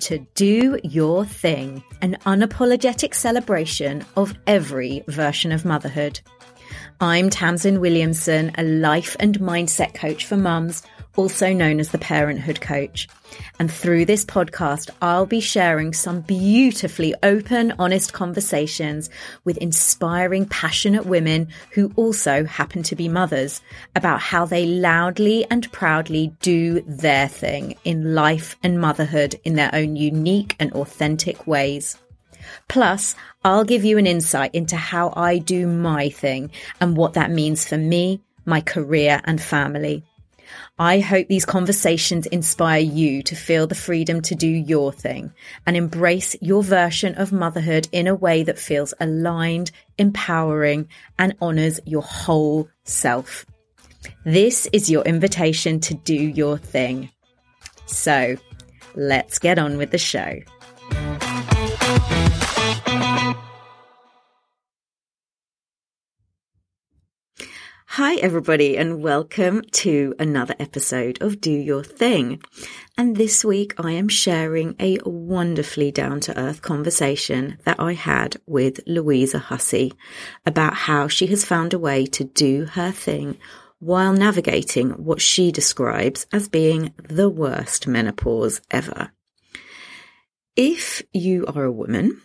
to 0.00 0.18
Do 0.34 0.78
Your 0.82 1.24
Thing, 1.24 1.82
an 2.02 2.16
unapologetic 2.26 3.14
celebration 3.14 4.04
of 4.16 4.34
every 4.46 5.02
version 5.08 5.52
of 5.52 5.64
motherhood. 5.64 6.20
I'm 7.00 7.30
Tamsin 7.30 7.80
Williamson, 7.80 8.52
a 8.56 8.62
life 8.62 9.16
and 9.20 9.38
mindset 9.38 9.94
coach 9.94 10.26
for 10.26 10.36
mums 10.36 10.82
also 11.16 11.52
known 11.52 11.80
as 11.80 11.90
the 11.90 11.98
Parenthood 11.98 12.60
Coach. 12.60 13.08
And 13.58 13.70
through 13.70 14.04
this 14.04 14.24
podcast, 14.24 14.90
I'll 15.02 15.26
be 15.26 15.40
sharing 15.40 15.92
some 15.92 16.20
beautifully 16.20 17.14
open, 17.22 17.74
honest 17.78 18.12
conversations 18.12 19.10
with 19.44 19.58
inspiring, 19.58 20.46
passionate 20.46 21.06
women 21.06 21.48
who 21.72 21.92
also 21.96 22.44
happen 22.44 22.82
to 22.84 22.96
be 22.96 23.08
mothers 23.08 23.60
about 23.96 24.20
how 24.20 24.46
they 24.46 24.66
loudly 24.66 25.44
and 25.50 25.70
proudly 25.72 26.32
do 26.40 26.80
their 26.86 27.28
thing 27.28 27.76
in 27.84 28.14
life 28.14 28.56
and 28.62 28.80
motherhood 28.80 29.38
in 29.44 29.54
their 29.54 29.70
own 29.74 29.96
unique 29.96 30.56
and 30.58 30.72
authentic 30.72 31.46
ways. 31.46 31.98
Plus, 32.68 33.14
I'll 33.44 33.64
give 33.64 33.84
you 33.84 33.98
an 33.98 34.06
insight 34.06 34.54
into 34.54 34.76
how 34.76 35.12
I 35.16 35.38
do 35.38 35.66
my 35.66 36.08
thing 36.08 36.50
and 36.80 36.96
what 36.96 37.14
that 37.14 37.30
means 37.30 37.66
for 37.66 37.76
me, 37.76 38.20
my 38.44 38.60
career 38.60 39.20
and 39.24 39.40
family. 39.40 40.04
I 40.80 41.00
hope 41.00 41.26
these 41.26 41.44
conversations 41.44 42.26
inspire 42.26 42.80
you 42.80 43.22
to 43.24 43.34
feel 43.34 43.66
the 43.66 43.74
freedom 43.74 44.22
to 44.22 44.36
do 44.36 44.46
your 44.46 44.92
thing 44.92 45.32
and 45.66 45.76
embrace 45.76 46.36
your 46.40 46.62
version 46.62 47.16
of 47.16 47.32
motherhood 47.32 47.88
in 47.90 48.06
a 48.06 48.14
way 48.14 48.44
that 48.44 48.60
feels 48.60 48.94
aligned, 49.00 49.72
empowering, 49.98 50.88
and 51.18 51.34
honors 51.40 51.80
your 51.84 52.02
whole 52.02 52.68
self. 52.84 53.44
This 54.24 54.68
is 54.72 54.88
your 54.88 55.02
invitation 55.02 55.80
to 55.80 55.94
do 55.94 56.14
your 56.14 56.56
thing. 56.56 57.10
So 57.86 58.36
let's 58.94 59.40
get 59.40 59.58
on 59.58 59.78
with 59.78 59.90
the 59.90 59.98
show. 59.98 60.38
Hi, 67.92 68.16
everybody, 68.16 68.76
and 68.76 69.02
welcome 69.02 69.62
to 69.72 70.14
another 70.18 70.54
episode 70.60 71.22
of 71.22 71.40
Do 71.40 71.50
Your 71.50 71.82
Thing. 71.82 72.42
And 72.98 73.16
this 73.16 73.42
week 73.46 73.72
I 73.78 73.92
am 73.92 74.08
sharing 74.08 74.76
a 74.78 74.98
wonderfully 75.06 75.90
down 75.90 76.20
to 76.20 76.38
earth 76.38 76.60
conversation 76.60 77.58
that 77.64 77.80
I 77.80 77.94
had 77.94 78.36
with 78.46 78.80
Louisa 78.86 79.38
Hussey 79.38 79.94
about 80.44 80.74
how 80.74 81.08
she 81.08 81.28
has 81.28 81.46
found 81.46 81.72
a 81.72 81.78
way 81.78 82.04
to 82.06 82.24
do 82.24 82.66
her 82.66 82.92
thing 82.92 83.38
while 83.78 84.12
navigating 84.12 84.90
what 84.90 85.22
she 85.22 85.50
describes 85.50 86.26
as 86.30 86.46
being 86.46 86.92
the 87.02 87.30
worst 87.30 87.86
menopause 87.86 88.60
ever. 88.70 89.12
If 90.54 91.02
you 91.14 91.46
are 91.46 91.64
a 91.64 91.72
woman, 91.72 92.20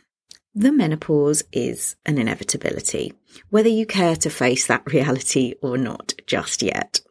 the 0.55 0.71
menopause 0.71 1.43
is 1.51 1.95
an 2.05 2.17
inevitability, 2.17 3.13
whether 3.49 3.69
you 3.69 3.85
care 3.85 4.15
to 4.17 4.29
face 4.29 4.67
that 4.67 4.85
reality 4.93 5.55
or 5.61 5.77
not 5.77 6.13
just 6.27 6.61
yet. 6.61 7.01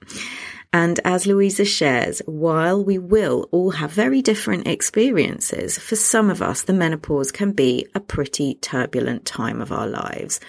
And 0.73 1.01
as 1.05 1.27
Louisa 1.27 1.67
shares, 1.67 2.23
while 2.25 2.83
we 2.83 2.97
will 2.97 3.49
all 3.53 3.73
have 3.73 3.93
very 3.93 4.23
different 4.23 4.67
experiences, 4.67 5.79
for 5.79 5.97
some 5.97 6.31
of 6.31 6.41
us, 6.41 6.63
the 6.63 6.73
menopause 6.73 7.31
can 7.31 7.53
be 7.53 7.87
a 7.95 8.01
pretty 8.01 8.55
turbulent 8.55 9.27
time 9.27 9.61
of 9.61 9.71
our 9.71 9.87
lives 9.87 10.41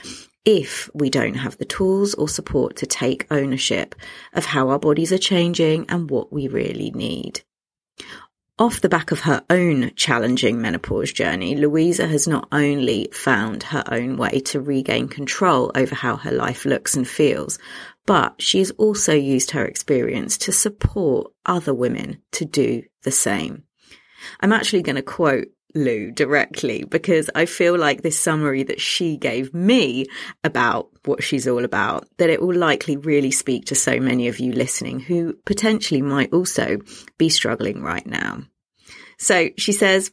if 0.46 0.90
we 0.94 1.10
don't 1.10 1.36
have 1.36 1.58
the 1.58 1.66
tools 1.66 2.14
or 2.14 2.28
support 2.28 2.76
to 2.78 2.86
take 2.86 3.28
ownership 3.32 3.96
of 4.34 4.46
how 4.46 4.70
our 4.70 4.80
bodies 4.80 5.12
are 5.12 5.18
changing 5.18 5.86
and 5.90 6.10
what 6.10 6.32
we 6.32 6.48
really 6.48 6.92
need. 6.92 7.42
Off 8.60 8.82
the 8.82 8.90
back 8.90 9.12
of 9.12 9.22
her 9.22 9.44
own 9.50 9.92
challenging 9.96 10.62
menopause 10.62 11.12
journey, 11.12 11.56
Louisa 11.56 12.06
has 12.08 12.28
not 12.28 12.48
only 12.52 13.10
found 13.12 13.64
her 13.64 13.84
own 13.92 14.16
way 14.16 14.42
to 14.42 14.62
regain 14.62 15.08
control 15.08 15.72
over 15.74 15.96
how 15.96 16.18
her 16.18 16.32
life 16.32 16.64
looks 16.64 16.96
and 16.96 17.08
feels, 17.08 17.58
but 18.06 18.40
she 18.40 18.60
has 18.60 18.70
also 18.72 19.14
used 19.16 19.52
her 19.52 19.66
experience 19.66 20.38
to 20.38 20.52
support 20.52 21.32
other 21.48 21.74
women 21.74 22.22
to 22.34 22.46
do 22.46 22.84
the 23.02 23.12
same. 23.12 23.64
I'm 24.40 24.54
actually 24.54 24.84
going 24.84 24.98
to 24.98 25.02
quote 25.02 25.48
Lou 25.76 26.12
directly 26.12 26.84
because 26.84 27.30
I 27.36 27.46
feel 27.46 27.78
like 27.78 28.02
this 28.02 28.20
summary 28.20 28.64
that 28.64 28.82
she 28.82 29.18
gave 29.18 29.54
me 29.54 30.06
about 30.44 30.90
what 31.06 31.24
she's 31.24 31.48
all 31.48 31.66
about, 31.66 32.08
that 32.18 32.30
it 32.30 32.42
will 32.42 32.56
likely 32.56 32.98
really 32.98 33.32
speak 33.32 33.66
to 33.66 33.76
so 33.76 34.00
many 34.00 34.28
of 34.28 34.40
you 34.40 34.52
listening 34.54 35.00
who 35.00 35.34
potentially 35.46 36.02
might 36.02 36.34
also 36.34 36.78
be 37.18 37.30
struggling 37.30 37.82
right 37.82 38.06
now. 38.06 38.44
So 39.18 39.50
she 39.58 39.72
says, 39.72 40.12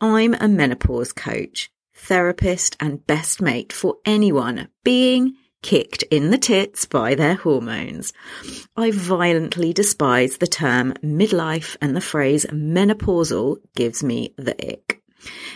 I'm 0.00 0.34
a 0.34 0.48
menopause 0.48 1.12
coach, 1.12 1.70
therapist, 1.94 2.76
and 2.80 3.06
best 3.06 3.40
mate 3.40 3.72
for 3.72 3.96
anyone 4.04 4.68
being 4.82 5.36
kicked 5.64 6.02
in 6.10 6.30
the 6.30 6.36
tits 6.36 6.84
by 6.84 7.14
their 7.14 7.36
hormones. 7.36 8.12
I 8.76 8.90
violently 8.90 9.72
despise 9.72 10.36
the 10.36 10.46
term 10.46 10.92
midlife 11.02 11.74
and 11.80 11.96
the 11.96 12.02
phrase 12.02 12.44
menopausal 12.52 13.56
gives 13.74 14.04
me 14.04 14.34
the 14.36 14.54
ick. 14.72 15.00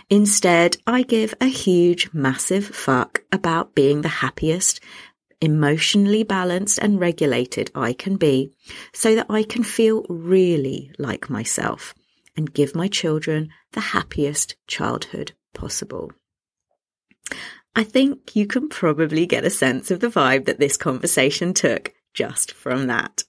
Instead, 0.08 0.78
I 0.86 1.02
give 1.02 1.34
a 1.42 1.46
huge, 1.46 2.08
massive 2.14 2.64
fuck 2.64 3.22
about 3.30 3.74
being 3.74 4.00
the 4.00 4.08
happiest, 4.24 4.80
emotionally 5.42 6.22
balanced 6.22 6.78
and 6.78 6.98
regulated 6.98 7.70
I 7.74 7.92
can 7.92 8.16
be 8.16 8.50
so 8.94 9.14
that 9.14 9.26
I 9.28 9.42
can 9.42 9.62
feel 9.62 10.06
really 10.08 10.90
like 10.98 11.28
myself 11.28 11.94
and 12.34 12.54
give 12.54 12.74
my 12.74 12.88
children 12.88 13.50
the 13.72 13.80
happiest 13.80 14.56
childhood 14.66 15.32
possible. 15.52 16.12
I 17.78 17.84
think 17.84 18.34
you 18.34 18.44
can 18.48 18.68
probably 18.68 19.24
get 19.24 19.44
a 19.44 19.50
sense 19.50 19.92
of 19.92 20.00
the 20.00 20.08
vibe 20.08 20.46
that 20.46 20.58
this 20.58 20.76
conversation 20.76 21.54
took 21.54 21.94
just 22.12 22.50
from 22.50 22.88
that. 22.88 23.22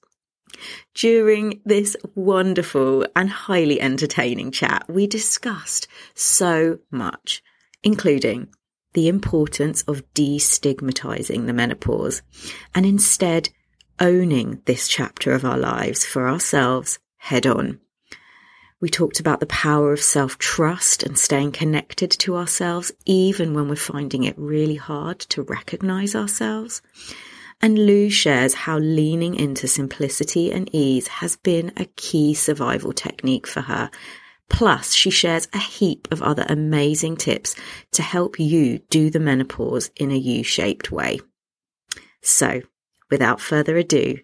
During 0.95 1.61
this 1.65 1.95
wonderful 2.15 3.05
and 3.15 3.29
highly 3.29 3.79
entertaining 3.79 4.49
chat, 4.49 4.85
we 4.89 5.05
discussed 5.05 5.87
so 6.15 6.79
much, 6.89 7.43
including 7.83 8.47
the 8.93 9.07
importance 9.07 9.83
of 9.83 10.11
destigmatizing 10.15 11.45
the 11.45 11.53
menopause 11.53 12.23
and 12.73 12.87
instead 12.87 13.49
owning 13.99 14.63
this 14.65 14.87
chapter 14.87 15.31
of 15.31 15.45
our 15.45 15.59
lives 15.59 16.03
for 16.05 16.27
ourselves 16.27 16.97
head 17.17 17.45
on. 17.45 17.79
We 18.81 18.89
talked 18.89 19.19
about 19.19 19.41
the 19.41 19.45
power 19.45 19.91
of 19.91 20.01
self 20.01 20.37
trust 20.37 21.03
and 21.03 21.17
staying 21.17 21.51
connected 21.51 22.11
to 22.11 22.37
ourselves, 22.37 22.93
even 23.05 23.53
when 23.53 23.67
we're 23.67 23.75
finding 23.75 24.23
it 24.23 24.37
really 24.37 24.75
hard 24.75 25.19
to 25.31 25.43
recognize 25.43 26.15
ourselves. 26.15 26.81
And 27.61 27.77
Lou 27.77 28.09
shares 28.09 28.53
how 28.53 28.77
leaning 28.77 29.35
into 29.35 29.67
simplicity 29.67 30.49
and 30.53 30.73
ease 30.73 31.09
has 31.09 31.35
been 31.35 31.73
a 31.75 31.85
key 31.97 32.33
survival 32.33 32.93
technique 32.93 33.47
for 33.47 33.59
her. 33.61 33.91
Plus, 34.47 34.93
she 34.93 35.09
shares 35.09 35.49
a 35.51 35.59
heap 35.59 36.07
of 36.09 36.21
other 36.21 36.45
amazing 36.47 37.17
tips 37.17 37.55
to 37.91 38.01
help 38.01 38.39
you 38.39 38.79
do 38.89 39.09
the 39.09 39.19
menopause 39.19 39.91
in 39.97 40.09
a 40.09 40.17
you-shaped 40.17 40.89
way. 40.89 41.19
So, 42.21 42.61
without 43.11 43.41
further 43.41 43.75
ado, 43.75 44.19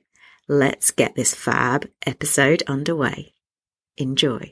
let's 0.48 0.92
get 0.92 1.16
this 1.16 1.36
fab 1.36 1.90
episode 2.06 2.64
underway. 2.68 3.35
Enjoy. 3.98 4.52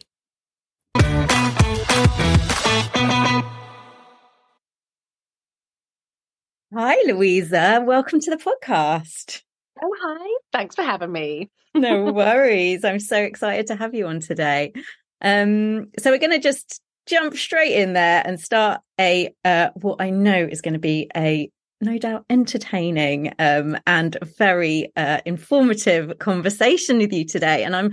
Hi, 6.73 6.95
Louisa. 7.05 7.83
Welcome 7.85 8.19
to 8.21 8.29
the 8.31 8.37
podcast. 8.37 9.41
Oh, 9.81 9.95
hi. 10.01 10.39
Thanks 10.51 10.75
for 10.75 10.81
having 10.81 11.11
me. 11.11 11.51
no 11.75 12.05
worries. 12.11 12.83
I'm 12.83 12.99
so 12.99 13.17
excited 13.17 13.67
to 13.67 13.75
have 13.75 13.93
you 13.93 14.07
on 14.07 14.21
today. 14.21 14.73
Um, 15.21 15.91
so 15.99 16.11
we're 16.11 16.19
going 16.19 16.31
to 16.31 16.39
just 16.39 16.81
jump 17.05 17.35
straight 17.35 17.73
in 17.73 17.93
there 17.93 18.23
and 18.25 18.39
start 18.39 18.81
a 18.99 19.33
uh, 19.43 19.69
what 19.75 19.97
I 19.99 20.09
know 20.09 20.47
is 20.49 20.61
going 20.61 20.73
to 20.73 20.79
be 20.79 21.11
a 21.15 21.51
no 21.81 21.97
doubt 21.97 22.25
entertaining 22.29 23.33
um, 23.39 23.77
and 23.85 24.17
very 24.37 24.91
uh, 24.95 25.19
informative 25.25 26.17
conversation 26.19 26.97
with 26.97 27.11
you 27.11 27.25
today. 27.25 27.63
And 27.63 27.75
I'm 27.75 27.91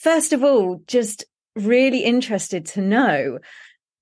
first 0.00 0.32
of 0.32 0.42
all, 0.42 0.82
just 0.86 1.24
really 1.54 2.04
interested 2.04 2.64
to 2.64 2.80
know 2.80 3.38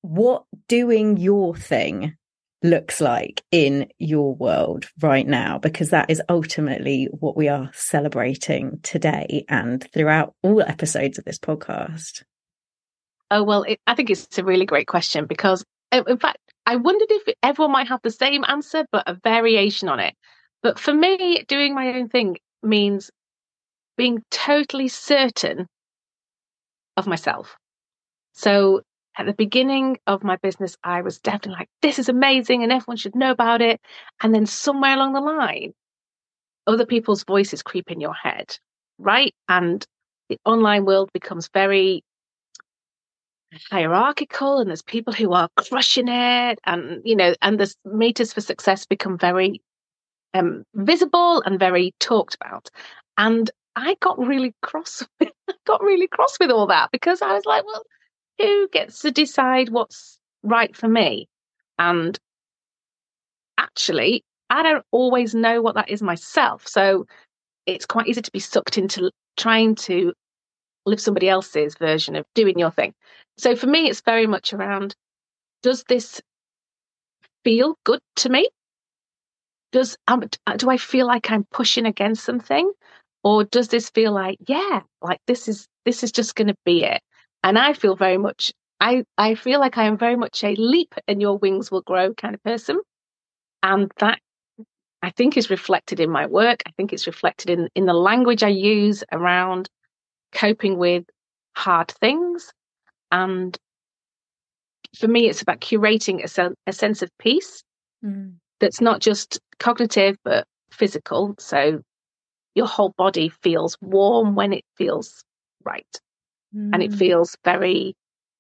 what 0.03 0.45
doing 0.69 1.17
your 1.17 1.55
thing 1.55 2.15
looks 2.63 3.01
like 3.01 3.43
in 3.53 3.89
your 3.99 4.35
world 4.35 4.87
right 5.01 5.27
now, 5.27 5.59
because 5.59 5.91
that 5.91 6.11
is 6.11 6.23
ultimately 6.29 7.09
what 7.13 7.37
we 7.37 7.49
are 7.49 7.71
celebrating 7.73 8.81
today 8.83 9.45
and 9.49 9.87
throughout 9.93 10.35
all 10.43 10.63
episodes 10.63 11.19
of 11.19 11.25
this 11.25 11.39
podcast. 11.39 12.23
Oh, 13.31 13.43
well, 13.43 13.65
it, 13.65 13.79
I 13.87 13.95
think 13.95 14.11
it's 14.11 14.39
a 14.39 14.45
really 14.45 14.67
great 14.67 14.87
question 14.87 15.27
because, 15.27 15.65
in 15.93 16.19
fact, 16.19 16.39
I 16.65 16.77
wondered 16.77 17.11
if 17.11 17.35
everyone 17.43 17.73
might 17.73 17.89
have 17.89 18.01
the 18.03 18.11
same 18.11 18.45
answer, 18.47 18.87
but 18.91 19.05
a 19.07 19.15
variation 19.23 19.89
on 19.89 20.01
it. 20.01 20.15
But 20.63 20.79
for 20.79 20.93
me, 20.93 21.45
doing 21.47 21.75
my 21.75 21.95
own 21.95 22.09
thing 22.09 22.39
means 22.63 23.11
being 23.97 24.23
totally 24.31 24.89
certain 24.89 25.67
of 26.99 27.07
myself. 27.07 27.57
So 28.33 28.83
at 29.17 29.27
the 29.27 29.33
beginning 29.33 29.99
of 30.07 30.23
my 30.23 30.37
business, 30.37 30.77
I 30.85 31.03
was 31.03 31.19
definitely 31.19 31.61
like, 31.61 31.69
this 31.81 31.99
is 31.99 32.09
amazing 32.09 32.63
and 32.63 32.73
everyone 32.73 32.97
should 32.97 33.15
know 33.15 33.31
about 33.31 33.63
it. 33.63 33.81
And 34.23 34.35
then 34.35 34.47
somewhere 34.47 34.95
along 34.95 35.15
the 35.15 35.21
line, 35.21 35.73
other 36.67 36.87
people's 36.87 37.25
voices 37.25 37.63
creep 37.63 37.91
in 37.91 38.01
your 38.01 38.15
head, 38.15 38.59
right? 38.99 39.35
And 39.49 39.85
the 40.29 40.39
online 40.45 40.85
world 40.85 41.11
becomes 41.13 41.49
very 41.55 42.03
hierarchical 43.71 44.59
and 44.59 44.69
there's 44.69 44.83
people 44.83 45.13
who 45.13 45.33
are 45.33 45.49
crushing 45.57 46.09
it 46.09 46.59
and 46.65 47.01
you 47.03 47.17
know 47.17 47.35
and 47.41 47.59
the 47.59 47.75
meters 47.87 48.31
for 48.31 48.43
success 48.43 48.85
become 48.85 49.17
very 49.17 49.63
um, 50.35 50.65
visible 50.75 51.41
and 51.47 51.59
very 51.59 51.95
talked 51.99 52.35
about 52.35 52.69
and 53.17 53.51
i 53.79 53.97
got 54.01 54.19
really 54.19 54.55
cross 54.63 55.03
with, 55.21 55.33
got 55.67 55.83
really 55.83 56.09
cross 56.09 56.37
with 56.41 56.51
all 56.51 56.67
that 56.67 56.91
because 56.93 57.23
i 57.23 57.33
was 57.33 57.45
like 57.47 57.65
well 57.65 57.83
who 58.39 58.69
gets 58.69 59.01
to 59.01 59.11
decide 59.11 59.69
what's 59.69 60.19
right 60.43 60.75
for 60.75 60.89
me? 60.89 61.29
And 61.79 62.19
actually, 63.57 64.25
I 64.51 64.63
don't 64.63 64.85
always 64.91 65.35
know 65.35 65.61
what 65.61 65.75
that 65.75 65.91
is 65.91 66.03
myself. 66.03 66.67
So 66.67 67.07
it's 67.67 67.87
quite 67.87 68.07
easy 68.07 68.23
to 68.23 68.33
be 68.33 68.39
sucked 68.39 68.79
into 68.79 69.11
trying 69.37 69.75
to 69.75 70.13
live 70.87 71.01
somebody 71.01 71.29
else's 71.29 71.75
version 71.77 72.17
of 72.17 72.25
doing 72.35 72.59
your 72.59 72.71
thing. 72.71 72.95
So 73.37 73.57
for 73.57 73.67
me, 73.67 73.89
it's 73.89 74.01
very 74.01 74.27
much 74.27 74.53
around 74.53 74.95
does 75.63 75.85
this 75.89 76.21
feel 77.45 77.77
good 77.85 78.01
to 78.17 78.29
me? 78.29 78.49
Does 79.73 79.99
um, 80.07 80.25
do 80.57 80.71
I 80.71 80.79
feel 80.79 81.07
like 81.07 81.31
I'm 81.31 81.45
pushing 81.53 81.85
against 81.85 82.25
something, 82.25 82.73
or 83.25 83.45
does 83.45 83.69
this 83.69 83.91
feel 83.91 84.13
like 84.13 84.39
yeah, 84.47 84.81
like 85.03 85.21
this 85.27 85.49
is 85.49 85.67
this 85.85 86.03
is 86.03 86.13
just 86.13 86.35
going 86.35 86.49
to 86.49 86.57
be 86.65 86.85
it? 86.85 87.03
And 87.43 87.59
I 87.59 87.73
feel 87.73 87.97
very 87.97 88.19
much, 88.19 88.53
I, 88.81 89.05
I 89.17 89.35
feel 89.35 89.61
like 89.61 89.79
I 89.79 89.85
am 89.85 89.97
very 89.97 90.17
much 90.17 90.43
a 90.45 90.55
leap 90.57 90.95
and 91.07 91.21
your 91.21 91.39
wings 91.39 91.71
will 91.71 91.83
grow 91.83 92.15
kind 92.15 92.35
of 92.35 92.43
person. 92.43 92.81
And 93.63 93.91
that 93.99 94.21
I 95.03 95.11
think 95.11 95.37
is 95.37 95.51
reflected 95.51 96.01
in 96.01 96.11
my 96.11 96.27
work. 96.27 96.63
I 96.67 96.71
think 96.77 96.93
it's 96.93 97.07
reflected 97.07 97.51
in, 97.51 97.69
in 97.75 97.87
the 97.87 97.95
language 97.95 98.43
I 98.43 98.49
use 98.49 99.05
around 99.13 99.69
coping 100.33 100.79
with 100.79 101.05
hard 101.57 101.89
things. 101.89 102.53
And 103.11 103.57
for 104.99 105.09
me, 105.09 105.29
it's 105.29 105.43
about 105.43 105.61
curating 105.61 106.25
a, 106.25 106.29
se- 106.29 106.55
a 106.67 106.73
sense 106.73 107.03
of 107.03 107.11
peace 107.19 107.63
mm. 108.05 108.35
that's 108.61 108.81
not 108.81 109.01
just 109.01 109.41
cognitive, 109.59 110.17
but 110.25 110.45
physical. 110.71 111.35
So 111.39 111.81
your 112.59 112.67
whole 112.67 112.93
body 112.99 113.29
feels 113.29 113.79
warm 113.81 114.35
when 114.35 114.53
it 114.53 114.65
feels 114.77 115.25
right 115.65 116.01
mm. 116.55 116.71
and 116.73 116.83
it 116.83 116.91
mm. 116.91 116.99
feels 116.99 117.37
very 117.45 117.95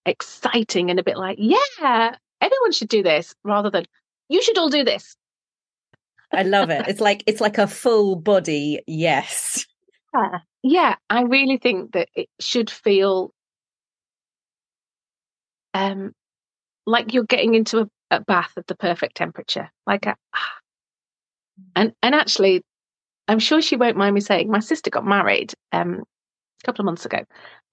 exciting 0.04 0.90
and 0.90 0.98
a 0.98 1.04
bit 1.04 1.16
like, 1.16 1.38
yeah, 1.40 2.16
everyone 2.40 2.72
should 2.72 2.88
do 2.88 3.02
this 3.02 3.34
rather 3.44 3.70
than 3.70 3.84
you 4.28 4.42
should 4.42 4.58
all 4.58 4.70
do 4.70 4.84
this. 4.84 5.16
I 6.32 6.42
love 6.42 6.68
it. 6.70 6.88
It's 6.88 7.00
like 7.00 7.22
it's 7.26 7.40
like 7.40 7.58
a 7.58 7.66
full 7.66 8.16
body 8.16 8.80
yes. 8.86 9.64
Yeah, 10.14 10.38
yeah. 10.62 10.94
I 11.08 11.22
really 11.22 11.58
think 11.58 11.92
that 11.92 12.08
it 12.14 12.28
should 12.40 12.70
feel 12.70 13.32
um 15.74 16.12
like 16.86 17.14
you're 17.14 17.24
getting 17.24 17.54
into 17.54 17.80
a, 17.80 17.88
a 18.10 18.20
bath 18.20 18.52
at 18.56 18.66
the 18.66 18.74
perfect 18.74 19.16
temperature. 19.16 19.70
Like 19.86 20.06
a, 20.06 20.16
and 21.76 21.92
and 22.02 22.14
actually 22.14 22.62
I'm 23.28 23.38
sure 23.38 23.62
she 23.62 23.76
won't 23.76 23.96
mind 23.96 24.14
me 24.14 24.20
saying 24.20 24.50
my 24.50 24.60
sister 24.60 24.90
got 24.90 25.06
married 25.06 25.52
um 25.72 26.02
a 26.62 26.66
couple 26.66 26.82
of 26.82 26.86
months 26.86 27.04
ago 27.06 27.24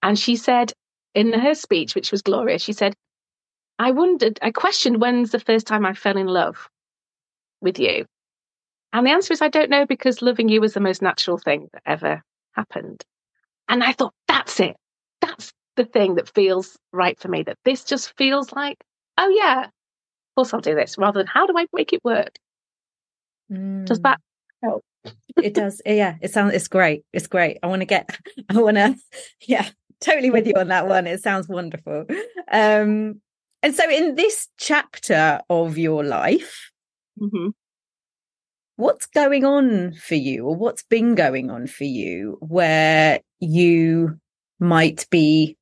and 0.02 0.18
she 0.18 0.36
said 0.36 0.72
in 1.14 1.32
her 1.32 1.54
speech, 1.54 1.94
which 1.94 2.12
was 2.12 2.20
glorious, 2.20 2.62
she 2.62 2.74
said, 2.74 2.94
I 3.78 3.90
wondered, 3.90 4.38
I 4.42 4.50
questioned 4.50 5.00
when's 5.00 5.30
the 5.30 5.40
first 5.40 5.66
time 5.66 5.86
I 5.86 5.94
fell 5.94 6.16
in 6.16 6.26
love 6.26 6.68
with 7.62 7.78
you. 7.78 8.04
And 8.92 9.06
the 9.06 9.10
answer 9.10 9.32
is, 9.32 9.40
I 9.40 9.48
don't 9.48 9.70
know, 9.70 9.86
because 9.86 10.22
loving 10.22 10.48
you 10.48 10.60
was 10.60 10.74
the 10.74 10.80
most 10.80 11.00
natural 11.00 11.38
thing 11.38 11.68
that 11.72 11.82
ever 11.86 12.22
happened. 12.52 13.02
And 13.68 13.82
I 13.82 13.92
thought, 13.92 14.12
that's 14.28 14.60
it. 14.60 14.76
That's 15.20 15.52
the 15.76 15.84
thing 15.86 16.16
that 16.16 16.28
feels 16.34 16.76
right 16.92 17.18
for 17.18 17.28
me, 17.28 17.42
that 17.44 17.58
this 17.64 17.84
just 17.84 18.14
feels 18.16 18.52
like, 18.52 18.78
oh, 19.18 19.28
yeah, 19.28 19.64
of 19.64 19.70
course 20.36 20.54
I'll 20.54 20.60
do 20.60 20.74
this, 20.74 20.96
rather 20.98 21.20
than 21.20 21.26
how 21.26 21.46
do 21.46 21.54
I 21.56 21.66
make 21.72 21.92
it 21.92 22.04
work? 22.04 22.36
Mm. 23.50 23.86
Does 23.86 24.00
that 24.00 24.20
help? 24.62 24.84
It 25.42 25.54
does. 25.54 25.80
Yeah, 25.84 26.16
it 26.20 26.32
sounds, 26.32 26.54
it's 26.54 26.68
great. 26.68 27.02
It's 27.12 27.26
great. 27.26 27.58
I 27.62 27.66
want 27.66 27.80
to 27.80 27.86
get, 27.86 28.18
I 28.48 28.60
want 28.60 28.76
to, 28.76 28.96
yeah, 29.42 29.68
totally 30.00 30.30
with 30.30 30.46
you 30.46 30.54
on 30.56 30.68
that 30.68 30.88
one. 30.88 31.06
It 31.06 31.22
sounds 31.22 31.48
wonderful. 31.48 32.06
Um, 32.50 33.20
and 33.62 33.74
so, 33.74 33.90
in 33.90 34.14
this 34.14 34.48
chapter 34.58 35.40
of 35.50 35.76
your 35.78 36.04
life, 36.04 36.70
mm-hmm. 37.20 37.48
what's 38.76 39.06
going 39.06 39.44
on 39.44 39.94
for 39.94 40.14
you, 40.14 40.46
or 40.46 40.54
what's 40.54 40.84
been 40.84 41.14
going 41.14 41.50
on 41.50 41.66
for 41.66 41.84
you, 41.84 42.38
where 42.40 43.20
you 43.40 44.18
might 44.60 45.06
be 45.10 45.56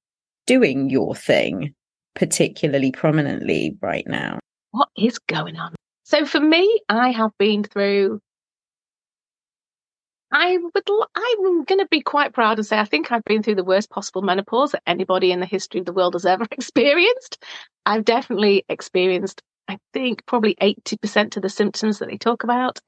doing 0.47 0.91
your 0.91 1.15
thing 1.15 1.75
particularly 2.15 2.93
prominently 2.93 3.77
right 3.81 4.07
now? 4.07 4.39
What 4.73 4.89
is 4.97 5.19
going 5.19 5.57
on? 5.57 5.75
So, 6.03 6.27
for 6.27 6.41
me, 6.41 6.81
I 6.89 7.11
have 7.11 7.31
been 7.39 7.65
through 7.65 8.21
I 10.33 10.57
would. 10.57 10.73
I'm 11.15 11.65
going 11.65 11.79
to 11.79 11.89
be 11.91 12.01
quite 12.01 12.33
proud 12.33 12.59
and 12.59 12.67
say 12.67 12.79
I 12.79 12.85
think 12.85 13.13
I've 13.13 13.25
been 13.25 13.43
through 13.43 13.55
the 13.55 13.65
worst 13.65 13.91
possible 13.91 14.23
menopause 14.23 14.73
that 14.73 14.83
anybody 14.87 15.31
in 15.31 15.41
the 15.41 15.47
history 15.47 15.81
of 15.81 15.87
the 15.87 15.93
world 15.93 16.15
has 16.15 16.27
ever 16.27 16.47
experienced. 16.51 17.43
I've 17.87 18.05
definitely 18.05 18.65
experienced. 18.69 19.43
I 19.69 19.79
think 19.93 20.27
probably 20.27 20.57
eighty 20.61 20.97
percent 20.97 21.37
of 21.37 21.43
the 21.43 21.49
symptoms 21.49 21.99
that 21.99 22.09
they 22.09 22.19
talk 22.19 22.45
about, 22.45 22.81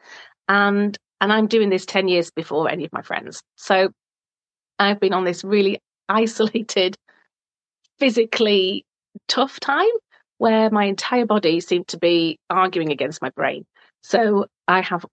and 0.49 0.97
and 1.21 1.33
I'm 1.33 1.47
doing 1.47 1.71
this 1.71 1.87
ten 1.87 2.09
years 2.09 2.31
before 2.31 2.71
any 2.71 2.85
of 2.85 2.93
my 2.93 3.03
friends. 3.03 3.43
So 3.57 3.91
I've 4.79 5.01
been 5.01 5.15
on 5.15 5.25
this 5.25 5.45
really 5.45 5.81
isolated, 6.09 6.97
physically 7.99 8.85
tough 9.29 9.61
time 9.61 9.87
where 10.39 10.69
my 10.71 10.85
entire 10.85 11.25
body 11.25 11.61
seemed 11.61 11.89
to 11.89 11.99
be 11.99 12.39
arguing 12.51 12.93
against 12.93 13.23
my 13.23 13.31
brain. 13.31 13.65
So 14.03 14.47
I 14.69 14.83
have 14.83 15.07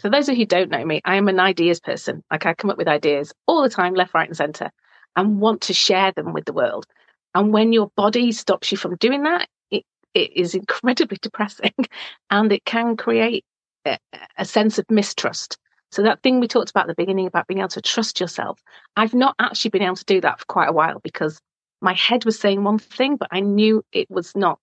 for 0.00 0.10
those 0.10 0.28
of 0.28 0.34
you 0.34 0.42
who 0.42 0.46
don't 0.46 0.70
know 0.70 0.84
me, 0.84 1.00
I 1.04 1.16
am 1.16 1.28
an 1.28 1.40
ideas 1.40 1.80
person. 1.80 2.22
Like 2.30 2.46
I 2.46 2.54
come 2.54 2.70
up 2.70 2.78
with 2.78 2.88
ideas 2.88 3.32
all 3.46 3.62
the 3.62 3.68
time, 3.68 3.94
left, 3.94 4.14
right, 4.14 4.28
and 4.28 4.36
center, 4.36 4.70
and 5.16 5.40
want 5.40 5.62
to 5.62 5.74
share 5.74 6.12
them 6.12 6.32
with 6.32 6.44
the 6.44 6.52
world. 6.52 6.86
And 7.34 7.52
when 7.52 7.72
your 7.72 7.90
body 7.96 8.32
stops 8.32 8.70
you 8.70 8.78
from 8.78 8.96
doing 8.96 9.22
that, 9.24 9.48
it, 9.70 9.84
it 10.12 10.32
is 10.36 10.54
incredibly 10.54 11.18
depressing 11.22 11.74
and 12.30 12.52
it 12.52 12.64
can 12.64 12.96
create 12.96 13.44
a, 13.84 13.98
a 14.36 14.44
sense 14.44 14.78
of 14.78 14.84
mistrust. 14.90 15.58
So 15.92 16.02
that 16.02 16.22
thing 16.22 16.40
we 16.40 16.48
talked 16.48 16.70
about 16.70 16.88
at 16.88 16.96
the 16.96 17.02
beginning 17.02 17.26
about 17.26 17.46
being 17.46 17.60
able 17.60 17.68
to 17.68 17.82
trust 17.82 18.18
yourself, 18.18 18.60
I've 18.96 19.14
not 19.14 19.36
actually 19.38 19.70
been 19.70 19.82
able 19.82 19.96
to 19.96 20.04
do 20.04 20.20
that 20.22 20.40
for 20.40 20.46
quite 20.46 20.68
a 20.68 20.72
while 20.72 20.98
because 20.98 21.40
my 21.80 21.92
head 21.92 22.24
was 22.24 22.38
saying 22.38 22.64
one 22.64 22.78
thing, 22.78 23.16
but 23.16 23.28
I 23.30 23.40
knew 23.40 23.84
it 23.92 24.10
was 24.10 24.34
not. 24.34 24.58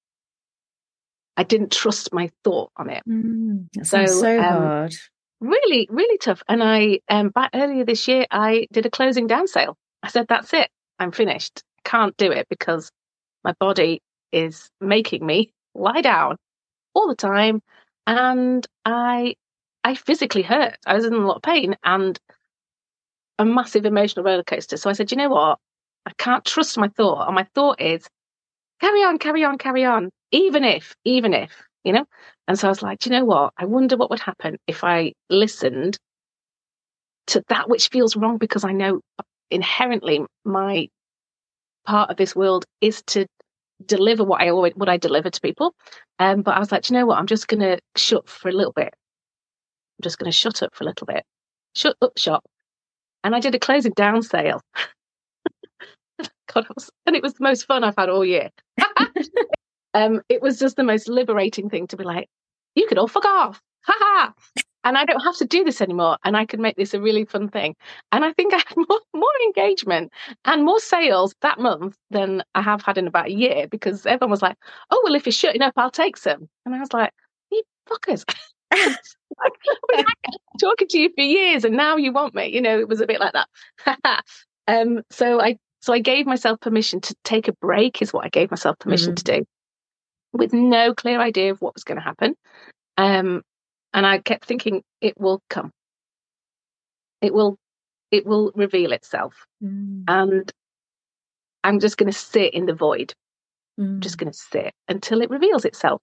I 1.38 1.44
didn't 1.44 1.72
trust 1.72 2.13
my 2.13 2.29
thought 2.44 2.72
on 2.75 2.89
it. 2.89 3.03
Mm, 3.08 3.67
so, 3.84 4.05
so 4.05 4.39
um, 4.39 4.44
hard 4.44 4.96
really, 5.41 5.88
really 5.91 6.17
tough. 6.19 6.43
And 6.48 6.63
I, 6.63 7.00
um, 7.10 7.29
back 7.29 7.50
earlier 7.53 7.83
this 7.83 8.07
year, 8.07 8.25
I 8.31 8.67
did 8.71 8.86
a 8.86 8.89
closing 8.89 9.27
down 9.27 9.48
sale. 9.48 9.75
I 10.03 10.10
said, 10.10 10.27
that's 10.29 10.53
it. 10.53 10.69
I'm 11.00 11.12
finished. 11.12 11.63
Can't 11.83 12.15
do 12.17 12.31
it 12.31 12.48
because 12.50 12.89
my 13.43 13.53
body 13.60 14.01
is 14.31 14.69
making 14.79 15.25
me 15.25 15.51
lie 15.74 16.01
down 16.01 16.38
all 16.93 17.07
the 17.07 17.15
time. 17.15 17.62
And 18.07 18.65
I, 18.86 19.36
I 19.83 19.95
physically 19.95 20.43
hurt. 20.43 20.77
I 20.86 20.93
was 20.93 21.05
in 21.05 21.13
a 21.13 21.17
lot 21.17 21.38
of 21.38 21.41
pain 21.41 21.75
and 21.83 22.19
a 23.39 23.45
massive 23.45 23.86
emotional 23.86 24.24
roller 24.24 24.43
coaster. 24.43 24.77
So 24.77 24.89
I 24.89 24.93
said, 24.93 25.12
you 25.12 25.17
know 25.17 25.29
what? 25.29 25.57
I 26.05 26.12
can't 26.17 26.45
trust 26.45 26.77
my 26.77 26.88
thought. 26.89 27.25
And 27.25 27.36
my 27.36 27.48
thought 27.55 27.81
is 27.81 28.07
carry 28.79 29.03
on, 29.03 29.17
carry 29.17 29.43
on, 29.43 29.57
carry 29.57 29.86
on. 29.86 30.10
Even 30.31 30.63
if, 30.63 30.95
even 31.03 31.33
if, 31.33 31.51
you 31.83 31.93
know? 31.93 32.05
And 32.47 32.57
so 32.57 32.67
I 32.67 32.71
was 32.71 32.81
like, 32.81 33.05
you 33.05 33.11
know 33.11 33.25
what? 33.25 33.53
I 33.57 33.65
wonder 33.65 33.97
what 33.97 34.09
would 34.09 34.19
happen 34.19 34.57
if 34.67 34.83
I 34.83 35.13
listened 35.29 35.97
to 37.27 37.43
that 37.50 37.69
which 37.69 37.89
feels 37.89 38.15
wrong 38.15 38.38
because 38.38 38.63
I 38.63 38.71
know 38.71 39.01
inherently 39.50 40.21
my 40.43 40.88
part 41.85 42.09
of 42.09 42.17
this 42.17 42.35
world 42.35 42.65
is 42.81 43.01
to 43.07 43.25
deliver 43.85 44.23
what 44.23 44.41
I 44.41 44.50
always 44.50 44.73
what 44.75 44.89
I 44.89 44.97
deliver 44.97 45.29
to 45.29 45.41
people. 45.41 45.73
Um, 46.19 46.41
but 46.41 46.55
I 46.55 46.59
was 46.59 46.71
like, 46.71 46.89
you 46.89 46.95
know 46.95 47.05
what? 47.05 47.17
I'm 47.17 47.27
just 47.27 47.47
to 47.61 47.79
shut 47.95 48.29
for 48.29 48.50
a 48.50 48.53
little 48.53 48.73
bit. 48.73 48.93
I'm 48.93 50.03
just 50.03 50.19
to 50.31 50.38
shut 50.38 50.61
up 50.63 50.75
for 50.75 50.83
a 50.83 50.88
little 50.88 51.05
bit. 51.05 51.23
Shut 51.75 51.95
up 52.01 52.17
shop. 52.17 52.43
And 53.23 53.35
I 53.35 53.39
did 53.39 53.55
a 53.55 53.59
closing 53.59 53.93
down 53.93 54.21
sale. 54.23 54.61
God, 56.53 56.67
was, 56.75 56.89
and 57.05 57.15
it 57.15 57.23
was 57.23 57.33
the 57.35 57.43
most 57.43 57.65
fun 57.65 57.83
I've 57.83 57.95
had 57.97 58.09
all 58.09 58.25
year. 58.25 58.50
um, 59.93 60.21
it 60.29 60.41
was 60.41 60.60
just 60.60 60.75
the 60.75 60.83
most 60.83 61.07
liberating 61.07 61.69
thing 61.69 61.88
to 61.88 61.98
be 61.98 62.03
like, 62.03 62.29
you 62.75 62.88
could 62.88 62.98
all 62.98 63.07
fuck 63.07 63.25
off. 63.25 63.62
Ha 63.83 63.95
ha. 63.98 64.33
and 64.83 64.98
I 64.98 65.05
don't 65.05 65.21
have 65.21 65.38
to 65.38 65.45
do 65.45 65.63
this 65.63 65.81
anymore. 65.81 66.17
And 66.24 66.38
I 66.38 66.45
can 66.45 66.62
make 66.62 66.75
this 66.75 66.93
a 66.93 67.01
really 67.01 67.25
fun 67.25 67.50
thing. 67.50 67.75
And 68.12 68.24
I 68.24 68.33
think 68.33 68.53
I 68.53 68.57
had 68.57 68.77
more, 68.77 69.01
more 69.13 69.29
engagement 69.45 70.12
and 70.45 70.63
more 70.63 70.79
sales 70.79 71.36
that 71.41 71.60
month 71.60 71.98
than 72.10 72.43
I 72.55 72.62
have 72.62 72.81
had 72.81 72.98
in 72.98 73.07
about 73.07 73.27
a 73.27 73.33
year 73.33 73.67
because 73.67 74.05
everyone 74.05 74.31
was 74.31 74.41
like, 74.41 74.57
oh, 74.89 75.01
well, 75.03 75.15
if 75.15 75.25
you're 75.25 75.33
shutting 75.33 75.62
up, 75.62 75.74
I'll 75.77 75.91
take 75.91 76.17
some. 76.17 76.48
And 76.65 76.75
I 76.75 76.79
was 76.79 76.93
like, 76.93 77.12
you 77.51 77.63
fuckers. 77.89 78.24
like, 78.71 80.05
talking 80.60 80.88
to 80.88 81.00
you 81.00 81.10
for 81.15 81.24
years 81.24 81.65
and 81.65 81.75
now 81.75 81.98
you 81.98 82.13
want 82.13 82.36
me. 82.36 82.48
You 82.48 82.62
know, 82.62 82.79
it 82.79 82.88
was 82.88 83.01
a 83.01 83.07
bit 83.07 83.19
like 83.19 83.33
that. 83.33 84.24
um, 84.67 85.01
so 85.10 85.41
I 85.41 85.57
so 85.81 85.93
I 85.93 86.00
gave 86.00 86.27
myself 86.27 86.60
permission 86.60 87.01
to 87.01 87.15
take 87.24 87.48
a 87.48 87.53
break, 87.53 88.01
is 88.01 88.13
what 88.13 88.24
I 88.24 88.29
gave 88.29 88.51
myself 88.51 88.77
permission 88.77 89.15
mm-hmm. 89.15 89.31
to 89.31 89.39
do, 89.39 89.45
with 90.33 90.53
no 90.53 90.93
clear 90.93 91.19
idea 91.19 91.51
of 91.51 91.61
what 91.61 91.75
was 91.75 91.83
going 91.83 91.97
to 91.97 92.03
happen. 92.03 92.35
Um, 92.97 93.41
and 93.93 94.05
I 94.05 94.19
kept 94.19 94.45
thinking, 94.45 94.83
it 95.01 95.19
will 95.19 95.41
come. 95.50 95.71
It 97.21 97.33
will, 97.33 97.57
it 98.09 98.25
will 98.25 98.51
reveal 98.55 98.93
itself, 98.93 99.45
mm. 99.63 100.03
and 100.07 100.51
I'm 101.63 101.79
just 101.79 101.97
going 101.97 102.11
to 102.11 102.17
sit 102.17 102.53
in 102.53 102.65
the 102.65 102.73
void. 102.73 103.13
Mm. 103.79 104.00
just 104.00 104.17
going 104.17 104.31
to 104.31 104.38
sit 104.38 104.73
until 104.89 105.21
it 105.21 105.29
reveals 105.29 105.63
itself. 105.63 106.01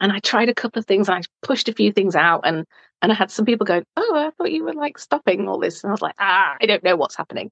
And 0.00 0.12
I 0.12 0.18
tried 0.18 0.48
a 0.48 0.54
couple 0.54 0.80
of 0.80 0.86
things, 0.86 1.08
and 1.08 1.16
I 1.16 1.22
pushed 1.42 1.68
a 1.68 1.72
few 1.72 1.92
things 1.92 2.14
out, 2.14 2.40
and 2.44 2.66
and 3.00 3.12
I 3.12 3.14
had 3.14 3.30
some 3.30 3.46
people 3.46 3.64
going, 3.64 3.84
"Oh, 3.96 4.14
I 4.14 4.30
thought 4.30 4.52
you 4.52 4.64
were 4.64 4.74
like 4.74 4.98
stopping 4.98 5.48
all 5.48 5.58
this," 5.58 5.82
and 5.82 5.90
I 5.90 5.94
was 5.94 6.02
like, 6.02 6.16
"Ah, 6.18 6.56
I 6.60 6.66
don't 6.66 6.84
know 6.84 6.96
what's 6.96 7.16
happening." 7.16 7.50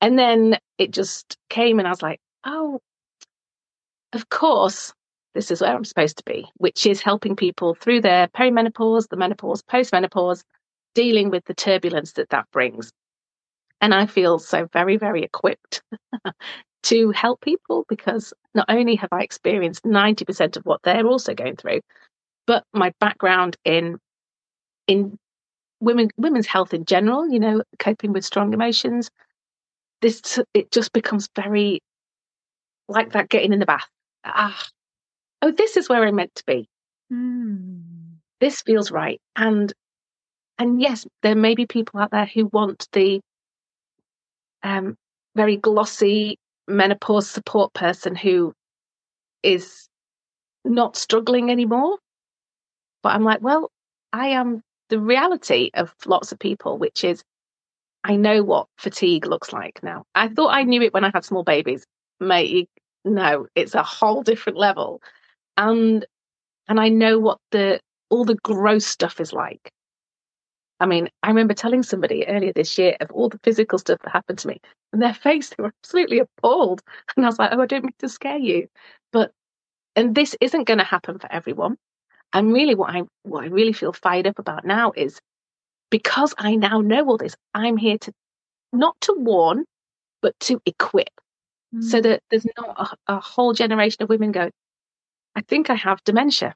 And 0.00 0.18
then 0.18 0.58
it 0.76 0.90
just 0.90 1.38
came, 1.48 1.78
and 1.78 1.88
I 1.88 1.90
was 1.90 2.02
like, 2.02 2.20
"Oh, 2.44 2.80
of 4.12 4.28
course, 4.28 4.92
this 5.36 5.50
is 5.50 5.60
where 5.60 5.76
I'm 5.76 5.84
supposed 5.84 6.16
to 6.16 6.24
be, 6.24 6.48
which 6.56 6.86
is 6.86 7.02
helping 7.02 7.36
people 7.36 7.74
through 7.74 8.00
their 8.00 8.26
perimenopause, 8.28 9.08
the 9.08 9.18
menopause, 9.18 9.62
postmenopause, 9.62 10.42
dealing 10.94 11.28
with 11.28 11.44
the 11.44 11.52
turbulence 11.52 12.12
that 12.12 12.30
that 12.30 12.50
brings. 12.52 12.90
And 13.82 13.92
I 13.92 14.06
feel 14.06 14.38
so 14.38 14.66
very, 14.72 14.96
very 14.96 15.22
equipped 15.22 15.82
to 16.84 17.10
help 17.10 17.42
people 17.42 17.84
because 17.86 18.32
not 18.54 18.64
only 18.70 18.96
have 18.96 19.10
I 19.12 19.20
experienced 19.20 19.84
90% 19.84 20.56
of 20.56 20.64
what 20.64 20.80
they're 20.82 21.06
also 21.06 21.34
going 21.34 21.56
through, 21.56 21.80
but 22.46 22.64
my 22.72 22.92
background 22.98 23.56
in 23.64 23.98
in 24.86 25.18
women 25.80 26.08
women's 26.16 26.46
health 26.46 26.72
in 26.72 26.86
general, 26.86 27.28
you 27.28 27.40
know, 27.40 27.62
coping 27.78 28.14
with 28.14 28.24
strong 28.24 28.54
emotions, 28.54 29.10
this 30.00 30.38
it 30.54 30.70
just 30.70 30.94
becomes 30.94 31.28
very 31.36 31.80
like 32.88 33.12
that 33.12 33.28
getting 33.28 33.52
in 33.52 33.58
the 33.58 33.66
bath. 33.66 33.88
Ah, 34.24 34.66
oh, 35.42 35.50
this 35.50 35.76
is 35.76 35.88
where 35.88 36.04
I'm 36.04 36.16
meant 36.16 36.34
to 36.36 36.44
be. 36.46 36.68
Mm. 37.12 37.82
This 38.40 38.62
feels 38.62 38.90
right. 38.90 39.20
And 39.34 39.72
and 40.58 40.80
yes, 40.80 41.06
there 41.22 41.34
may 41.34 41.54
be 41.54 41.66
people 41.66 42.00
out 42.00 42.10
there 42.10 42.26
who 42.26 42.46
want 42.46 42.88
the 42.92 43.20
um, 44.62 44.96
very 45.34 45.56
glossy 45.56 46.38
menopause 46.66 47.30
support 47.30 47.72
person 47.74 48.14
who 48.14 48.54
is 49.42 49.86
not 50.64 50.96
struggling 50.96 51.50
anymore. 51.50 51.98
But 53.02 53.14
I'm 53.14 53.22
like, 53.22 53.42
well, 53.42 53.70
I 54.12 54.28
am 54.28 54.62
the 54.88 54.98
reality 54.98 55.70
of 55.74 55.94
lots 56.06 56.32
of 56.32 56.38
people, 56.38 56.78
which 56.78 57.04
is 57.04 57.22
I 58.02 58.16
know 58.16 58.42
what 58.42 58.68
fatigue 58.78 59.26
looks 59.26 59.52
like 59.52 59.82
now. 59.82 60.04
I 60.14 60.28
thought 60.28 60.54
I 60.54 60.62
knew 60.62 60.80
it 60.82 60.94
when 60.94 61.04
I 61.04 61.10
had 61.12 61.24
small 61.24 61.42
babies. 61.42 61.84
Mate, 62.18 62.68
no, 63.04 63.46
it's 63.54 63.74
a 63.74 63.82
whole 63.82 64.22
different 64.22 64.58
level 64.58 65.02
and 65.56 66.04
and 66.68 66.80
I 66.80 66.88
know 66.88 67.18
what 67.18 67.38
the 67.50 67.80
all 68.10 68.24
the 68.24 68.36
gross 68.36 68.86
stuff 68.86 69.20
is 69.20 69.32
like. 69.32 69.72
I 70.78 70.86
mean, 70.86 71.08
I 71.22 71.28
remember 71.28 71.54
telling 71.54 71.82
somebody 71.82 72.26
earlier 72.26 72.52
this 72.52 72.76
year 72.76 72.96
of 73.00 73.10
all 73.10 73.28
the 73.30 73.40
physical 73.42 73.78
stuff 73.78 73.98
that 74.04 74.10
happened 74.10 74.38
to 74.40 74.48
me, 74.48 74.60
and 74.92 75.00
their 75.00 75.14
face 75.26 75.50
they 75.50 75.62
were 75.62 75.72
absolutely 75.82 76.18
appalled. 76.18 76.82
And 77.16 77.24
I 77.24 77.28
was 77.28 77.38
like, 77.38 77.50
"Oh, 77.52 77.60
I 77.60 77.66
don't 77.66 77.84
mean 77.84 77.94
to 78.00 78.08
scare 78.08 78.38
you, 78.38 78.68
but 79.12 79.32
and 79.94 80.14
this 80.14 80.36
isn't 80.40 80.66
going 80.66 80.78
to 80.78 80.84
happen 80.84 81.18
for 81.18 81.30
everyone." 81.32 81.76
And 82.32 82.52
really, 82.52 82.74
what 82.74 82.94
I 82.94 83.02
what 83.22 83.44
I 83.44 83.48
really 83.48 83.72
feel 83.72 83.92
fired 83.92 84.26
up 84.26 84.38
about 84.38 84.64
now 84.64 84.92
is 84.96 85.20
because 85.90 86.34
I 86.38 86.56
now 86.56 86.80
know 86.80 87.06
all 87.06 87.16
this, 87.16 87.36
I'm 87.54 87.76
here 87.76 87.98
to 87.98 88.12
not 88.72 89.00
to 89.02 89.14
warn, 89.16 89.64
but 90.20 90.38
to 90.40 90.60
equip, 90.66 91.08
mm. 91.74 91.82
so 91.82 92.00
that 92.00 92.22
there's 92.30 92.46
not 92.58 92.98
a, 93.08 93.14
a 93.14 93.20
whole 93.20 93.52
generation 93.52 94.02
of 94.02 94.08
women 94.08 94.32
go, 94.32 94.50
I 95.36 95.42
think 95.42 95.68
I 95.68 95.74
have 95.74 96.02
dementia. 96.04 96.54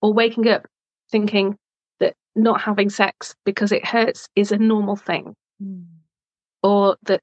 Or 0.00 0.12
waking 0.12 0.48
up 0.48 0.66
thinking 1.12 1.56
that 2.00 2.14
not 2.34 2.60
having 2.60 2.90
sex 2.90 3.34
because 3.44 3.70
it 3.70 3.86
hurts 3.86 4.28
is 4.34 4.50
a 4.50 4.56
normal 4.56 4.96
thing. 4.96 5.34
Mm. 5.62 5.84
Or 6.62 6.96
that 7.04 7.20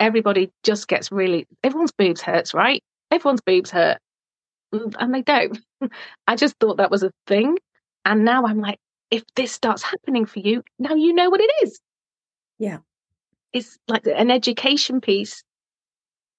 everybody 0.00 0.50
just 0.64 0.88
gets 0.88 1.12
really, 1.12 1.46
everyone's 1.62 1.92
boobs 1.92 2.20
hurts, 2.20 2.52
right? 2.52 2.82
Everyone's 3.10 3.40
boobs 3.40 3.70
hurt. 3.70 3.98
Mm, 4.74 4.94
and 4.98 5.14
they 5.14 5.22
don't. 5.22 5.58
I 6.26 6.36
just 6.36 6.56
thought 6.58 6.78
that 6.78 6.90
was 6.90 7.04
a 7.04 7.12
thing. 7.26 7.56
And 8.04 8.24
now 8.24 8.46
I'm 8.46 8.60
like, 8.60 8.78
if 9.10 9.22
this 9.36 9.52
starts 9.52 9.82
happening 9.82 10.26
for 10.26 10.40
you, 10.40 10.62
now 10.78 10.94
you 10.94 11.12
know 11.14 11.30
what 11.30 11.40
it 11.40 11.50
is. 11.62 11.80
Yeah. 12.58 12.78
It's 13.52 13.78
like 13.86 14.06
an 14.06 14.30
education 14.30 15.00
piece 15.00 15.42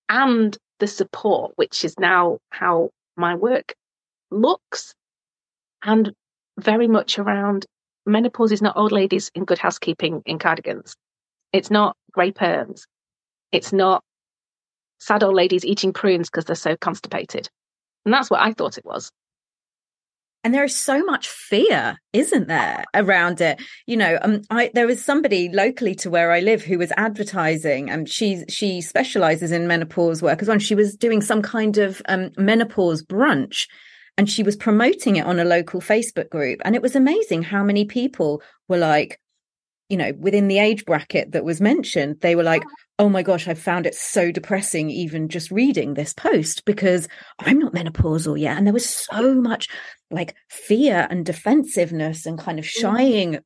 and 0.10 0.58
the 0.80 0.88
support, 0.88 1.54
which 1.56 1.86
is 1.86 1.98
now 2.00 2.40
how 2.50 2.90
my 3.16 3.36
work 3.36 3.74
looks, 4.32 4.94
and 5.84 6.14
very 6.58 6.88
much 6.88 7.20
around 7.20 7.66
menopause 8.06 8.52
is 8.52 8.62
not 8.62 8.78
old 8.78 8.92
ladies 8.92 9.32
in 9.36 9.46
good 9.46 9.60
housekeeping 9.60 10.22
in 10.26 10.40
cardigans. 10.40 10.96
It's 11.54 11.72
not 11.72 11.96
grey 12.12 12.32
perms. 12.32 12.84
It's 13.52 13.74
not 13.74 14.04
sad 15.00 15.24
old 15.24 15.36
ladies 15.36 15.66
eating 15.66 15.94
prunes 15.94 16.30
because 16.30 16.46
they're 16.46 16.56
so 16.56 16.76
constipated. 16.78 17.50
And 18.06 18.14
that's 18.14 18.30
what 18.30 18.42
I 18.42 18.54
thought 18.54 18.78
it 18.78 18.86
was. 18.86 19.12
And 20.44 20.54
there 20.54 20.64
is 20.64 20.76
so 20.76 21.04
much 21.04 21.28
fear, 21.28 22.00
isn't 22.14 22.48
there, 22.48 22.86
around 22.96 23.42
it? 23.42 23.62
You 23.88 23.98
know, 23.98 24.18
um, 24.22 24.42
I, 24.50 24.72
there 24.74 24.88
was 24.88 25.04
somebody 25.04 25.50
locally 25.50 25.96
to 25.96 26.10
where 26.10 26.32
I 26.32 26.40
live 26.40 26.64
who 26.64 26.78
was 26.78 26.94
advertising, 26.96 27.90
and 27.90 28.08
she 28.08 28.46
she 28.48 28.82
specializes 28.82 29.52
in 29.52 29.68
menopause 29.68 30.22
work 30.22 30.42
as 30.42 30.48
well. 30.48 30.58
She 30.58 30.76
was 30.76 30.96
doing 30.96 31.22
some 31.22 31.42
kind 31.42 31.78
of 31.78 32.02
um, 32.08 32.32
menopause 32.38 33.04
brunch, 33.04 33.68
and 34.18 34.30
she 34.30 34.44
was 34.44 34.56
promoting 34.56 35.18
it 35.18 35.26
on 35.26 35.40
a 35.40 35.46
local 35.46 35.82
Facebook 35.82 36.30
group. 36.30 36.62
And 36.64 36.74
it 36.74 36.82
was 36.82 36.96
amazing 36.96 37.44
how 37.44 37.64
many 37.64 37.84
people 37.84 38.42
were 38.70 38.78
like, 38.78 39.20
you 39.90 39.98
know, 39.98 40.14
within 40.18 40.48
the 40.48 40.60
age 40.60 40.86
bracket 40.86 41.32
that 41.32 41.44
was 41.44 41.60
mentioned, 41.60 42.18
they 42.22 42.36
were 42.36 42.44
like, 42.44 42.64
oh 43.00 43.10
my 43.10 43.24
gosh, 43.24 43.48
I 43.48 43.56
found 43.56 43.86
it 43.86 43.96
so 43.96 44.32
depressing 44.32 44.90
even 44.90 45.30
just 45.30 45.50
reading 45.50 45.96
this 45.96 46.14
post 46.14 46.64
because 46.66 47.08
I'm 47.40 47.58
not 47.58 47.74
menopausal 47.74 48.40
yet. 48.40 48.58
And 48.58 48.68
there 48.68 48.74
was 48.74 48.88
so 48.88 49.34
much 49.34 49.68
like 50.12 50.36
fear 50.50 51.08
and 51.10 51.26
defensiveness 51.26 52.26
and 52.26 52.38
kind 52.38 52.60
of 52.60 52.66
mm. 52.66 52.70
shying, 52.70 53.40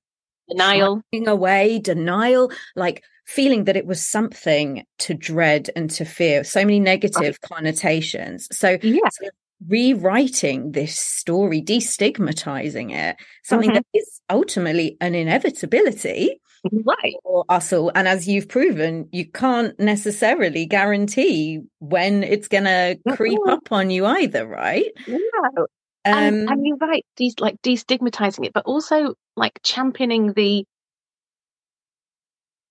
denial, 0.49 1.01
shying 1.13 1.27
away, 1.27 1.79
denial, 1.79 2.51
like 2.75 3.03
feeling 3.25 3.63
that 3.63 3.77
it 3.77 3.85
was 3.85 4.05
something 4.05 4.83
to 4.99 5.13
dread 5.13 5.69
and 5.77 5.89
to 5.91 6.03
fear. 6.03 6.43
So 6.43 6.59
many 6.61 6.79
negative 6.81 7.39
connotations. 7.39 8.49
So, 8.51 8.77
yeah. 8.81 9.09
so 9.09 9.29
rewriting 9.67 10.71
this 10.71 10.97
story, 10.97 11.61
destigmatizing 11.61 12.91
it, 12.91 13.17
something 13.43 13.69
mm-hmm. 13.69 13.75
that 13.75 13.85
is 13.93 14.21
ultimately 14.29 14.97
an 15.01 15.15
inevitability 15.15 16.39
right. 16.71 17.15
for 17.23 17.45
us 17.49 17.73
all. 17.73 17.91
And 17.93 18.07
as 18.07 18.27
you've 18.27 18.47
proven 18.47 19.09
you 19.11 19.29
can't 19.29 19.77
necessarily 19.79 20.65
guarantee 20.65 21.61
when 21.79 22.23
it's 22.23 22.47
going 22.47 22.63
to 22.65 22.97
creep 23.15 23.39
up 23.47 23.71
on 23.71 23.89
you 23.89 24.05
either 24.05 24.47
right? 24.47 24.91
No. 25.07 25.67
Um, 26.05 26.13
and, 26.13 26.49
and 26.49 26.65
you're 26.65 26.77
right 26.77 27.05
these 27.15 27.35
like 27.39 27.61
destigmatizing 27.61 28.45
it 28.45 28.51
but 28.51 28.65
also 28.65 29.15
like 29.37 29.57
championing 29.63 30.33
the 30.33 30.65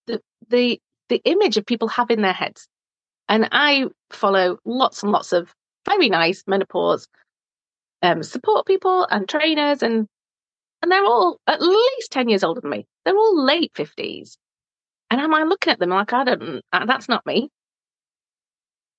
the 0.06 0.20
the 0.48 0.78
the 1.08 1.22
image 1.24 1.56
of 1.56 1.64
people 1.64 1.88
have 1.88 2.10
in 2.10 2.22
their 2.22 2.32
heads. 2.32 2.68
And 3.28 3.48
i 3.52 3.86
follow 4.10 4.58
lots 4.64 5.02
and 5.02 5.12
lots 5.12 5.32
of 5.32 5.54
very 5.86 6.08
nice 6.08 6.44
menopause 6.46 7.08
um, 8.02 8.22
support 8.22 8.66
people 8.66 9.06
and 9.10 9.28
trainers 9.28 9.82
and 9.82 10.06
and 10.82 10.90
they're 10.90 11.04
all 11.04 11.38
at 11.46 11.62
least 11.62 12.10
10 12.10 12.28
years 12.28 12.42
older 12.42 12.60
than 12.60 12.70
me. 12.70 12.86
They're 13.04 13.16
all 13.16 13.44
late 13.44 13.72
50s. 13.74 14.36
And 15.10 15.20
am 15.20 15.32
I 15.32 15.44
looking 15.44 15.72
at 15.72 15.78
them 15.78 15.90
like, 15.90 16.12
I 16.12 16.24
don't, 16.24 16.60
uh, 16.72 16.86
that's 16.86 17.08
not 17.08 17.24
me. 17.24 17.50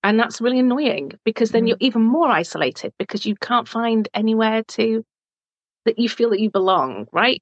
And 0.01 0.17
that's 0.17 0.39
really 0.39 0.59
annoying 0.59 1.11
because 1.25 1.51
then 1.51 1.65
mm. 1.65 1.69
you're 1.69 1.77
even 1.81 2.01
more 2.01 2.29
isolated 2.29 2.93
because 2.97 3.25
you 3.25 3.35
can't 3.35 3.67
find 3.67 4.07
anywhere 4.13 4.63
to, 4.69 5.03
that 5.85 5.99
you 5.99 6.07
feel 6.07 6.29
that 6.29 6.39
you 6.39 6.49
belong, 6.49 7.07
right? 7.11 7.41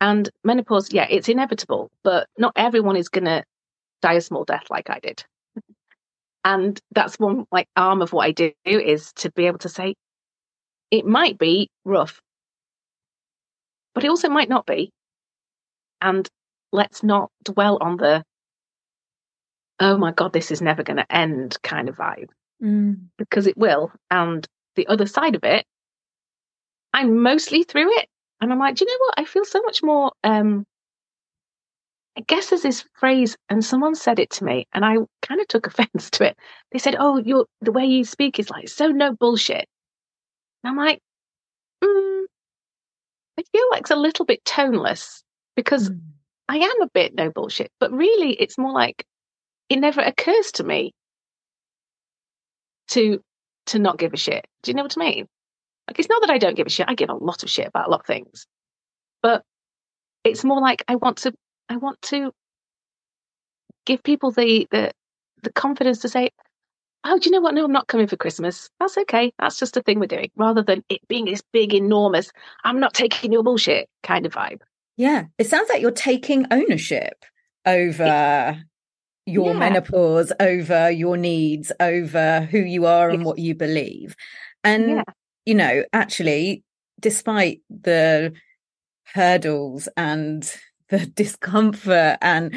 And 0.00 0.28
menopause, 0.42 0.92
yeah, 0.92 1.06
it's 1.10 1.28
inevitable, 1.28 1.90
but 2.02 2.26
not 2.38 2.52
everyone 2.56 2.96
is 2.96 3.10
going 3.10 3.24
to 3.26 3.44
die 4.00 4.14
a 4.14 4.20
small 4.22 4.44
death 4.44 4.64
like 4.70 4.88
I 4.88 5.00
did. 5.00 5.24
And 6.44 6.78
that's 6.92 7.18
one 7.18 7.46
like 7.52 7.68
arm 7.76 8.02
of 8.02 8.12
what 8.12 8.26
I 8.26 8.32
do 8.32 8.52
is 8.64 9.12
to 9.16 9.30
be 9.32 9.46
able 9.46 9.58
to 9.58 9.68
say, 9.68 9.94
it 10.90 11.06
might 11.06 11.38
be 11.38 11.68
rough, 11.84 12.20
but 13.94 14.04
it 14.04 14.08
also 14.08 14.28
might 14.28 14.48
not 14.48 14.66
be. 14.66 14.90
And 16.00 16.28
let's 16.72 17.02
not 17.02 17.30
dwell 17.44 17.78
on 17.80 17.96
the, 17.96 18.24
oh 19.78 19.96
my 19.96 20.12
God, 20.12 20.32
this 20.32 20.50
is 20.50 20.60
never 20.60 20.82
going 20.82 20.96
to 20.96 21.14
end 21.14 21.56
kind 21.62 21.88
of 21.88 21.96
vibe 21.96 22.28
Mm. 22.62 23.08
because 23.18 23.48
it 23.48 23.56
will. 23.56 23.90
And 24.10 24.46
the 24.76 24.86
other 24.86 25.06
side 25.06 25.34
of 25.34 25.42
it, 25.42 25.64
I'm 26.92 27.22
mostly 27.22 27.64
through 27.64 27.92
it. 27.98 28.08
And 28.40 28.52
I'm 28.52 28.58
like, 28.58 28.76
do 28.76 28.84
you 28.84 28.90
know 28.90 28.98
what? 29.06 29.14
I 29.18 29.24
feel 29.24 29.44
so 29.44 29.60
much 29.62 29.82
more. 29.82 30.12
Um, 30.22 30.64
I 32.16 32.20
guess 32.22 32.50
there's 32.50 32.62
this 32.62 32.84
phrase, 32.94 33.36
and 33.48 33.64
someone 33.64 33.94
said 33.94 34.18
it 34.18 34.30
to 34.32 34.44
me, 34.44 34.66
and 34.74 34.84
I 34.84 34.96
kind 35.22 35.40
of 35.40 35.48
took 35.48 35.66
offense 35.68 36.10
to 36.12 36.24
it. 36.28 36.36
They 36.72 36.78
said, 36.78 36.96
"Oh, 36.98 37.18
you're 37.18 37.46
the 37.60 37.72
way 37.72 37.84
you 37.86 38.04
speak 38.04 38.38
is 38.38 38.50
like 38.50 38.68
so 38.68 38.88
no 38.88 39.14
bullshit." 39.14 39.66
And 40.64 40.70
I'm 40.70 40.76
like, 40.76 41.00
mm, 41.82 42.24
I 43.38 43.42
feel 43.52 43.64
like 43.70 43.82
it's 43.82 43.90
a 43.90 43.96
little 43.96 44.24
bit 44.26 44.44
toneless 44.44 45.22
because 45.56 45.90
Mm. 45.90 46.00
I 46.48 46.56
am 46.58 46.82
a 46.82 46.88
bit 46.92 47.14
no 47.14 47.30
bullshit, 47.30 47.70
but 47.80 47.92
really, 47.92 48.32
it's 48.34 48.58
more 48.58 48.72
like 48.72 49.06
it 49.70 49.76
never 49.78 50.00
occurs 50.02 50.52
to 50.52 50.64
me 50.64 50.92
to 52.88 53.20
to 53.66 53.78
not 53.78 53.98
give 53.98 54.12
a 54.12 54.16
shit. 54.16 54.46
Do 54.62 54.70
you 54.70 54.74
know 54.76 54.82
what 54.82 54.96
I 54.98 55.00
mean? 55.00 55.28
Like 55.88 55.98
it's 55.98 56.08
not 56.08 56.20
that 56.22 56.30
I 56.30 56.38
don't 56.38 56.56
give 56.56 56.66
a 56.66 56.70
shit. 56.70 56.88
I 56.88 56.94
give 56.94 57.10
a 57.10 57.14
lot 57.14 57.42
of 57.42 57.50
shit 57.50 57.68
about 57.68 57.88
a 57.88 57.90
lot 57.90 58.00
of 58.00 58.06
things, 58.06 58.46
but 59.22 59.42
it's 60.24 60.44
more 60.44 60.60
like 60.60 60.84
I 60.88 60.96
want 60.96 61.18
to. 61.18 61.32
I 61.68 61.76
want 61.76 62.00
to 62.02 62.32
give 63.86 64.02
people 64.02 64.30
the 64.30 64.66
the 64.70 64.92
the 65.42 65.52
confidence 65.52 65.98
to 66.00 66.08
say, 66.08 66.30
"Oh, 67.04 67.18
do 67.18 67.28
you 67.28 67.32
know 67.32 67.40
what? 67.40 67.54
No, 67.54 67.64
I'm 67.64 67.72
not 67.72 67.88
coming 67.88 68.06
for 68.06 68.16
Christmas. 68.16 68.68
That's 68.78 68.96
okay. 68.98 69.32
That's 69.38 69.58
just 69.58 69.76
a 69.76 69.82
thing 69.82 69.98
we're 70.00 70.06
doing." 70.06 70.30
Rather 70.36 70.62
than 70.62 70.84
it 70.88 71.06
being 71.08 71.24
this 71.24 71.42
big, 71.52 71.74
enormous, 71.74 72.30
"I'm 72.64 72.80
not 72.80 72.94
taking 72.94 73.32
your 73.32 73.42
bullshit" 73.42 73.88
kind 74.02 74.26
of 74.26 74.32
vibe. 74.32 74.60
Yeah, 74.96 75.24
it 75.38 75.46
sounds 75.46 75.68
like 75.68 75.80
you're 75.80 75.90
taking 75.90 76.46
ownership 76.52 77.24
over 77.66 78.62
your 79.26 79.52
Yeah. 79.52 79.58
menopause, 79.58 80.32
over 80.38 80.90
your 80.90 81.16
needs, 81.16 81.72
over 81.80 82.42
who 82.42 82.58
you 82.58 82.86
are 82.86 83.10
and 83.10 83.20
Yes. 83.20 83.26
what 83.26 83.38
you 83.38 83.54
believe. 83.54 84.14
And, 84.64 84.88
Yeah. 84.90 85.04
you 85.46 85.54
know, 85.54 85.84
actually, 85.92 86.62
despite 87.00 87.62
the 87.70 88.32
hurdles 89.14 89.88
and 89.96 90.48
the 90.92 91.06
discomfort 91.22 92.18
and 92.22 92.54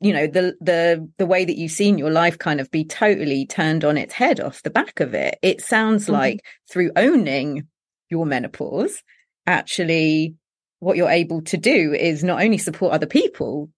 you 0.00 0.12
know 0.12 0.26
the 0.28 0.54
the 0.60 1.10
the 1.18 1.26
way 1.26 1.44
that 1.44 1.56
you've 1.56 1.72
seen 1.72 1.98
your 1.98 2.10
life 2.10 2.38
kind 2.38 2.60
of 2.60 2.70
be 2.70 2.84
totally 2.84 3.46
turned 3.46 3.84
on 3.84 3.96
its 3.96 4.14
head 4.14 4.38
off 4.40 4.62
the 4.62 4.70
back 4.70 5.00
of 5.00 5.12
it 5.14 5.36
it 5.42 5.60
sounds 5.60 6.06
Mhm. 6.06 6.12
like 6.12 6.40
through 6.70 6.92
owning 6.94 7.66
your 8.10 8.24
menopause 8.26 9.02
actually 9.46 10.34
what 10.80 10.96
you're 10.96 11.10
able 11.10 11.42
to 11.42 11.56
do 11.56 11.92
is 11.92 12.22
not 12.22 12.40
only 12.42 12.58
support 12.58 12.92
other 12.92 13.06
people 13.06 13.70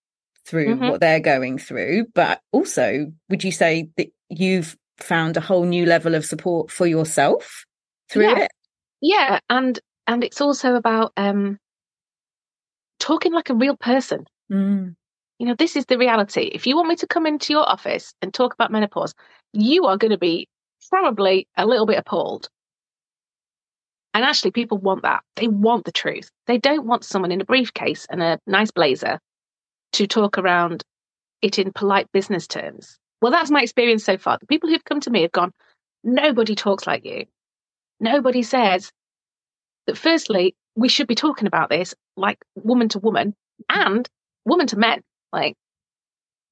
through 0.46 0.74
Mhm. 0.76 0.90
what 0.90 1.00
they're 1.00 1.20
going 1.20 1.56
through 1.56 2.06
but 2.14 2.40
also 2.52 3.06
would 3.30 3.42
you 3.44 3.52
say 3.52 3.88
that 3.96 4.08
you've 4.28 4.76
found 4.98 5.36
a 5.36 5.40
whole 5.40 5.64
new 5.64 5.86
level 5.86 6.14
of 6.14 6.26
support 6.26 6.70
for 6.70 6.86
yourself 6.86 7.64
through 8.10 8.24
Yeah. 8.28 8.38
it 8.44 8.50
Yeah, 9.00 9.38
and 9.48 9.80
and 10.06 10.22
it's 10.24 10.40
also 10.42 10.74
about 10.74 11.12
um 11.16 11.58
talking 13.00 13.32
like 13.32 13.50
a 13.50 13.54
real 13.54 13.76
person. 13.76 14.24
Mm. 14.52 14.94
You 15.38 15.46
know, 15.46 15.54
this 15.54 15.74
is 15.74 15.86
the 15.86 15.98
reality. 15.98 16.50
If 16.52 16.66
you 16.66 16.76
want 16.76 16.88
me 16.88 16.96
to 16.96 17.06
come 17.06 17.26
into 17.26 17.52
your 17.52 17.68
office 17.68 18.14
and 18.22 18.32
talk 18.32 18.54
about 18.54 18.70
menopause, 18.70 19.14
you 19.52 19.86
are 19.86 19.96
going 19.96 20.12
to 20.12 20.18
be 20.18 20.48
probably 20.88 21.48
a 21.56 21.66
little 21.66 21.86
bit 21.86 21.98
appalled. 21.98 22.48
And 24.12 24.24
actually, 24.24 24.50
people 24.50 24.78
want 24.78 25.02
that. 25.02 25.22
They 25.36 25.48
want 25.48 25.84
the 25.84 25.92
truth. 25.92 26.30
They 26.46 26.58
don't 26.58 26.86
want 26.86 27.04
someone 27.04 27.32
in 27.32 27.40
a 27.40 27.44
briefcase 27.44 28.06
and 28.10 28.22
a 28.22 28.38
nice 28.46 28.70
blazer 28.70 29.18
to 29.92 30.06
talk 30.06 30.36
around 30.36 30.82
it 31.42 31.58
in 31.58 31.72
polite 31.72 32.10
business 32.12 32.46
terms. 32.46 32.98
Well, 33.22 33.32
that's 33.32 33.50
my 33.50 33.62
experience 33.62 34.04
so 34.04 34.18
far. 34.18 34.38
The 34.38 34.46
people 34.46 34.68
who've 34.68 34.84
come 34.84 35.00
to 35.00 35.10
me 35.10 35.22
have 35.22 35.32
gone, 35.32 35.52
nobody 36.02 36.54
talks 36.54 36.86
like 36.86 37.04
you. 37.04 37.26
Nobody 38.00 38.42
says 38.42 38.90
that, 39.90 39.98
firstly, 39.98 40.54
we 40.76 40.88
should 40.88 41.08
be 41.08 41.16
talking 41.16 41.48
about 41.48 41.68
this 41.68 41.94
like 42.16 42.38
woman 42.54 42.88
to 42.90 43.00
woman 43.00 43.34
and 43.68 44.08
woman 44.44 44.68
to 44.68 44.78
men. 44.78 45.02
Like, 45.32 45.56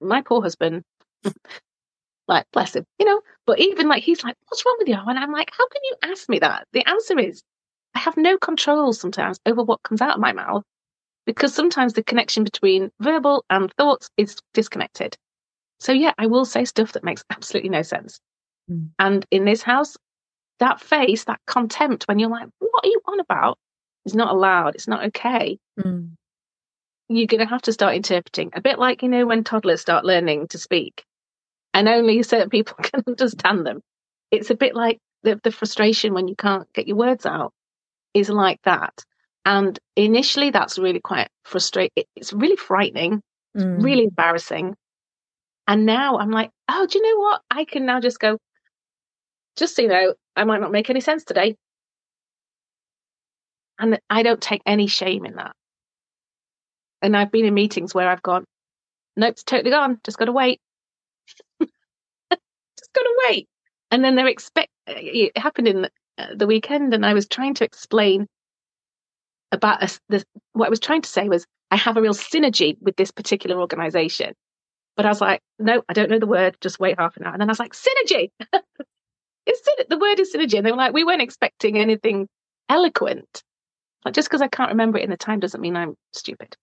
my 0.00 0.22
poor 0.22 0.42
husband, 0.42 0.82
like, 2.28 2.46
bless 2.52 2.74
him, 2.74 2.84
you 2.98 3.06
know, 3.06 3.20
but 3.46 3.60
even 3.60 3.88
like, 3.88 4.02
he's 4.02 4.24
like, 4.24 4.34
what's 4.48 4.64
wrong 4.66 4.76
with 4.80 4.88
you? 4.88 4.96
And 4.96 5.18
I'm 5.18 5.32
like, 5.32 5.50
how 5.56 5.68
can 5.68 5.82
you 5.84 6.10
ask 6.10 6.28
me 6.28 6.40
that? 6.40 6.66
The 6.72 6.88
answer 6.88 7.18
is, 7.18 7.42
I 7.94 8.00
have 8.00 8.16
no 8.16 8.36
control 8.36 8.92
sometimes 8.92 9.38
over 9.46 9.62
what 9.62 9.82
comes 9.82 10.00
out 10.00 10.14
of 10.14 10.20
my 10.20 10.32
mouth 10.32 10.64
because 11.24 11.54
sometimes 11.54 11.92
the 11.92 12.02
connection 12.02 12.42
between 12.42 12.90
verbal 13.00 13.44
and 13.50 13.72
thoughts 13.74 14.10
is 14.16 14.36
disconnected. 14.52 15.16
So, 15.80 15.92
yeah, 15.92 16.12
I 16.18 16.26
will 16.26 16.44
say 16.44 16.64
stuff 16.64 16.92
that 16.92 17.04
makes 17.04 17.24
absolutely 17.30 17.70
no 17.70 17.82
sense. 17.82 18.18
Mm. 18.70 18.90
And 18.98 19.26
in 19.30 19.44
this 19.44 19.62
house, 19.62 19.96
that 20.60 20.80
face, 20.80 21.24
that 21.24 21.40
contempt, 21.46 22.04
when 22.04 22.18
you're 22.18 22.30
like, 22.30 22.48
what 22.58 22.84
are 22.84 22.88
you 22.88 23.00
on 23.06 23.20
about? 23.20 23.58
is 24.06 24.14
not 24.14 24.32
allowed. 24.34 24.74
It's 24.74 24.88
not 24.88 25.04
okay. 25.06 25.58
Mm. 25.78 26.12
You're 27.08 27.26
going 27.26 27.40
to 27.40 27.46
have 27.46 27.62
to 27.62 27.72
start 27.72 27.94
interpreting. 27.94 28.50
A 28.54 28.60
bit 28.60 28.78
like, 28.78 29.02
you 29.02 29.08
know, 29.08 29.26
when 29.26 29.44
toddlers 29.44 29.80
start 29.80 30.04
learning 30.04 30.48
to 30.48 30.58
speak 30.58 31.04
and 31.74 31.88
only 31.88 32.22
certain 32.34 32.50
people 32.50 32.76
can 32.82 33.02
understand 33.06 33.66
them. 33.66 33.80
It's 34.30 34.50
a 34.50 34.54
bit 34.54 34.74
like 34.74 34.98
the, 35.22 35.40
the 35.42 35.50
frustration 35.52 36.14
when 36.14 36.28
you 36.28 36.36
can't 36.36 36.70
get 36.72 36.86
your 36.88 36.96
words 36.96 37.26
out 37.26 37.52
is 38.14 38.28
like 38.30 38.60
that. 38.64 39.04
And 39.44 39.78
initially, 39.96 40.50
that's 40.50 40.78
really 40.78 41.00
quite 41.00 41.28
frustrating. 41.44 42.04
It's 42.16 42.32
really 42.32 42.56
frightening, 42.56 43.22
Mm. 43.56 43.82
really 43.82 44.04
embarrassing. 44.04 44.74
And 45.66 45.86
now 45.86 46.18
I'm 46.18 46.30
like, 46.30 46.50
oh, 46.68 46.86
do 46.86 46.98
you 46.98 47.02
know 47.02 47.20
what? 47.20 47.40
I 47.50 47.64
can 47.64 47.86
now 47.86 47.98
just 47.98 48.20
go, 48.20 48.36
just 49.58 49.76
so 49.76 49.82
you 49.82 49.88
know, 49.88 50.14
I 50.36 50.44
might 50.44 50.60
not 50.60 50.72
make 50.72 50.88
any 50.88 51.00
sense 51.00 51.24
today. 51.24 51.56
And 53.78 54.00
I 54.10 54.22
don't 54.22 54.40
take 54.40 54.62
any 54.66 54.86
shame 54.86 55.24
in 55.24 55.36
that. 55.36 55.52
And 57.00 57.16
I've 57.16 57.30
been 57.30 57.44
in 57.44 57.54
meetings 57.54 57.94
where 57.94 58.08
I've 58.08 58.22
gone, 58.22 58.44
nope, 59.16 59.32
it's 59.32 59.44
totally 59.44 59.70
gone. 59.70 60.00
Just 60.04 60.18
got 60.18 60.24
to 60.24 60.32
wait. 60.32 60.60
just 61.60 62.92
got 62.92 63.02
to 63.02 63.20
wait. 63.28 63.48
And 63.90 64.04
then 64.04 64.16
they're 64.16 64.26
expect. 64.26 64.70
It 64.86 65.36
happened 65.36 65.68
in 65.68 65.82
the, 65.82 65.90
uh, 66.18 66.46
weekend, 66.46 66.92
and 66.92 67.06
I 67.06 67.14
was 67.14 67.28
trying 67.28 67.54
to 67.54 67.64
explain 67.64 68.26
about 69.52 69.82
us. 69.82 70.00
The, 70.08 70.24
what 70.52 70.66
I 70.66 70.70
was 70.70 70.80
trying 70.80 71.02
to 71.02 71.08
say 71.08 71.28
was, 71.28 71.46
I 71.70 71.76
have 71.76 71.96
a 71.96 72.02
real 72.02 72.14
synergy 72.14 72.76
with 72.80 72.96
this 72.96 73.10
particular 73.10 73.60
organization. 73.60 74.34
But 74.96 75.06
I 75.06 75.10
was 75.10 75.20
like, 75.20 75.40
no, 75.60 75.82
I 75.88 75.92
don't 75.92 76.10
know 76.10 76.18
the 76.18 76.26
word. 76.26 76.56
Just 76.60 76.80
wait 76.80 76.98
half 76.98 77.16
an 77.16 77.24
hour. 77.24 77.32
And 77.32 77.40
then 77.40 77.48
I 77.48 77.52
was 77.52 77.60
like, 77.60 77.74
synergy. 77.74 78.30
it's 79.48 79.88
the 79.88 79.98
word 79.98 80.20
is 80.20 80.32
synergy. 80.32 80.58
And 80.58 80.66
they 80.66 80.70
were 80.70 80.76
like, 80.76 80.92
we 80.92 81.04
weren't 81.04 81.22
expecting 81.22 81.78
anything 81.78 82.28
eloquent. 82.68 83.42
Like 84.04 84.14
just 84.14 84.28
because 84.28 84.42
I 84.42 84.48
can't 84.48 84.70
remember 84.70 84.98
it 84.98 85.04
in 85.04 85.10
the 85.10 85.16
time 85.16 85.40
doesn't 85.40 85.60
mean 85.60 85.76
I'm 85.76 85.94
stupid. 86.12 86.56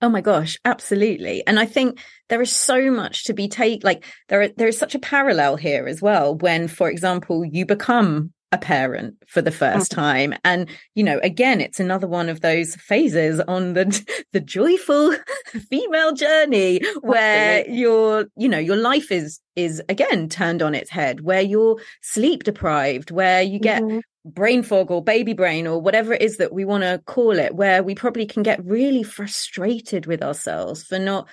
Oh 0.00 0.08
my 0.08 0.20
gosh, 0.20 0.56
absolutely. 0.64 1.46
And 1.46 1.58
I 1.60 1.66
think 1.66 2.00
there 2.28 2.42
is 2.42 2.54
so 2.54 2.90
much 2.90 3.24
to 3.24 3.34
be 3.34 3.48
take 3.48 3.84
like 3.84 4.04
there 4.28 4.42
are, 4.42 4.48
there 4.48 4.68
is 4.68 4.78
such 4.78 4.94
a 4.94 4.98
parallel 4.98 5.56
here 5.56 5.86
as 5.86 6.02
well 6.02 6.36
when 6.36 6.68
for 6.68 6.90
example 6.90 7.44
you 7.44 7.64
become 7.64 8.32
a 8.52 8.58
parent 8.58 9.14
for 9.26 9.40
the 9.42 9.50
1st 9.50 9.90
time 9.90 10.34
and 10.44 10.68
you 10.94 11.02
know 11.02 11.18
again 11.22 11.60
it's 11.60 11.80
another 11.80 12.06
one 12.06 12.28
of 12.28 12.40
those 12.42 12.76
phases 12.76 13.40
on 13.48 13.72
the 13.72 13.84
the 14.32 14.40
joyful 14.40 15.14
female 15.70 16.12
journey 16.12 16.80
where 17.00 17.60
Absolutely. 17.60 17.80
your 17.80 18.26
you 18.36 18.48
know 18.48 18.58
your 18.58 18.76
life 18.76 19.10
is 19.10 19.40
is 19.56 19.82
again 19.88 20.28
turned 20.28 20.62
on 20.62 20.74
its 20.74 20.90
head 20.90 21.22
where 21.22 21.40
you're 21.40 21.76
sleep 22.02 22.44
deprived 22.44 23.10
where 23.10 23.42
you 23.42 23.58
get 23.58 23.82
Mhm. 23.82 24.02
brain 24.24 24.62
fog 24.62 24.90
or 24.90 25.02
baby 25.02 25.32
brain 25.32 25.66
or 25.66 25.80
whatever 25.80 26.12
it 26.12 26.22
is 26.22 26.36
that 26.36 26.52
we 26.52 26.64
want 26.64 26.84
to 26.84 27.00
call 27.06 27.36
it, 27.38 27.56
where 27.56 27.82
we 27.82 27.94
probably 27.94 28.24
can 28.26 28.42
get 28.44 28.64
really 28.64 29.02
frustrated 29.02 30.06
with 30.06 30.22
ourselves 30.22 30.84
for 30.84 30.98
not 30.98 31.26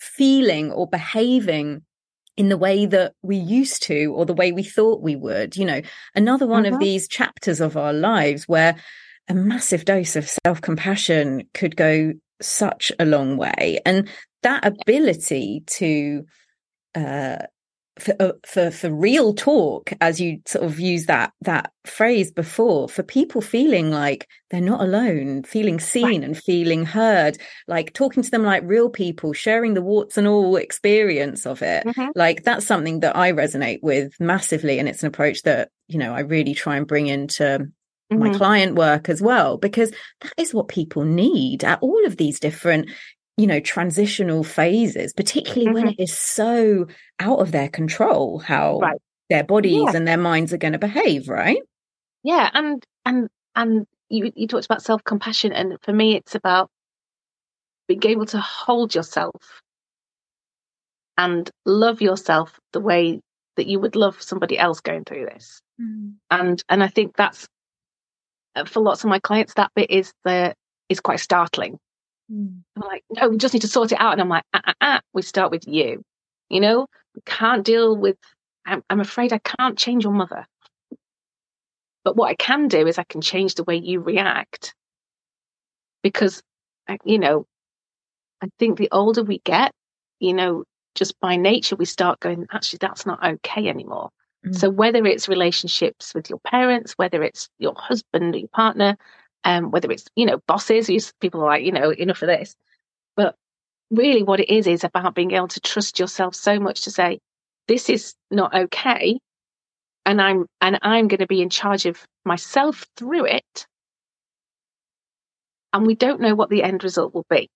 feeling 0.00 0.72
or 0.72 0.88
behaving 0.88 1.82
in 2.36 2.48
the 2.48 2.56
way 2.56 2.86
that 2.86 3.12
we 3.22 3.36
used 3.36 3.82
to 3.84 4.06
or 4.14 4.24
the 4.24 4.34
way 4.34 4.52
we 4.52 4.62
thought 4.62 5.02
we 5.02 5.16
would. 5.16 5.56
You 5.56 5.64
know, 5.66 5.82
another 6.14 6.46
one 6.46 6.66
of 6.66 6.74
Mhm. 6.74 6.80
these 6.80 7.08
chapters 7.08 7.60
of 7.60 7.76
our 7.76 7.92
lives 7.92 8.48
where 8.48 8.76
a 9.28 9.34
massive 9.34 9.84
dose 9.84 10.16
of 10.16 10.28
self 10.44 10.60
compassion 10.60 11.44
could 11.54 11.76
go 11.76 12.12
such 12.40 12.90
a 12.98 13.04
long 13.04 13.36
way. 13.36 13.80
And 13.86 14.08
that 14.42 14.64
ability 14.66 15.62
to, 15.66 16.24
uh, 16.94 17.36
for, 17.98 18.14
uh, 18.20 18.32
for 18.46 18.70
for 18.70 18.90
real 18.90 19.34
talk 19.34 19.92
as 20.00 20.18
you 20.20 20.40
sort 20.46 20.64
of 20.64 20.80
use 20.80 21.06
that 21.06 21.32
that 21.42 21.72
phrase 21.84 22.30
before 22.32 22.88
for 22.88 23.02
people 23.02 23.40
feeling 23.42 23.90
like 23.90 24.26
they're 24.50 24.62
not 24.62 24.80
alone 24.80 25.42
feeling 25.42 25.78
seen 25.78 26.24
and 26.24 26.38
feeling 26.38 26.86
heard 26.86 27.36
like 27.68 27.92
talking 27.92 28.22
to 28.22 28.30
them 28.30 28.44
like 28.44 28.62
real 28.64 28.88
people 28.88 29.34
sharing 29.34 29.74
the 29.74 29.82
warts 29.82 30.16
and 30.16 30.26
all 30.26 30.56
experience 30.56 31.44
of 31.46 31.60
it 31.60 31.84
Mhm. 31.86 32.08
like 32.14 32.44
that's 32.44 32.66
something 32.66 33.00
that 33.00 33.14
i 33.14 33.30
resonate 33.30 33.80
with 33.82 34.12
massively 34.18 34.78
and 34.78 34.88
it's 34.88 35.02
an 35.02 35.08
approach 35.08 35.42
that 35.42 35.68
you 35.88 35.98
know 35.98 36.14
i 36.14 36.20
really 36.20 36.54
try 36.54 36.76
and 36.76 36.86
bring 36.86 37.08
into 37.08 37.66
my 38.10 38.28
Mhm. 38.28 38.36
client 38.36 38.74
work 38.74 39.08
as 39.08 39.22
well, 39.22 39.56
because 39.56 39.90
that 40.20 40.32
is 40.36 40.52
what 40.52 40.68
people 40.68 41.02
need 41.04 41.64
at 41.64 41.78
all 41.80 42.04
of 42.04 42.18
these 42.18 42.38
different, 42.38 42.90
you 43.36 43.46
know, 43.46 43.60
transitional 43.60 44.44
phases, 44.44 45.12
particularly 45.12 45.72
when 45.72 45.88
it 45.88 45.96
is 45.98 46.16
so 46.16 46.86
out 47.18 47.38
of 47.40 47.52
their 47.52 47.68
control 47.68 48.38
how 48.38 48.78
Right. 48.78 49.00
their 49.30 49.44
bodies 49.44 49.72
Yeah. 49.72 49.96
and 49.96 50.06
their 50.06 50.18
minds 50.18 50.52
are 50.52 50.58
going 50.58 50.74
to 50.74 50.78
behave, 50.78 51.28
right? 51.28 51.62
Yeah, 52.22 52.50
and 52.52 52.84
and 53.04 53.28
and 53.56 53.86
you 54.08 54.30
you 54.36 54.46
talked 54.46 54.66
about 54.66 54.82
self 54.82 55.02
compassion, 55.04 55.52
and 55.52 55.78
for 55.82 55.92
me, 55.92 56.14
it's 56.16 56.34
about 56.34 56.70
being 57.88 58.04
able 58.06 58.26
to 58.26 58.38
hold 58.40 58.94
yourself 58.94 59.34
and 61.18 61.50
love 61.64 62.00
yourself 62.00 62.58
the 62.72 62.80
way 62.80 63.20
that 63.56 63.66
you 63.66 63.80
would 63.80 63.96
love 63.96 64.20
somebody 64.22 64.58
else 64.58 64.80
going 64.80 65.04
through 65.04 65.26
this. 65.26 65.60
And 66.30 66.62
and 66.68 66.82
I 66.82 66.88
think 66.88 67.16
that's 67.16 67.48
uh, 68.54 68.64
for 68.64 68.80
lots 68.80 69.02
of 69.04 69.10
my 69.10 69.18
clients 69.18 69.54
that 69.54 69.70
bit 69.74 69.90
is 69.90 70.12
the 70.24 70.54
is 70.88 71.00
quite 71.00 71.20
startling. 71.20 71.78
I'm 72.30 72.64
like, 72.76 73.04
no, 73.10 73.28
we 73.28 73.36
just 73.36 73.54
need 73.54 73.60
to 73.60 73.68
sort 73.68 73.92
it 73.92 74.00
out, 74.00 74.12
and 74.12 74.20
I'm 74.20 74.28
like, 74.28 74.44
ah, 74.54 74.60
ah, 74.66 74.74
ah. 74.80 75.00
we 75.12 75.22
start 75.22 75.50
with 75.50 75.66
you. 75.66 76.02
You 76.48 76.60
know, 76.60 76.86
we 77.14 77.22
can't 77.26 77.64
deal 77.64 77.96
with. 77.96 78.16
I'm, 78.64 78.82
I'm 78.90 79.00
afraid 79.00 79.32
I 79.32 79.38
can't 79.38 79.76
change 79.76 80.04
your 80.04 80.12
mother. 80.12 80.46
But 82.04 82.16
what 82.16 82.30
I 82.30 82.34
can 82.34 82.68
do 82.68 82.86
is 82.86 82.98
I 82.98 83.04
can 83.04 83.20
change 83.20 83.54
the 83.54 83.64
way 83.64 83.76
you 83.76 84.00
react. 84.00 84.74
Because, 86.02 86.42
you 87.04 87.18
know, 87.18 87.46
I 88.42 88.48
think 88.58 88.76
the 88.76 88.88
older 88.90 89.22
we 89.22 89.38
get, 89.44 89.72
you 90.18 90.32
know, 90.32 90.64
just 90.94 91.18
by 91.20 91.36
nature, 91.36 91.76
we 91.76 91.84
start 91.84 92.20
going, 92.20 92.46
actually, 92.50 92.78
that's 92.80 93.06
not 93.06 93.24
okay 93.24 93.68
anymore. 93.68 94.10
Mm. 94.44 94.54
So 94.54 94.68
whether 94.68 95.06
it's 95.06 95.28
relationships 95.28 96.12
with 96.14 96.28
your 96.28 96.40
parents, 96.40 96.94
whether 96.96 97.22
it's 97.22 97.48
your 97.58 97.74
husband 97.76 98.34
or 98.34 98.38
your 98.38 98.48
partner, 98.48 98.96
um, 99.44 99.70
whether 99.70 99.90
it's, 99.90 100.04
you 100.16 100.26
know, 100.26 100.38
bosses, 100.46 101.12
people 101.20 101.42
are 101.42 101.46
like, 101.48 101.64
you 101.64 101.72
know, 101.72 101.90
enough 101.90 102.22
of 102.22 102.28
this. 102.28 102.54
But 103.16 103.34
really 103.90 104.22
what 104.22 104.40
it 104.40 104.50
is, 104.50 104.66
is 104.66 104.84
about 104.84 105.14
being 105.14 105.32
able 105.32 105.48
to 105.48 105.60
trust 105.60 105.98
yourself 105.98 106.34
so 106.34 106.58
much 106.60 106.82
to 106.82 106.90
say, 106.90 107.18
this 107.68 107.88
is 107.90 108.14
not 108.30 108.54
okay 108.54 109.18
and 110.04 110.20
i'm 110.20 110.46
and 110.60 110.78
i'm 110.82 111.08
going 111.08 111.20
to 111.20 111.26
be 111.26 111.42
in 111.42 111.50
charge 111.50 111.86
of 111.86 112.04
myself 112.24 112.86
through 112.96 113.24
it 113.26 113.66
and 115.72 115.86
we 115.86 115.94
don't 115.94 116.20
know 116.20 116.34
what 116.34 116.50
the 116.50 116.62
end 116.62 116.84
result 116.84 117.14
will 117.14 117.26
be 117.30 117.48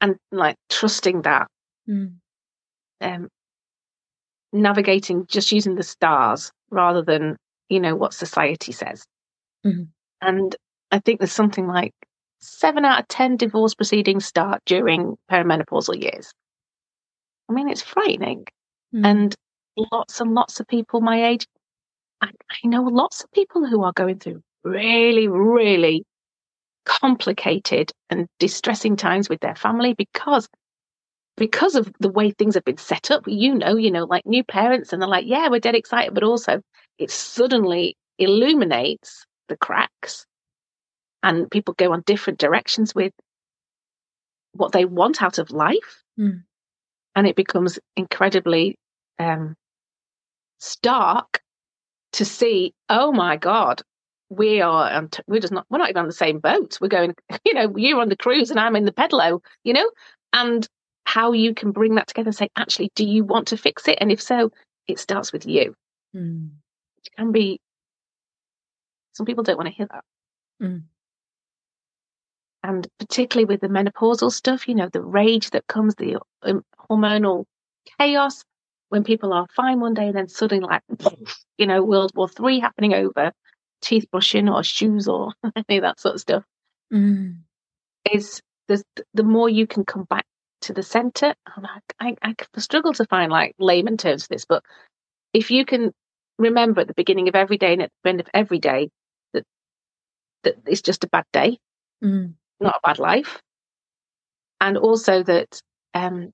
and 0.00 0.16
like 0.30 0.56
trusting 0.68 1.22
that 1.22 1.48
Mm. 1.88 2.16
um 3.00 3.28
navigating 4.52 5.26
just 5.26 5.52
using 5.52 5.74
the 5.74 5.82
stars 5.82 6.52
rather 6.70 7.02
than 7.02 7.36
you 7.70 7.80
know 7.80 7.94
what 7.96 8.12
society 8.12 8.72
says 8.72 9.04
Mhm. 9.64 9.88
and 10.20 10.56
i 10.90 10.98
think 10.98 11.20
there's 11.20 11.32
something 11.32 11.66
like 11.66 11.94
seven 12.40 12.84
out 12.84 13.00
of 13.00 13.08
ten 13.08 13.36
divorce 13.36 13.74
proceedings 13.74 14.24
start 14.24 14.62
during 14.64 15.16
perimenopausal 15.30 16.00
years. 16.00 16.32
I 17.48 17.52
mean 17.52 17.68
it's 17.68 17.82
frightening. 17.82 18.46
Mm. 18.94 19.04
and 19.06 19.34
lots 19.92 20.20
and 20.20 20.34
lots 20.34 20.60
of 20.60 20.66
people 20.66 21.00
my 21.02 21.28
age 21.28 21.46
I, 22.22 22.30
I 22.50 22.66
know 22.66 22.82
lots 22.82 23.22
of 23.22 23.30
people 23.32 23.66
who 23.66 23.82
are 23.82 23.92
going 23.92 24.18
through 24.18 24.40
really 24.64 25.28
really 25.28 26.04
complicated 26.86 27.92
and 28.08 28.26
distressing 28.38 28.96
times 28.96 29.28
with 29.28 29.40
their 29.40 29.54
family 29.54 29.94
because 29.94 30.48
because 31.36 31.74
of 31.74 31.92
the 32.00 32.10
way 32.10 32.30
things 32.32 32.54
have 32.54 32.64
been 32.64 32.78
set 32.78 33.10
up. 33.10 33.24
You 33.26 33.54
know 33.54 33.76
you 33.76 33.90
know 33.90 34.04
like 34.04 34.26
new 34.26 34.42
parents 34.42 34.92
and 34.92 35.00
they're 35.02 35.08
like 35.08 35.26
yeah 35.26 35.48
we're 35.48 35.60
dead 35.60 35.74
excited 35.74 36.14
but 36.14 36.24
also 36.24 36.60
it 36.98 37.10
suddenly 37.10 37.96
illuminates 38.18 39.26
the 39.48 39.56
cracks 39.56 40.26
and 41.22 41.50
people 41.50 41.74
go 41.74 41.92
on 41.92 42.02
different 42.06 42.38
directions 42.38 42.94
with 42.94 43.12
what 44.52 44.72
they 44.72 44.84
want 44.84 45.22
out 45.22 45.38
of 45.38 45.50
life 45.50 46.02
Mm. 46.18 46.42
and 47.14 47.26
it 47.26 47.36
becomes 47.36 47.78
incredibly 47.96 48.76
um, 49.20 49.54
stark 50.58 51.40
to 52.12 52.24
see 52.24 52.72
oh 52.88 53.12
my 53.12 53.36
god 53.36 53.82
we 54.30 54.60
are 54.60 54.90
on 54.90 55.08
t- 55.08 55.22
we're 55.28 55.40
just 55.40 55.52
not 55.52 55.64
we're 55.70 55.78
not 55.78 55.90
even 55.90 56.00
on 56.00 56.06
the 56.06 56.12
same 56.12 56.38
boat 56.40 56.78
we're 56.80 56.88
going 56.88 57.14
you 57.44 57.54
know 57.54 57.76
you're 57.76 58.00
on 58.00 58.08
the 58.08 58.16
cruise 58.16 58.50
and 58.50 58.58
i'm 58.58 58.74
in 58.76 58.84
the 58.84 58.92
pedalo 58.92 59.40
you 59.64 59.72
know 59.72 59.88
and 60.32 60.66
how 61.04 61.32
you 61.32 61.54
can 61.54 61.70
bring 61.70 61.94
that 61.94 62.06
together 62.08 62.28
and 62.28 62.36
say 62.36 62.48
actually 62.56 62.90
do 62.94 63.04
you 63.04 63.24
want 63.24 63.48
to 63.48 63.56
fix 63.56 63.86
it 63.86 63.98
and 64.00 64.10
if 64.10 64.20
so 64.20 64.50
it 64.88 64.98
starts 64.98 65.32
with 65.32 65.46
you 65.46 65.74
Mm. 66.16 66.50
it 67.04 67.10
can 67.16 67.30
be 67.32 67.60
some 69.12 69.26
people 69.26 69.44
don't 69.44 69.56
want 69.56 69.68
to 69.68 69.74
hear 69.74 69.86
that 69.92 70.04
Mm. 70.60 70.82
And 72.62 72.86
particularly 72.98 73.44
with 73.44 73.60
the 73.60 73.68
menopausal 73.68 74.30
stuff 74.30 74.68
you 74.68 74.74
know 74.74 74.88
the 74.92 75.02
rage 75.02 75.50
that 75.50 75.66
comes 75.66 75.94
the 75.94 76.18
um, 76.42 76.62
hormonal 76.90 77.44
chaos 77.98 78.44
when 78.88 79.04
people 79.04 79.32
are 79.32 79.46
fine 79.54 79.80
one 79.80 79.94
day 79.94 80.06
and 80.08 80.16
then 80.16 80.28
suddenly 80.28 80.66
like 80.66 80.82
you 81.58 81.66
know 81.66 81.82
world 81.82 82.12
war 82.14 82.28
three 82.28 82.60
happening 82.60 82.94
over 82.94 83.32
teeth 83.80 84.06
brushing 84.10 84.48
or 84.48 84.62
shoes 84.62 85.08
or 85.08 85.32
any 85.68 85.78
of 85.78 85.82
that 85.82 86.00
sort 86.00 86.14
of 86.14 86.20
stuff 86.20 86.44
Mm. 86.90 87.40
is 88.10 88.40
the 88.68 88.82
the 89.12 89.22
more 89.22 89.50
you 89.50 89.66
can 89.66 89.84
come 89.84 90.04
back 90.04 90.24
to 90.62 90.72
the 90.72 90.82
center 90.82 91.34
and 91.54 91.66
I, 92.00 92.16
I, 92.22 92.34
I 92.54 92.60
struggle 92.60 92.94
to 92.94 93.04
find 93.04 93.30
like 93.30 93.54
layman 93.58 93.98
terms 93.98 94.22
for 94.26 94.28
this 94.34 94.46
but 94.46 94.64
if 95.34 95.50
you 95.50 95.66
can 95.66 95.92
remember 96.38 96.80
at 96.80 96.86
the 96.88 96.94
beginning 96.94 97.28
of 97.28 97.34
every 97.34 97.58
day 97.58 97.74
and 97.74 97.82
at 97.82 97.90
the 98.02 98.08
end 98.08 98.20
of 98.20 98.28
every 98.32 98.58
day 98.58 98.88
that 99.34 99.44
that 100.44 100.56
it's 100.66 100.80
just 100.80 101.04
a 101.04 101.08
bad 101.08 101.24
day 101.32 101.58
Mm. 102.02 102.34
Not 102.60 102.76
a 102.76 102.86
bad 102.88 102.98
life 102.98 103.40
and 104.60 104.76
also 104.76 105.22
that 105.22 105.60
um 105.94 106.32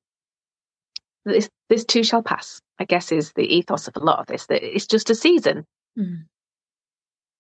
this 1.25 1.49
this 1.69 1.85
too 1.85 2.03
shall 2.03 2.23
pass 2.23 2.61
i 2.79 2.85
guess 2.85 3.13
is 3.13 3.33
the 3.35 3.43
ethos 3.57 3.89
of 3.89 3.97
a 3.97 4.01
lot 4.01 4.19
of 4.21 4.27
this 4.27 4.47
that 4.47 4.63
it's 4.63 4.87
just 4.87 5.11
a 5.11 5.15
season 5.15 5.65
Mm. 5.99 6.25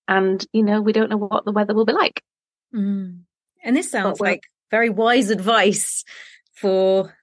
and 0.07 0.47
you 0.53 0.63
know 0.63 0.81
we 0.81 0.93
don't 0.93 1.11
know 1.11 1.17
what 1.17 1.45
the 1.45 1.53
weather 1.53 1.75
will 1.75 1.87
be 1.87 1.93
like 1.93 2.23
Mm. 2.75 3.21
And 3.63 3.77
this 3.77 3.89
sounds 3.89 4.19
like 4.21 4.41
very 4.73 4.91
wise 4.91 5.31
advice 5.31 6.03
for 6.55 7.17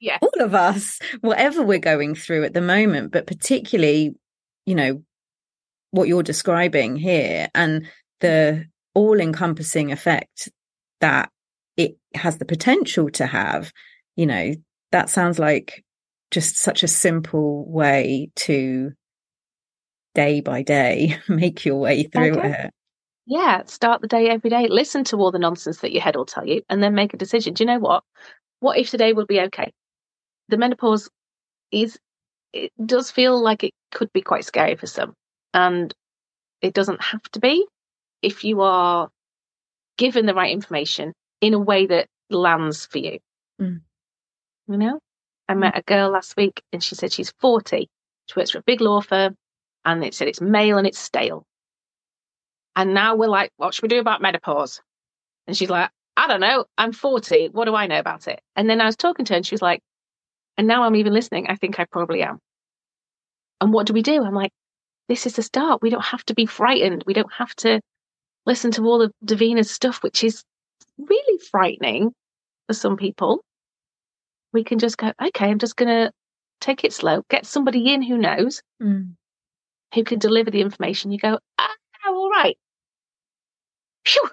Yeah. 0.00 0.18
all 0.20 0.42
of 0.44 0.54
us, 0.56 0.98
whatever 1.20 1.62
we're 1.62 1.78
going 1.78 2.16
through 2.16 2.42
at 2.42 2.52
the 2.52 2.60
moment, 2.60 3.12
but 3.12 3.28
particularly, 3.28 4.16
you 4.66 4.74
know, 4.74 5.04
what 5.92 6.08
you're 6.08 6.24
describing 6.24 6.96
here 6.96 7.48
and 7.54 7.86
the 8.20 8.66
all 8.94 9.20
encompassing 9.20 9.92
effect 9.92 10.48
that 11.02 11.28
it 11.76 11.96
has 12.14 12.38
the 12.38 12.44
potential 12.46 13.10
to 13.10 13.26
have, 13.26 13.72
you 14.16 14.26
know, 14.26 14.54
that 14.90 15.10
sounds 15.10 15.38
like 15.38 15.84
just 16.30 16.56
such 16.56 16.82
a 16.82 16.88
simple 16.88 17.70
way 17.70 18.30
to 18.36 18.92
day 20.14 20.40
by 20.40 20.62
day 20.62 21.16
make 21.28 21.64
your 21.64 21.76
way 21.76 22.04
through 22.04 22.38
Okay. 22.38 22.64
it. 22.64 22.70
yeah 23.26 23.62
start 23.66 24.00
the 24.02 24.08
day 24.08 24.28
every 24.28 24.50
day 24.50 24.66
listen 24.68 25.04
to 25.04 25.16
all 25.16 25.30
the 25.30 25.38
nonsense 25.38 25.78
that 25.78 25.92
your 25.92 26.02
head 26.02 26.16
will 26.16 26.26
tell 26.26 26.46
you 26.46 26.62
and 26.68 26.82
then 26.82 26.94
make 26.94 27.14
a 27.14 27.18
decision 27.18 27.54
do 27.54 27.64
you 27.64 27.66
know 27.68 27.78
what 27.78 28.02
what 28.60 28.78
if 28.78 28.90
today 28.90 29.12
will 29.12 29.26
be 29.26 29.40
okay 29.40 29.72
the 30.48 30.56
menopause 30.56 31.08
is 31.70 31.98
it 32.52 32.70
does 32.84 33.10
feel 33.10 33.42
like 33.42 33.64
it 33.64 33.72
could 33.90 34.12
be 34.12 34.20
quite 34.20 34.44
scary 34.44 34.76
for 34.76 34.86
some 34.86 35.14
and 35.54 35.94
it 36.60 36.74
doesn't 36.74 37.02
have 37.02 37.22
to 37.32 37.40
be 37.40 37.66
if 38.20 38.44
you 38.44 38.60
are 38.60 39.08
given 40.02 40.26
the 40.26 40.34
right 40.34 40.50
information 40.50 41.12
in 41.40 41.54
a 41.54 41.60
way 41.60 41.86
that 41.86 42.08
lands 42.28 42.86
for 42.86 42.98
you. 42.98 43.20
Mm. 43.60 43.82
you 44.66 44.76
know? 44.76 44.98
I 45.48 45.54
met 45.54 45.78
a 45.78 45.82
girl 45.82 46.10
last 46.10 46.36
week 46.36 46.60
and 46.72 46.82
she 46.82 46.96
said 46.96 47.12
she's 47.12 47.32
40 47.38 47.88
she 48.26 48.34
works 48.36 48.50
for 48.50 48.58
a 48.58 48.64
big 48.66 48.80
law 48.80 49.00
firm 49.00 49.36
and 49.84 50.04
it 50.04 50.14
said 50.14 50.26
it's 50.26 50.40
male 50.40 50.76
and 50.76 50.88
it's 50.88 50.98
stale. 50.98 51.44
And 52.74 52.94
now 52.94 53.14
we're 53.14 53.28
like 53.28 53.52
what 53.58 53.74
should 53.74 53.82
we 53.82 53.88
do 53.88 54.00
about 54.00 54.20
menopause? 54.20 54.80
And 55.46 55.56
she's 55.56 55.70
like 55.70 55.88
i 56.16 56.26
don't 56.26 56.40
know. 56.40 56.64
I'm 56.76 56.92
40 56.92 57.50
what 57.52 57.66
do 57.66 57.76
i 57.76 57.86
know 57.86 58.00
about 58.00 58.26
it? 58.26 58.40
And 58.56 58.68
then 58.68 58.80
i 58.80 58.86
was 58.86 58.96
talking 58.96 59.24
to 59.26 59.34
her 59.34 59.36
and 59.36 59.46
she 59.46 59.54
was 59.54 59.62
like 59.62 59.82
and 60.56 60.66
now 60.66 60.82
i'm 60.82 60.96
even 60.96 61.12
listening. 61.12 61.46
I 61.48 61.54
think 61.54 61.78
i 61.78 61.84
probably 61.84 62.24
am. 62.24 62.40
And 63.60 63.72
what 63.72 63.86
do 63.86 63.92
we 63.92 64.02
do? 64.02 64.24
I'm 64.24 64.34
like 64.34 64.52
this 65.08 65.26
is 65.26 65.34
the 65.36 65.42
start. 65.44 65.80
We 65.80 65.90
don't 65.90 66.04
have 66.04 66.24
to 66.24 66.34
be 66.34 66.46
frightened. 66.46 67.04
We 67.06 67.14
don't 67.14 67.32
have 67.34 67.54
to 67.56 67.80
listen 68.46 68.70
to 68.72 68.82
all 68.84 69.02
of 69.02 69.12
davina's 69.24 69.70
stuff 69.70 70.02
which 70.02 70.24
is 70.24 70.42
really 70.98 71.38
frightening 71.50 72.12
for 72.66 72.74
some 72.74 72.96
people 72.96 73.44
we 74.52 74.64
can 74.64 74.78
just 74.78 74.96
go 74.98 75.12
okay 75.22 75.46
i'm 75.50 75.58
just 75.58 75.76
going 75.76 75.88
to 75.88 76.10
take 76.60 76.84
it 76.84 76.92
slow 76.92 77.22
get 77.30 77.46
somebody 77.46 77.92
in 77.92 78.02
who 78.02 78.16
knows 78.18 78.62
Mm. 78.80 79.14
who 79.94 80.04
can 80.04 80.18
deliver 80.18 80.50
the 80.50 80.60
information 80.60 81.10
you 81.12 81.18
go 81.18 81.38
ah 81.58 81.74
all 82.08 82.30
right 82.30 82.56
Phew! 84.04 84.28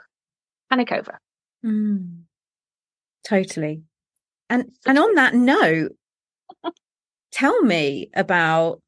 panic 0.70 0.92
over 0.92 1.20
Mm. 1.66 2.22
Totally. 3.26 3.84
And 4.50 4.72
and 4.88 4.98
on 4.98 5.14
that 5.16 5.34
note, 5.36 5.92
tell 7.34 7.62
me 7.64 8.10
about 8.16 8.82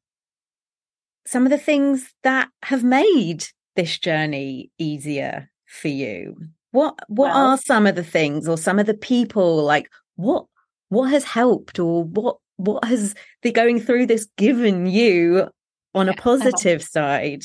some 1.26 1.44
of 1.44 1.50
the 1.50 1.58
things 1.58 2.14
that 2.22 2.48
have 2.62 2.82
made 2.82 3.44
this 3.76 3.98
journey 3.98 4.70
easier 4.78 5.50
for 5.66 5.88
you? 5.88 6.36
What 6.70 6.98
what 7.08 7.30
well, 7.30 7.50
are 7.50 7.58
some 7.58 7.86
of 7.86 7.96
the 7.96 8.04
things 8.04 8.48
or 8.48 8.56
some 8.56 8.78
of 8.78 8.86
the 8.86 8.94
people 8.94 9.62
like 9.62 9.90
what 10.16 10.46
what 10.88 11.10
has 11.10 11.24
helped 11.24 11.78
or 11.78 12.04
what 12.04 12.36
what 12.56 12.84
has 12.84 13.14
the 13.42 13.52
going 13.52 13.80
through 13.80 14.06
this 14.06 14.28
given 14.36 14.86
you 14.86 15.48
on 15.94 16.08
a 16.08 16.14
positive 16.14 16.82
side? 16.82 17.44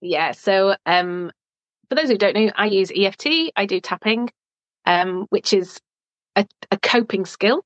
Yeah, 0.00 0.32
so 0.32 0.76
um 0.86 1.30
for 1.88 1.94
those 1.94 2.08
who 2.08 2.18
don't 2.18 2.34
know, 2.34 2.50
I 2.56 2.66
use 2.66 2.90
EFT, 2.94 3.52
I 3.56 3.66
do 3.66 3.80
tapping, 3.80 4.30
um, 4.86 5.26
which 5.30 5.52
is 5.52 5.80
a, 6.36 6.46
a 6.70 6.78
coping 6.78 7.24
skill 7.26 7.64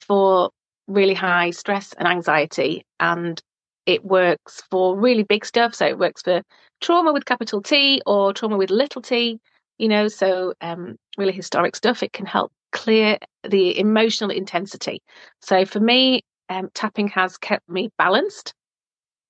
for 0.00 0.50
really 0.86 1.14
high 1.14 1.50
stress 1.50 1.92
and 1.92 2.06
anxiety. 2.06 2.84
And 3.00 3.40
it 3.88 4.04
works 4.04 4.62
for 4.70 4.96
really 4.96 5.22
big 5.22 5.46
stuff. 5.46 5.74
So 5.74 5.86
it 5.86 5.98
works 5.98 6.20
for 6.20 6.42
trauma 6.82 7.10
with 7.12 7.24
capital 7.24 7.62
T 7.62 8.02
or 8.04 8.34
trauma 8.34 8.58
with 8.58 8.70
little 8.70 9.00
t, 9.00 9.40
you 9.78 9.88
know, 9.88 10.08
so 10.08 10.52
um, 10.60 10.96
really 11.16 11.32
historic 11.32 11.74
stuff. 11.74 12.02
It 12.02 12.12
can 12.12 12.26
help 12.26 12.52
clear 12.70 13.16
the 13.48 13.78
emotional 13.78 14.30
intensity. 14.30 15.00
So 15.40 15.64
for 15.64 15.80
me, 15.80 16.20
um, 16.50 16.68
tapping 16.74 17.08
has 17.08 17.38
kept 17.38 17.66
me 17.66 17.88
balanced. 17.96 18.52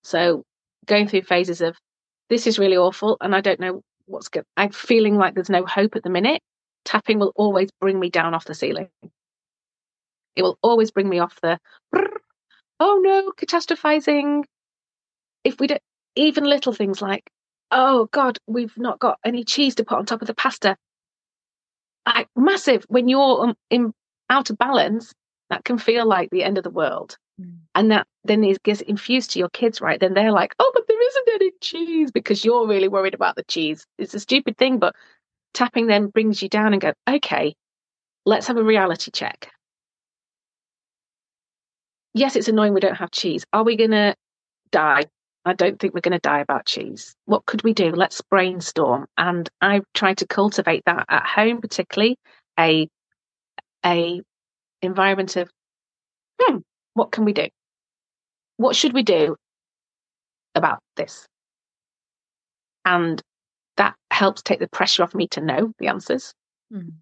So 0.02 0.42
going 0.86 1.06
through 1.06 1.22
phases 1.22 1.60
of 1.60 1.76
this 2.28 2.48
is 2.48 2.58
really 2.58 2.76
awful 2.76 3.16
and 3.20 3.36
I 3.36 3.40
don't 3.40 3.60
know 3.60 3.82
what's 4.06 4.28
good. 4.28 4.44
I'm 4.56 4.72
feeling 4.72 5.18
like 5.18 5.34
there's 5.34 5.48
no 5.48 5.66
hope 5.66 5.94
at 5.94 6.02
the 6.02 6.10
minute. 6.10 6.42
Tapping 6.84 7.20
will 7.20 7.32
always 7.36 7.70
bring 7.80 8.00
me 8.00 8.10
down 8.10 8.34
off 8.34 8.44
the 8.44 8.54
ceiling. 8.54 8.88
It 10.34 10.42
will 10.42 10.58
always 10.62 10.90
bring 10.90 11.08
me 11.08 11.20
off 11.20 11.38
the, 11.42 11.58
oh 12.80 13.00
no, 13.02 13.32
catastrophizing. 13.32 14.44
If 15.44 15.60
we 15.60 15.66
don't, 15.66 15.82
even 16.16 16.44
little 16.44 16.72
things 16.72 17.00
like, 17.00 17.30
oh 17.70 18.08
God, 18.12 18.38
we've 18.46 18.76
not 18.76 18.98
got 18.98 19.18
any 19.24 19.44
cheese 19.44 19.76
to 19.76 19.84
put 19.84 19.98
on 19.98 20.06
top 20.06 20.20
of 20.20 20.26
the 20.26 20.34
pasta. 20.34 20.76
Like 22.06 22.28
massive. 22.36 22.84
When 22.88 23.08
you're 23.08 23.42
um, 23.42 23.54
in, 23.70 23.92
out 24.30 24.50
of 24.50 24.58
balance, 24.58 25.12
that 25.50 25.64
can 25.64 25.78
feel 25.78 26.06
like 26.06 26.30
the 26.30 26.44
end 26.44 26.58
of 26.58 26.64
the 26.64 26.70
world. 26.70 27.16
Mm. 27.40 27.58
And 27.74 27.90
that 27.90 28.06
then 28.24 28.44
it 28.44 28.62
gets 28.62 28.80
infused 28.80 29.32
to 29.32 29.38
your 29.38 29.48
kids, 29.50 29.80
right? 29.80 30.00
Then 30.00 30.14
they're 30.14 30.32
like, 30.32 30.54
oh, 30.58 30.70
but 30.74 30.84
there 30.88 31.08
isn't 31.08 31.28
any 31.34 31.50
cheese 31.60 32.10
because 32.10 32.44
you're 32.44 32.66
really 32.66 32.88
worried 32.88 33.14
about 33.14 33.36
the 33.36 33.44
cheese. 33.44 33.86
It's 33.98 34.14
a 34.14 34.20
stupid 34.20 34.56
thing, 34.56 34.78
but 34.78 34.94
tapping 35.54 35.86
then 35.86 36.08
brings 36.08 36.42
you 36.42 36.48
down 36.48 36.72
and 36.72 36.82
go, 36.82 36.92
okay, 37.08 37.54
let's 38.26 38.46
have 38.46 38.56
a 38.56 38.62
reality 38.62 39.10
check 39.10 39.50
yes, 42.14 42.36
it's 42.36 42.48
annoying 42.48 42.74
we 42.74 42.80
don't 42.80 42.96
have 42.96 43.10
cheese. 43.10 43.44
Are 43.52 43.62
we 43.62 43.76
going 43.76 43.90
to 43.90 44.14
die? 44.70 45.04
I 45.44 45.54
don't 45.54 45.78
think 45.78 45.94
we're 45.94 46.00
going 46.00 46.12
to 46.12 46.18
die 46.18 46.40
about 46.40 46.66
cheese. 46.66 47.14
What 47.24 47.46
could 47.46 47.62
we 47.62 47.72
do? 47.72 47.90
Let's 47.90 48.20
brainstorm. 48.20 49.06
And 49.16 49.48
I've 49.60 49.84
tried 49.94 50.18
to 50.18 50.26
cultivate 50.26 50.82
that 50.86 51.06
at 51.08 51.26
home, 51.26 51.60
particularly 51.60 52.16
a 52.58 52.88
a 53.86 54.20
environment 54.82 55.36
of, 55.36 55.48
hmm, 56.40 56.58
what 56.94 57.12
can 57.12 57.24
we 57.24 57.32
do? 57.32 57.46
What 58.56 58.76
should 58.76 58.92
we 58.92 59.02
do 59.02 59.36
about 60.54 60.80
this? 60.96 61.26
And 62.84 63.22
that 63.76 63.94
helps 64.10 64.42
take 64.42 64.58
the 64.58 64.68
pressure 64.68 65.04
off 65.04 65.14
me 65.14 65.28
to 65.28 65.40
know 65.40 65.72
the 65.78 65.86
answers. 65.86 66.34
Mm. 66.72 66.94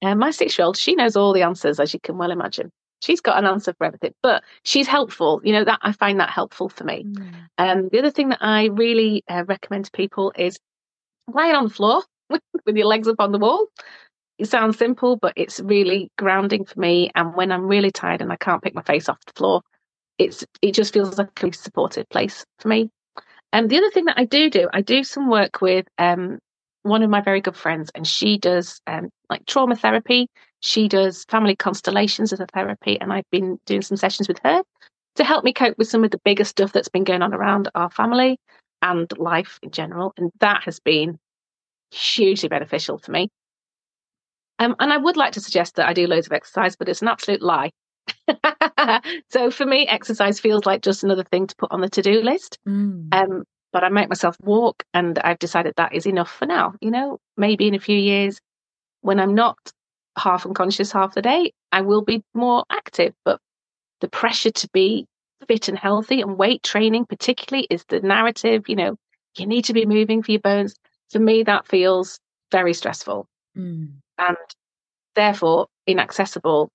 And 0.00 0.18
my 0.18 0.30
six 0.30 0.58
year 0.58 0.64
old, 0.66 0.76
she 0.76 0.94
knows 0.94 1.16
all 1.16 1.32
the 1.32 1.42
answers, 1.42 1.78
as 1.78 1.92
you 1.92 2.00
can 2.00 2.16
well 2.16 2.30
imagine 2.30 2.70
she's 3.04 3.20
got 3.20 3.38
an 3.38 3.44
answer 3.44 3.74
for 3.76 3.84
everything, 3.86 4.14
but 4.22 4.42
she's 4.62 4.88
helpful. 4.88 5.40
You 5.44 5.52
know, 5.52 5.64
that 5.64 5.78
I 5.82 5.92
find 5.92 6.20
that 6.20 6.30
helpful 6.30 6.68
for 6.68 6.84
me. 6.84 7.04
Mm. 7.04 7.34
Um, 7.58 7.88
the 7.92 7.98
other 7.98 8.10
thing 8.10 8.30
that 8.30 8.38
I 8.40 8.66
really 8.66 9.22
uh, 9.28 9.44
recommend 9.46 9.86
to 9.86 9.90
people 9.90 10.32
is 10.36 10.58
lying 11.32 11.54
on 11.54 11.64
the 11.64 11.70
floor 11.70 12.02
with, 12.30 12.40
your 12.66 12.86
legs 12.86 13.08
up 13.08 13.16
on 13.18 13.32
the 13.32 13.38
wall. 13.38 13.66
It 14.38 14.48
sounds 14.48 14.78
simple, 14.78 15.16
but 15.16 15.34
it's 15.36 15.60
really 15.60 16.10
grounding 16.18 16.64
for 16.64 16.80
me. 16.80 17.10
And 17.14 17.36
when 17.36 17.52
I'm 17.52 17.66
really 17.66 17.90
tired 17.90 18.20
and 18.20 18.32
I 18.32 18.36
can't 18.36 18.62
pick 18.62 18.74
my 18.74 18.82
face 18.82 19.08
off 19.08 19.18
the 19.26 19.32
floor, 19.36 19.62
it's 20.18 20.44
it 20.62 20.72
just 20.72 20.92
feels 20.92 21.18
like 21.18 21.42
a 21.42 21.52
supportive 21.52 22.08
place 22.08 22.44
for 22.58 22.68
me. 22.68 22.90
And 23.52 23.70
the 23.70 23.78
other 23.78 23.90
thing 23.90 24.06
that 24.06 24.18
I 24.18 24.24
do 24.24 24.50
do, 24.50 24.68
I 24.72 24.80
do 24.80 25.04
some 25.04 25.28
work 25.28 25.60
with 25.60 25.86
um, 25.98 26.38
one 26.82 27.02
of 27.02 27.10
my 27.10 27.20
very 27.20 27.40
good 27.40 27.56
friends, 27.56 27.90
and 27.94 28.06
she 28.06 28.38
does 28.38 28.80
um, 28.86 29.10
like 29.30 29.46
trauma 29.46 29.76
therapy. 29.76 30.28
She 30.64 30.88
does 30.88 31.24
family 31.28 31.54
constellations 31.54 32.32
as 32.32 32.40
a 32.40 32.46
therapy, 32.46 32.98
and 32.98 33.12
I've 33.12 33.28
been 33.30 33.58
doing 33.66 33.82
some 33.82 33.98
sessions 33.98 34.28
with 34.28 34.38
her 34.44 34.62
to 35.16 35.24
help 35.24 35.44
me 35.44 35.52
cope 35.52 35.76
with 35.76 35.88
some 35.88 36.04
of 36.04 36.10
the 36.10 36.20
bigger 36.24 36.44
stuff 36.44 36.72
that's 36.72 36.88
been 36.88 37.04
going 37.04 37.20
on 37.20 37.34
around 37.34 37.70
our 37.74 37.90
family 37.90 38.38
and 38.80 39.06
life 39.18 39.58
in 39.62 39.72
general. 39.72 40.14
And 40.16 40.30
that 40.40 40.62
has 40.64 40.80
been 40.80 41.18
hugely 41.90 42.48
beneficial 42.48 42.96
for 42.96 43.12
me. 43.12 43.28
Um, 44.58 44.74
and 44.80 44.90
I 44.90 44.96
would 44.96 45.18
like 45.18 45.34
to 45.34 45.40
suggest 45.40 45.76
that 45.76 45.86
I 45.86 45.92
do 45.92 46.06
loads 46.06 46.28
of 46.28 46.32
exercise, 46.32 46.76
but 46.76 46.88
it's 46.88 47.02
an 47.02 47.08
absolute 47.08 47.42
lie. 47.42 47.70
so 49.30 49.50
for 49.50 49.66
me, 49.66 49.86
exercise 49.86 50.40
feels 50.40 50.64
like 50.64 50.80
just 50.80 51.04
another 51.04 51.24
thing 51.24 51.46
to 51.46 51.56
put 51.56 51.72
on 51.72 51.82
the 51.82 51.90
to 51.90 52.00
do 52.00 52.22
list. 52.22 52.58
Mm. 52.66 53.12
Um, 53.12 53.44
but 53.70 53.84
I 53.84 53.90
make 53.90 54.08
myself 54.08 54.34
walk 54.40 54.82
and 54.94 55.18
I've 55.18 55.38
decided 55.38 55.74
that 55.76 55.94
is 55.94 56.06
enough 56.06 56.30
for 56.30 56.46
now. 56.46 56.72
You 56.80 56.90
know, 56.90 57.18
maybe 57.36 57.68
in 57.68 57.74
a 57.74 57.80
few 57.80 57.98
years 57.98 58.40
when 59.02 59.20
I'm 59.20 59.34
not 59.34 59.58
half 60.16 60.46
unconscious 60.46 60.92
half 60.92 61.14
the 61.14 61.22
day, 61.22 61.52
I 61.72 61.82
will 61.82 62.02
be 62.02 62.22
more 62.34 62.64
active. 62.70 63.14
But 63.24 63.40
the 64.00 64.08
pressure 64.08 64.50
to 64.50 64.68
be 64.72 65.06
fit 65.48 65.68
and 65.68 65.78
healthy 65.78 66.20
and 66.20 66.38
weight 66.38 66.62
training, 66.62 67.06
particularly, 67.06 67.66
is 67.70 67.84
the 67.88 68.00
narrative. 68.00 68.64
You 68.68 68.76
know, 68.76 68.96
you 69.36 69.46
need 69.46 69.64
to 69.66 69.72
be 69.72 69.86
moving 69.86 70.22
for 70.22 70.32
your 70.32 70.40
bones. 70.40 70.74
For 71.10 71.18
me, 71.18 71.42
that 71.44 71.66
feels 71.66 72.18
very 72.50 72.74
stressful 72.74 73.26
mm. 73.56 73.88
and 74.18 74.36
therefore 75.14 75.66
inaccessible. 75.86 76.70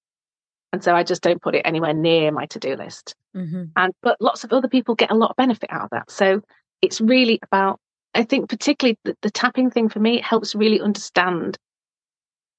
And 0.72 0.84
so 0.84 0.96
I 0.96 1.04
just 1.04 1.24
don't 1.24 1.42
put 1.42 1.56
it 1.56 1.64
anywhere 1.66 1.94
near 1.94 2.32
my 2.32 2.46
to 2.48 2.60
do 2.60 2.76
list. 2.76 3.16
Mm-hmm. 3.36 3.66
And 3.76 3.94
but 4.04 4.18
lots 4.20 4.44
of 4.44 4.54
other 4.54 4.68
people 4.68 4.96
get 4.96 5.12
a 5.12 5.16
lot 5.16 5.32
of 5.32 5.36
benefit 5.36 5.72
out 5.72 5.84
of 5.84 5.90
that. 5.92 6.12
So 6.12 6.42
it's 6.82 7.02
really 7.02 7.40
about 7.44 7.80
i 8.14 8.24
think 8.24 8.50
particularly 8.50 8.98
the, 9.04 9.16
the 9.22 9.32
tapping 9.32 9.70
thing 9.70 9.90
for 9.90 10.00
me 10.00 10.18
it 10.18 10.24
helps 10.24 10.56
really 10.56 10.82
understand 10.82 11.58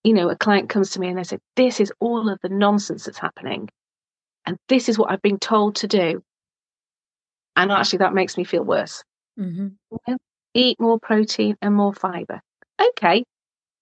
you 0.04 0.12
know 0.12 0.28
a 0.28 0.36
client 0.36 0.68
comes 0.68 0.90
to 0.90 1.00
me 1.00 1.08
and 1.08 1.18
they 1.18 1.24
say 1.24 1.38
this 1.56 1.80
is 1.80 1.92
all 2.00 2.28
of 2.28 2.38
the 2.42 2.48
nonsense 2.48 3.04
that's 3.04 3.18
happening 3.18 3.68
and 4.46 4.56
this 4.68 4.88
is 4.88 4.98
what 4.98 5.10
i've 5.10 5.22
been 5.22 5.38
told 5.38 5.74
to 5.76 5.86
do 5.86 6.22
and 7.56 7.70
actually 7.70 7.98
that 7.98 8.14
makes 8.14 8.36
me 8.36 8.44
feel 8.44 8.64
worse 8.64 9.02
mm-hmm. 9.38 9.68
you 9.90 9.98
know, 10.08 10.16
eat 10.54 10.80
more 10.80 10.98
protein 10.98 11.56
and 11.62 11.74
more 11.74 11.92
fiber 11.92 12.40
okay 12.80 13.24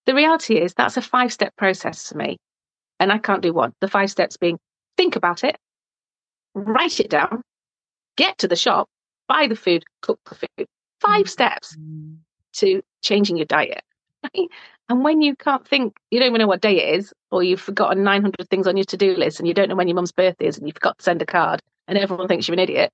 the 0.06 0.14
reality 0.14 0.56
is 0.56 0.74
that's 0.74 0.96
a 0.96 1.02
five 1.02 1.32
step 1.32 1.54
process 1.56 2.08
for 2.08 2.18
me 2.18 2.38
and 3.00 3.12
i 3.12 3.18
can't 3.18 3.42
do 3.42 3.52
one 3.52 3.72
the 3.80 3.88
five 3.88 4.10
steps 4.10 4.36
being 4.36 4.58
think 4.96 5.16
about 5.16 5.44
it 5.44 5.56
write 6.54 7.00
it 7.00 7.10
down 7.10 7.42
get 8.16 8.36
to 8.38 8.48
the 8.48 8.56
shop 8.56 8.88
buy 9.28 9.46
the 9.46 9.54
food, 9.54 9.84
cook 10.02 10.18
the 10.28 10.34
food. 10.34 10.66
Five 11.00 11.26
mm. 11.26 11.28
steps 11.28 11.76
to 12.54 12.82
changing 13.02 13.36
your 13.36 13.46
diet. 13.46 13.82
And 14.88 15.04
when 15.04 15.20
you 15.20 15.36
can't 15.36 15.66
think, 15.66 15.96
you 16.10 16.18
don't 16.18 16.28
even 16.28 16.40
know 16.40 16.46
what 16.46 16.62
day 16.62 16.82
it 16.82 16.98
is, 16.98 17.12
or 17.30 17.42
you've 17.42 17.60
forgotten 17.60 18.04
900 18.04 18.48
things 18.48 18.66
on 18.66 18.76
your 18.76 18.84
to 18.84 18.96
do 18.96 19.14
list 19.14 19.38
and 19.38 19.46
you 19.46 19.54
don't 19.54 19.68
know 19.68 19.76
when 19.76 19.88
your 19.88 19.94
mum's 19.94 20.12
birthday 20.12 20.46
is 20.46 20.56
and 20.56 20.66
you 20.66 20.72
forgot 20.72 20.98
to 20.98 21.04
send 21.04 21.20
a 21.20 21.26
card 21.26 21.60
and 21.86 21.98
everyone 21.98 22.28
thinks 22.28 22.48
you're 22.48 22.54
an 22.54 22.60
idiot, 22.60 22.90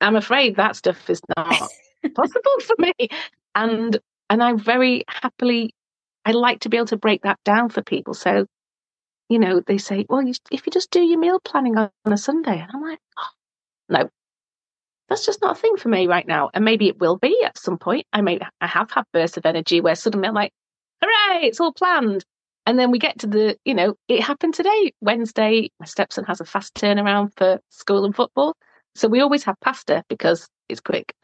I'm 0.00 0.16
afraid 0.16 0.56
that 0.56 0.76
stuff 0.76 1.08
is 1.10 1.20
not 1.36 1.48
possible 2.14 2.60
for 2.62 2.76
me. 2.78 2.92
And 3.54 3.98
and 4.30 4.42
I 4.42 4.54
very 4.54 5.04
happily, 5.06 5.74
I 6.24 6.32
like 6.32 6.60
to 6.60 6.70
be 6.70 6.78
able 6.78 6.86
to 6.88 6.96
break 6.96 7.22
that 7.22 7.38
down 7.44 7.68
for 7.68 7.82
people. 7.82 8.14
So, 8.14 8.46
you 9.28 9.38
know, 9.38 9.60
they 9.60 9.78
say, 9.78 10.06
well, 10.08 10.22
you, 10.22 10.32
if 10.50 10.66
you 10.66 10.72
just 10.72 10.90
do 10.90 11.00
your 11.00 11.18
meal 11.18 11.40
planning 11.44 11.76
on, 11.76 11.90
on 12.06 12.12
a 12.12 12.16
Sunday, 12.16 12.58
and 12.58 12.70
I'm 12.72 12.82
like, 12.82 12.98
oh, 13.18 13.28
no, 13.90 14.10
that's 15.08 15.26
just 15.26 15.42
not 15.42 15.58
a 15.58 15.60
thing 15.60 15.76
for 15.76 15.88
me 15.88 16.06
right 16.06 16.26
now. 16.26 16.50
And 16.54 16.64
maybe 16.64 16.88
it 16.88 16.98
will 16.98 17.18
be 17.18 17.42
at 17.44 17.58
some 17.58 17.78
point. 17.78 18.06
I 18.12 18.22
may 18.22 18.40
I 18.60 18.66
have 18.66 18.90
had 18.90 19.04
bursts 19.12 19.36
of 19.36 19.46
energy 19.46 19.80
where 19.80 19.94
suddenly 19.94 20.26
I'm 20.26 20.34
like, 20.34 20.52
hooray, 21.02 21.46
it's 21.46 21.60
all 21.60 21.72
planned. 21.72 22.24
And 22.66 22.78
then 22.78 22.90
we 22.90 22.98
get 22.98 23.18
to 23.20 23.26
the, 23.26 23.58
you 23.64 23.74
know, 23.74 23.94
it 24.08 24.22
happened 24.22 24.54
today, 24.54 24.92
Wednesday. 25.00 25.70
My 25.78 25.86
stepson 25.86 26.24
has 26.24 26.40
a 26.40 26.44
fast 26.44 26.74
turnaround 26.74 27.32
for 27.36 27.60
school 27.68 28.04
and 28.04 28.16
football. 28.16 28.56
So 28.94 29.08
we 29.08 29.20
always 29.20 29.44
have 29.44 29.60
pasta 29.60 30.02
because 30.08 30.48
it's 30.68 30.80
quick. 30.80 31.14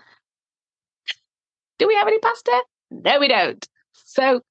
Do 1.78 1.88
we 1.88 1.94
have 1.94 2.06
any 2.06 2.18
pasta? 2.18 2.62
No, 2.90 3.20
we 3.20 3.28
don't. 3.28 3.66
So 3.94 4.42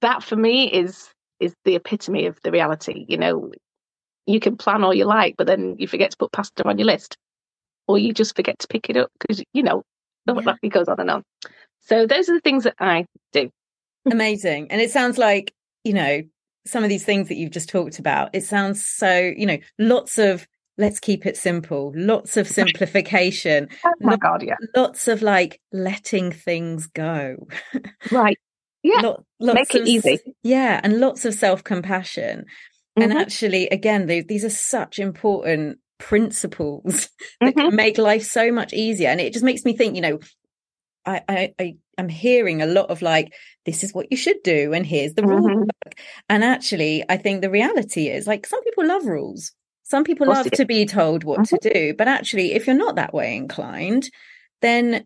that 0.00 0.22
for 0.22 0.36
me 0.36 0.72
is 0.72 1.10
is 1.40 1.54
the 1.64 1.74
epitome 1.74 2.26
of 2.26 2.38
the 2.42 2.50
reality. 2.50 3.04
You 3.08 3.18
know, 3.18 3.50
you 4.26 4.40
can 4.40 4.56
plan 4.56 4.84
all 4.84 4.94
you 4.94 5.04
like, 5.04 5.34
but 5.36 5.46
then 5.46 5.76
you 5.78 5.86
forget 5.86 6.12
to 6.12 6.16
put 6.16 6.32
pasta 6.32 6.66
on 6.66 6.78
your 6.78 6.86
list 6.86 7.18
or 7.86 7.98
you 7.98 8.12
just 8.12 8.36
forget 8.36 8.58
to 8.60 8.68
pick 8.68 8.88
it 8.88 8.96
up 8.96 9.10
because 9.18 9.42
you 9.52 9.62
know 9.62 9.82
yeah. 10.26 10.54
it 10.62 10.68
goes 10.70 10.88
on 10.88 11.00
and 11.00 11.10
on. 11.10 11.22
So 11.86 12.06
those 12.06 12.28
are 12.28 12.34
the 12.34 12.40
things 12.40 12.64
that 12.64 12.74
I 12.78 13.06
do. 13.32 13.50
Amazing, 14.10 14.70
and 14.70 14.80
it 14.80 14.90
sounds 14.90 15.18
like 15.18 15.52
you 15.84 15.92
know 15.94 16.22
some 16.66 16.82
of 16.82 16.88
these 16.88 17.04
things 17.04 17.28
that 17.28 17.36
you've 17.36 17.50
just 17.52 17.68
talked 17.68 17.98
about. 17.98 18.30
It 18.34 18.44
sounds 18.44 18.86
so 18.86 19.18
you 19.36 19.46
know 19.46 19.58
lots 19.78 20.18
of 20.18 20.46
let's 20.76 20.98
keep 21.00 21.24
it 21.26 21.36
simple. 21.36 21.92
Lots 21.94 22.36
of 22.36 22.48
simplification. 22.60 23.68
oh 23.84 23.92
my 24.00 24.16
God, 24.16 24.42
yeah. 24.42 24.56
Lots 24.76 25.08
of 25.08 25.22
like 25.22 25.60
letting 25.72 26.32
things 26.32 26.86
go. 26.88 27.36
Right. 28.10 28.38
Yeah. 28.82 29.00
Lot, 29.00 29.24
lots 29.40 29.54
Make 29.54 29.74
it 29.76 29.82
of, 29.82 29.88
easy. 29.88 30.18
Yeah. 30.42 30.80
And 30.82 31.00
lots 31.00 31.24
of 31.24 31.32
self 31.34 31.64
compassion. 31.64 32.44
And 32.96 33.12
Mhm. 33.12 33.20
actually, 33.20 33.68
again, 33.68 34.06
they, 34.06 34.20
these 34.20 34.44
are 34.44 34.50
such 34.50 34.98
important 34.98 35.78
principles 35.98 37.08
that 37.40 37.54
Mhm. 37.54 37.68
can 37.68 37.76
make 37.76 37.96
life 37.98 38.24
so 38.24 38.52
much 38.52 38.72
easier. 38.72 39.08
And 39.08 39.20
it 39.20 39.32
just 39.32 39.44
makes 39.44 39.64
me 39.64 39.74
think, 39.76 39.94
you 39.96 40.02
know, 40.02 40.18
I, 41.06 41.22
I, 41.28 41.54
I 41.58 41.76
am 41.98 42.08
hearing 42.08 42.62
a 42.62 42.66
lot 42.66 42.90
of 42.90 43.02
like, 43.02 43.32
this 43.66 43.84
is 43.84 43.92
what 43.94 44.10
you 44.10 44.16
should 44.16 44.42
do, 44.42 44.72
and 44.72 44.84
here's 44.86 45.14
the 45.14 45.22
rule 45.26 45.48
Mhm. 45.48 45.66
book. 45.66 45.94
And 46.28 46.42
actually, 46.44 47.04
I 47.08 47.16
think 47.16 47.40
the 47.42 47.50
reality 47.50 48.08
is 48.08 48.26
like 48.26 48.46
some 48.46 48.62
people 48.64 48.86
love 48.86 49.04
rules. 49.06 49.52
Some 49.82 50.04
people 50.04 50.26
love 50.26 50.50
to 50.50 50.64
be 50.64 50.86
told 50.86 51.24
what 51.24 51.44
to 51.46 51.58
do. 51.60 51.94
But 51.96 52.08
actually, 52.08 52.54
if 52.54 52.66
you're 52.66 52.74
not 52.76 52.96
that 52.96 53.12
way 53.12 53.36
inclined, 53.36 54.08
then, 54.62 55.04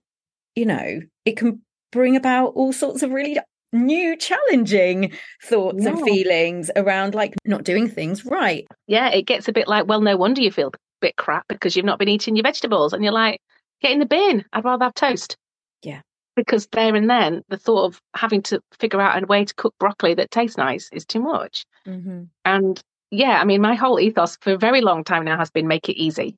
you 0.54 0.66
know, 0.66 1.00
it 1.24 1.37
can 1.37 1.62
bring 1.90 2.14
about 2.16 2.52
all 2.54 2.72
sorts 2.72 3.02
of 3.02 3.11
really 3.11 3.38
new, 3.72 4.16
challenging 4.16 5.12
thoughts 5.42 5.84
and 5.84 5.98
feelings 6.04 6.70
around 6.76 7.14
like 7.14 7.34
not 7.44 7.64
doing 7.64 7.88
things 7.88 8.24
right. 8.24 8.66
Yeah, 8.87 9.08
it 9.11 9.22
gets 9.26 9.48
a 9.48 9.52
bit 9.52 9.66
like, 9.68 9.87
well, 9.88 10.00
no 10.00 10.16
wonder 10.16 10.40
you 10.40 10.52
feel 10.52 10.68
a 10.68 10.78
bit 11.00 11.16
crap 11.16 11.44
because 11.48 11.74
you've 11.76 11.84
not 11.84 11.98
been 11.98 12.08
eating 12.08 12.37
your 12.37 12.44
vegetables. 12.44 12.92
And 12.92 13.02
you're 13.02 13.12
like, 13.12 13.40
get 13.82 13.90
in 13.92 13.98
the 13.98 14.06
bin. 14.06 14.44
I'd 14.52 14.64
rather 14.64 14.84
have 14.84 14.94
toast. 14.94 15.37
Yeah. 15.82 16.00
Because 16.36 16.68
there 16.68 16.94
and 16.94 17.10
then, 17.10 17.42
the 17.48 17.56
thought 17.56 17.86
of 17.86 18.00
having 18.14 18.42
to 18.42 18.60
figure 18.78 19.00
out 19.00 19.20
a 19.20 19.26
way 19.26 19.44
to 19.44 19.54
cook 19.54 19.74
broccoli 19.80 20.14
that 20.14 20.30
tastes 20.30 20.56
nice 20.56 20.88
is 20.92 21.04
too 21.04 21.20
much. 21.20 21.64
Mm-hmm. 21.86 22.24
And 22.44 22.80
yeah, 23.10 23.40
I 23.40 23.44
mean, 23.44 23.60
my 23.60 23.74
whole 23.74 23.98
ethos 23.98 24.36
for 24.40 24.52
a 24.52 24.58
very 24.58 24.80
long 24.80 25.02
time 25.02 25.24
now 25.24 25.36
has 25.36 25.50
been 25.50 25.66
make 25.66 25.88
it 25.88 26.00
easy. 26.00 26.36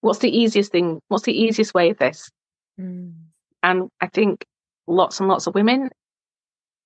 What's 0.00 0.18
the 0.18 0.36
easiest 0.36 0.72
thing? 0.72 1.00
What's 1.08 1.24
the 1.24 1.32
easiest 1.32 1.72
way 1.72 1.90
of 1.90 1.98
this? 1.98 2.30
Mm. 2.78 3.14
And 3.62 3.88
I 4.00 4.08
think 4.08 4.44
lots 4.86 5.20
and 5.20 5.28
lots 5.28 5.46
of 5.46 5.54
women 5.54 5.88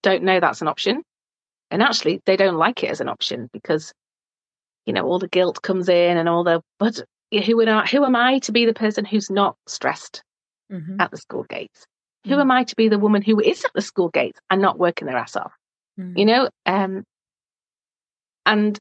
don't 0.03 0.23
know 0.23 0.39
that's 0.39 0.63
an 0.63 0.69
option. 0.69 1.03
And 1.71 1.83
actually, 1.83 2.23
they 2.25 2.37
don't 2.37 2.57
like 2.57 2.85
it 2.85 2.91
as 2.91 3.01
an 3.01 3.09
option 3.09 3.51
because, 3.53 3.93
you 4.87 4.93
know, 4.93 5.05
all 5.05 5.19
the 5.19 5.29
guilt 5.29 5.61
comes 5.61 5.89
in 5.89 6.17
and 6.17 6.29
all 6.29 6.45
the, 6.45 6.63
but 6.79 7.03
who 7.33 7.69
I, 7.69 7.87
who 7.87 8.05
am 8.05 8.15
I 8.15 8.39
to 8.41 8.53
be 8.53 8.65
the 8.65 8.73
person 8.73 9.05
who's 9.05 9.29
not 9.29 9.57
stressed 9.67 10.23
Mm-hmm. 10.71 11.01
at 11.01 11.11
the 11.11 11.17
school 11.17 11.45
gates? 11.49 11.87
Who 12.25 12.35
Mm. 12.35 12.41
am 12.41 12.51
I 12.51 12.65
to 12.65 12.77
be 12.77 12.89
the 12.89 12.99
woman 12.99 13.23
who 13.23 13.41
is 13.41 13.65
at 13.65 13.73
the 13.75 13.81
school 13.81 14.09
gates 14.11 14.39
and 14.51 14.61
not 14.61 14.79
working 14.79 15.07
their 15.07 15.17
ass 15.17 15.37
off? 15.37 15.53
Mm. 15.99 16.19
You 16.19 16.25
know, 16.27 16.49
um, 16.67 17.05
and 18.45 18.79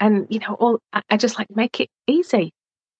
and 0.00 0.26
you 0.30 0.38
know, 0.40 0.54
all 0.54 0.78
I, 0.92 1.02
I 1.10 1.16
just 1.16 1.38
like 1.38 1.48
make 1.54 1.80
it 1.80 1.88
easy. 2.06 2.52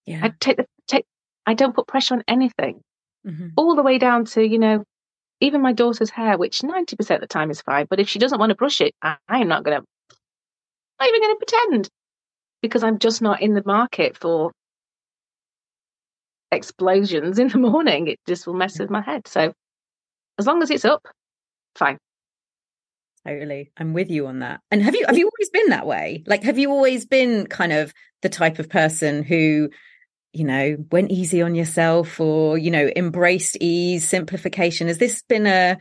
Yeah. 0.07 0.20
I 0.22 0.33
take 0.40 0.57
the 0.57 0.66
take. 0.88 1.05
I 1.46 1.55
don't 1.55 1.75
put 1.75 1.87
pressure 1.87 2.14
on 2.14 2.22
anything, 2.27 2.81
Mhm. 3.27 3.53
all 3.57 3.77
the 3.77 3.83
way 3.83 3.99
down 3.99 4.25
to 4.27 4.46
you 4.46 4.59
know, 4.59 4.85
even 5.40 5.61
my 5.61 5.72
daughter's 5.72 6.11
hair, 6.11 6.38
which 6.38 6.62
ninety 6.62 6.96
percent 6.96 7.22
of 7.22 7.29
the 7.29 7.33
time 7.33 7.51
is 7.51 7.61
fine. 7.61 7.87
But 7.88 8.01
if 8.01 8.09
she 8.09 8.18
doesn't 8.18 8.38
want 8.38 8.51
to 8.51 8.57
brush 8.57 8.81
it, 8.81 8.94
I, 9.03 9.16
am 9.29 9.49
not 9.49 9.64
gonna, 9.64 9.83
not 11.01 11.09
even 11.09 11.20
gonna 11.22 11.37
pretend, 11.37 11.88
because 12.62 12.83
I'm 12.83 12.99
just 12.99 13.20
not 13.22 13.42
in 13.42 13.55
the 13.55 13.62
market 13.64 14.16
for 14.16 14.53
explosions 16.53 17.39
in 17.39 17.49
the 17.49 17.59
morning. 17.59 18.09
It 18.09 18.21
just 18.27 18.47
will 18.47 18.55
mess 18.55 18.79
with 18.79 18.91
my 18.91 19.03
head. 19.03 19.27
So 19.27 19.53
as 20.39 20.47
long 20.47 20.63
as 20.63 20.71
it's 20.71 20.85
up, 20.85 21.07
fine. 21.77 21.99
Totally. 23.27 23.73
I'm 23.77 23.93
with 23.93 24.11
you 24.11 24.27
on 24.29 24.39
that. 24.41 24.61
And 24.71 24.83
have 24.83 24.95
you 24.95 25.05
have 25.07 25.19
you 25.19 25.27
always 25.27 25.51
been 25.51 25.71
that 25.71 25.87
way? 25.87 26.23
Like 26.27 26.45
have 26.45 26.59
you 26.59 26.71
always 26.71 27.05
been 27.07 27.47
kind 27.47 27.73
of 27.73 27.93
the 28.23 28.29
type 28.29 28.59
of 28.59 28.69
person 28.69 29.25
who, 29.25 29.69
you 30.33 30.45
know, 30.45 30.77
went 30.93 31.11
easy 31.11 31.43
on 31.43 31.57
yourself 31.57 32.21
or, 32.21 32.57
you 32.57 32.71
know, 32.71 32.89
embraced 32.95 33.57
ease, 33.61 34.09
simplification? 34.09 34.87
Has 34.87 34.99
this 34.99 35.23
been 35.23 35.47
a 35.47 35.77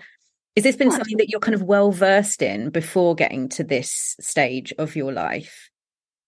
is 0.55 0.63
this 0.63 0.77
been 0.77 0.89
something 0.89 1.17
that 1.17 1.29
you're 1.29 1.41
kind 1.41 1.53
of 1.53 1.63
well 1.63 1.91
versed 1.91 2.41
in 2.41 2.69
before 2.69 3.13
getting 3.13 3.49
to 3.49 3.63
this 3.63 4.15
stage 4.21 4.73
of 4.77 4.95
your 4.95 5.11
life? 5.11 5.69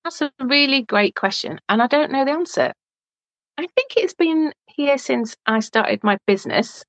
That's 0.03 0.21
a 0.21 0.31
really 0.39 0.83
great 0.83 1.15
question. 1.15 1.59
And 1.69 1.81
I 1.81 1.87
don't 1.87 2.11
know 2.11 2.25
the 2.25 2.31
answer. 2.31 2.73
I 3.57 3.65
think 3.65 3.93
it's 3.97 4.13
been 4.13 4.53
here 4.67 4.97
since 4.97 5.35
I 5.45 5.61
started 5.61 6.03
my 6.03 6.17
business. 6.27 6.83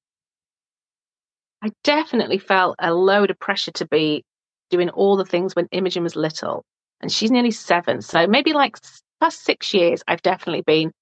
I 1.63 1.71
definitely 1.83 2.39
felt 2.39 2.77
a 2.79 2.93
load 2.93 3.31
of 3.31 3.39
pressure 3.39 3.73
to 3.73 3.87
be 3.87 4.23
doing 4.71 4.91
all 4.91 5.17
the 5.17 5.25
things 5.25 5.57
when 5.57 5.67
Imogen 5.73 6.03
was 6.03 6.15
little. 6.15 6.65
And 7.01 7.11
she's 7.11 7.31
nearly 7.31 7.51
seven. 7.51 8.03
So 8.03 8.27
maybe 8.27 8.53
like 8.53 8.77
past 9.21 9.43
six 9.45 9.73
years, 9.73 10.03
I've 10.07 10.23
definitely 10.23 10.63
been, 10.63 10.93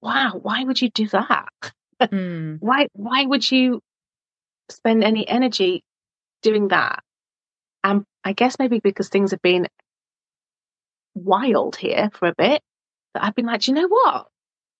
wow, 0.00 0.32
why 0.40 0.64
would 0.64 0.80
you 0.80 0.90
do 0.90 1.06
that? 1.08 1.48
Mm, 2.00 2.58
Why 2.60 2.86
why 2.92 3.24
would 3.26 3.50
you 3.50 3.80
spend 4.70 5.02
any 5.04 5.26
energy 5.28 5.82
doing 6.42 6.68
that? 6.68 7.02
And 7.84 8.04
I 8.24 8.32
guess 8.32 8.58
maybe 8.58 8.78
because 8.80 9.08
things 9.08 9.32
have 9.32 9.42
been 9.42 9.66
wild 11.14 11.76
here 11.76 12.10
for 12.14 12.28
a 12.28 12.34
bit, 12.38 12.62
that 13.14 13.24
I've 13.24 13.34
been 13.34 13.46
like, 13.46 13.62
"Do 13.62 13.72
you 13.72 13.74
know 13.74 13.88
what? 13.88 14.28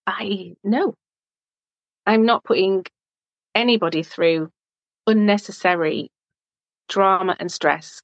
I 0.08 0.54
no. 0.64 0.94
I'm 2.06 2.24
not 2.24 2.42
putting 2.42 2.84
anybody 3.54 4.02
through 4.02 4.48
unnecessary 5.06 6.10
drama 6.88 7.36
and 7.38 7.52
stress 7.52 8.00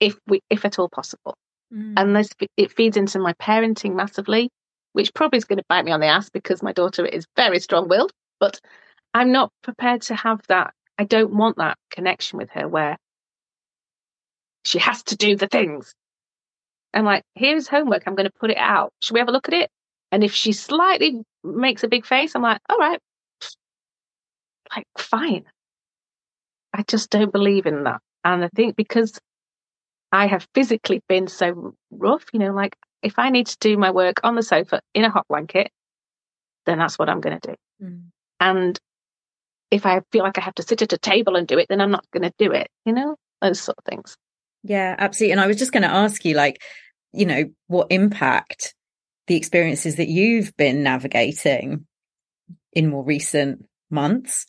if 0.00 0.18
we 0.26 0.40
if 0.48 0.64
at 0.64 0.78
all 0.78 0.88
possible. 0.88 1.34
mm, 1.72 1.92
Unless 1.96 2.30
it 2.56 2.72
feeds 2.72 2.96
into 2.96 3.18
my 3.18 3.34
parenting 3.34 3.94
massively, 3.94 4.48
which 4.94 5.12
probably 5.12 5.36
is 5.36 5.44
going 5.44 5.58
to 5.58 5.64
bite 5.68 5.84
me 5.84 5.92
on 5.92 6.00
the 6.00 6.06
ass 6.06 6.30
because 6.30 6.62
my 6.62 6.72
daughter 6.72 7.04
is 7.04 7.26
very 7.36 7.60
strong 7.60 7.86
willed, 7.88 8.12
but 8.40 8.58
I'm 9.12 9.30
not 9.30 9.50
prepared 9.62 10.02
to 10.02 10.14
have 10.14 10.40
that. 10.48 10.72
I 10.98 11.04
don't 11.04 11.34
want 11.34 11.58
that 11.58 11.76
connection 11.90 12.38
with 12.38 12.50
her 12.50 12.66
where 12.66 12.96
she 14.64 14.78
has 14.78 15.02
to 15.04 15.16
do 15.16 15.36
the 15.36 15.48
things. 15.48 15.92
I'm 16.94 17.04
like, 17.04 17.24
here's 17.34 17.68
homework. 17.68 18.04
I'm 18.06 18.14
going 18.14 18.28
to 18.28 18.38
put 18.40 18.50
it 18.50 18.58
out. 18.58 18.92
Should 19.02 19.14
we 19.14 19.20
have 19.20 19.28
a 19.28 19.32
look 19.32 19.48
at 19.48 19.54
it? 19.54 19.70
And 20.12 20.22
if 20.22 20.34
she 20.34 20.52
slightly 20.52 21.22
makes 21.42 21.82
a 21.82 21.88
big 21.88 22.06
face, 22.06 22.34
I'm 22.34 22.42
like, 22.42 22.60
all 22.68 22.78
right, 22.78 23.00
like, 24.76 24.86
fine. 24.98 25.44
I 26.74 26.82
just 26.82 27.10
don't 27.10 27.32
believe 27.32 27.66
in 27.66 27.84
that. 27.84 28.00
And 28.24 28.44
I 28.44 28.48
think 28.54 28.76
because 28.76 29.18
I 30.12 30.26
have 30.26 30.46
physically 30.54 31.02
been 31.08 31.26
so 31.26 31.74
rough, 31.90 32.24
you 32.32 32.38
know, 32.38 32.52
like 32.52 32.76
if 33.02 33.18
I 33.18 33.30
need 33.30 33.46
to 33.48 33.56
do 33.58 33.76
my 33.76 33.90
work 33.90 34.20
on 34.22 34.36
the 34.36 34.42
sofa 34.42 34.80
in 34.94 35.04
a 35.04 35.10
hot 35.10 35.26
blanket, 35.28 35.70
then 36.66 36.78
that's 36.78 36.98
what 36.98 37.08
I'm 37.08 37.20
going 37.20 37.40
to 37.40 37.48
do. 37.48 37.56
mm. 37.84 38.02
And 38.38 38.78
if 39.70 39.86
I 39.86 40.02
feel 40.12 40.22
like 40.22 40.38
I 40.38 40.42
have 40.42 40.54
to 40.56 40.62
sit 40.62 40.82
at 40.82 40.92
a 40.92 40.98
table 40.98 41.36
and 41.36 41.46
do 41.46 41.58
it, 41.58 41.66
then 41.68 41.80
I'm 41.80 41.90
not 41.90 42.04
going 42.12 42.24
to 42.24 42.32
do 42.38 42.52
it, 42.52 42.68
you 42.84 42.92
know, 42.92 43.16
those 43.40 43.60
sort 43.60 43.78
of 43.78 43.84
things. 43.84 44.16
Yeah, 44.62 44.94
absolutely. 44.98 45.32
And 45.32 45.40
I 45.40 45.46
was 45.46 45.56
just 45.56 45.72
going 45.72 45.82
to 45.82 45.88
ask 45.88 46.24
you, 46.24 46.34
like, 46.34 46.60
you 47.12 47.24
know, 47.24 47.44
what 47.68 47.86
impact 47.90 48.74
the 49.32 49.38
experiences 49.38 49.96
that 49.96 50.08
you've 50.08 50.54
been 50.58 50.82
navigating 50.82 51.86
in 52.74 52.90
more 52.90 53.02
recent 53.02 53.64
months, 53.88 54.44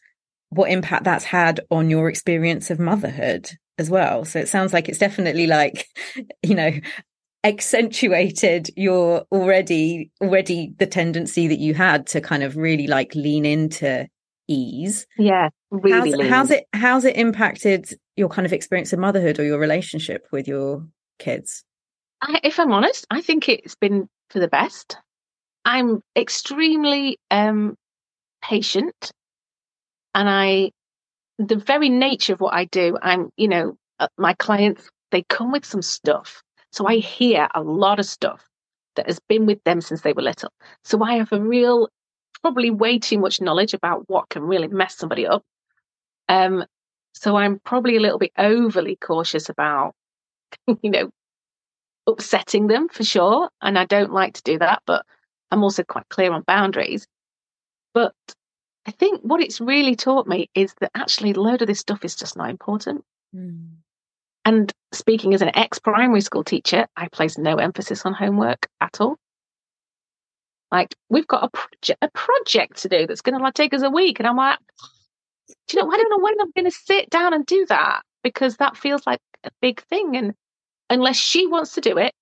what 0.50 0.70
impact 0.70 1.06
that's 1.06 1.24
had 1.24 1.62
on 1.72 1.90
your 1.90 2.10
experience 2.10 2.70
of 2.70 2.80
motherhood 2.80 3.50
as 3.78 3.90
well. 3.90 4.26
So 4.26 4.40
it 4.40 4.50
sounds 4.50 4.74
like 4.74 4.90
it's 4.90 4.98
definitely 4.98 5.48
like, 5.48 5.88
you 6.44 6.54
know, 6.54 6.72
accentuated 7.46 8.72
your 8.76 9.24
already 9.32 10.12
already 10.22 10.74
the 10.78 10.86
tendency 10.86 11.48
that 11.48 11.60
you 11.60 11.74
had 11.74 12.06
to 12.08 12.20
kind 12.20 12.44
of 12.44 12.58
really 12.58 12.88
like 12.88 13.16
lean 13.16 13.46
into 13.46 14.06
ease 14.50 15.08
Yeah, 15.18 15.50
really. 15.72 16.28
how's, 16.28 16.30
how's 16.30 16.52
it 16.52 16.66
how's 16.74 17.06
it 17.06 17.16
impacted 17.16 17.98
your 18.18 18.28
kind 18.28 18.46
of 18.46 18.52
experience 18.52 18.92
of 18.92 19.00
motherhood 19.00 19.40
or 19.40 19.44
your 19.44 19.60
relationship 19.60 20.26
with 20.32 20.48
your 20.48 20.88
kids 21.20 21.66
I, 22.24 22.40
if 22.44 22.60
I'm 22.60 22.72
honest, 22.72 23.06
I 23.12 23.22
think 23.22 23.50
it's 23.50 23.76
been 23.76 24.08
for 24.34 24.40
the 24.40 24.48
best. 24.48 24.98
I'm 25.64 26.02
extremely 26.18 27.20
um, 27.32 27.76
patient, 28.42 29.12
and 30.14 30.30
I, 30.30 30.72
the 31.38 31.56
very 31.56 31.88
nature 31.88 32.34
of 32.34 32.42
what 32.42 32.54
I 32.54 32.66
do, 32.66 32.98
I'm, 33.02 33.30
you 33.38 33.48
know, 33.48 33.78
uh, 34.00 34.08
my 34.18 34.34
clients 34.34 34.90
they 35.12 35.24
come 35.30 35.52
with 35.52 35.64
some 35.64 35.84
stuff, 35.84 36.42
so 36.72 36.88
I 36.88 36.98
hear 36.98 37.48
a 37.54 37.62
lot 37.62 38.00
of 38.00 38.06
stuff 38.06 38.44
that 38.96 39.06
has 39.06 39.20
been 39.30 39.46
with 39.46 39.64
them 39.64 39.80
since 39.80 40.02
they 40.02 40.14
were 40.14 40.24
little. 40.24 40.52
So 40.84 41.02
I 41.04 41.16
have 41.18 41.32
a 41.32 41.40
real, 41.40 41.88
probably 42.42 42.72
way 42.72 42.98
too 42.98 43.20
much 43.20 43.40
knowledge 43.40 43.76
about 43.76 44.04
what 44.10 44.30
can 44.30 44.42
really 44.44 44.68
mess 44.68 44.98
somebody 44.98 45.28
up. 45.28 45.44
Um, 46.30 46.66
so 47.14 47.36
I'm 47.36 47.60
probably 47.60 47.96
a 47.96 48.00
little 48.00 48.18
bit 48.18 48.32
overly 48.38 48.96
cautious 48.96 49.50
about, 49.50 49.94
you 50.82 50.90
know, 50.90 51.12
upsetting 52.08 52.68
them 52.68 52.90
for 52.90 53.04
sure. 53.04 53.50
And 53.62 53.78
I 53.78 53.86
don't 53.86 54.14
like 54.14 54.36
to 54.36 54.44
do 54.44 54.60
that, 54.60 54.82
but 54.86 55.06
I'm 55.52 55.64
also 55.64 55.84
quite 55.84 56.10
clear 56.10 56.32
on 56.32 56.44
boundaries. 56.46 57.08
But 57.94 58.14
I 58.86 58.92
think 58.92 59.22
what 59.22 59.42
it's 59.42 59.62
really 59.62 59.96
taught 59.96 60.28
me 60.28 60.50
is 60.56 60.74
that 60.82 60.92
actually 60.96 61.32
a 61.32 61.40
load 61.40 61.62
of 61.62 61.68
this 61.68 61.80
stuff 61.80 62.04
is 62.04 62.16
just 62.16 62.36
not 62.36 62.50
important. 62.50 63.04
Mm. 63.36 63.78
and 64.46 64.72
speaking 64.92 65.34
as 65.34 65.42
an 65.42 65.56
ex 65.56 65.80
primary 65.80 66.22
school 66.22 66.44
teacher, 66.44 66.86
I 66.96 67.08
place 67.08 67.38
no 67.38 67.56
emphasis 67.56 68.06
on 68.06 68.14
homework 68.14 68.68
at 68.80 69.02
all. 69.02 69.18
Like 70.72 70.96
we've 71.10 71.28
got 71.28 71.44
a 71.44 71.50
project, 71.50 71.98
a 72.02 72.10
project 72.10 72.78
to 72.82 72.90
do 72.90 73.08
that's 73.08 73.22
going 73.22 73.38
to 73.38 73.44
like 73.44 73.54
take 73.54 73.74
us 73.74 73.84
a 73.84 73.90
week, 73.90 74.20
and 74.20 74.28
I'm 74.28 74.38
like, 74.38 74.60
do 75.68 75.78
you 75.78 75.84
know? 75.84 75.92
I 75.92 75.98
don't 75.98 76.10
know 76.10 76.24
when 76.24 76.40
I'm 76.42 76.52
going 76.56 76.70
to 76.70 76.78
sit 76.86 77.10
down 77.10 77.34
and 77.34 77.46
do 77.46 77.66
that 77.70 78.02
because 78.24 78.58
that 78.58 78.78
feels 78.78 79.06
like 79.08 79.20
a 79.44 79.52
big 79.62 79.82
thing, 79.84 80.16
and 80.18 80.34
unless 80.94 81.18
she 81.18 81.48
wants 81.48 81.74
to 81.74 81.82
do 81.82 81.98
it, 81.98 82.14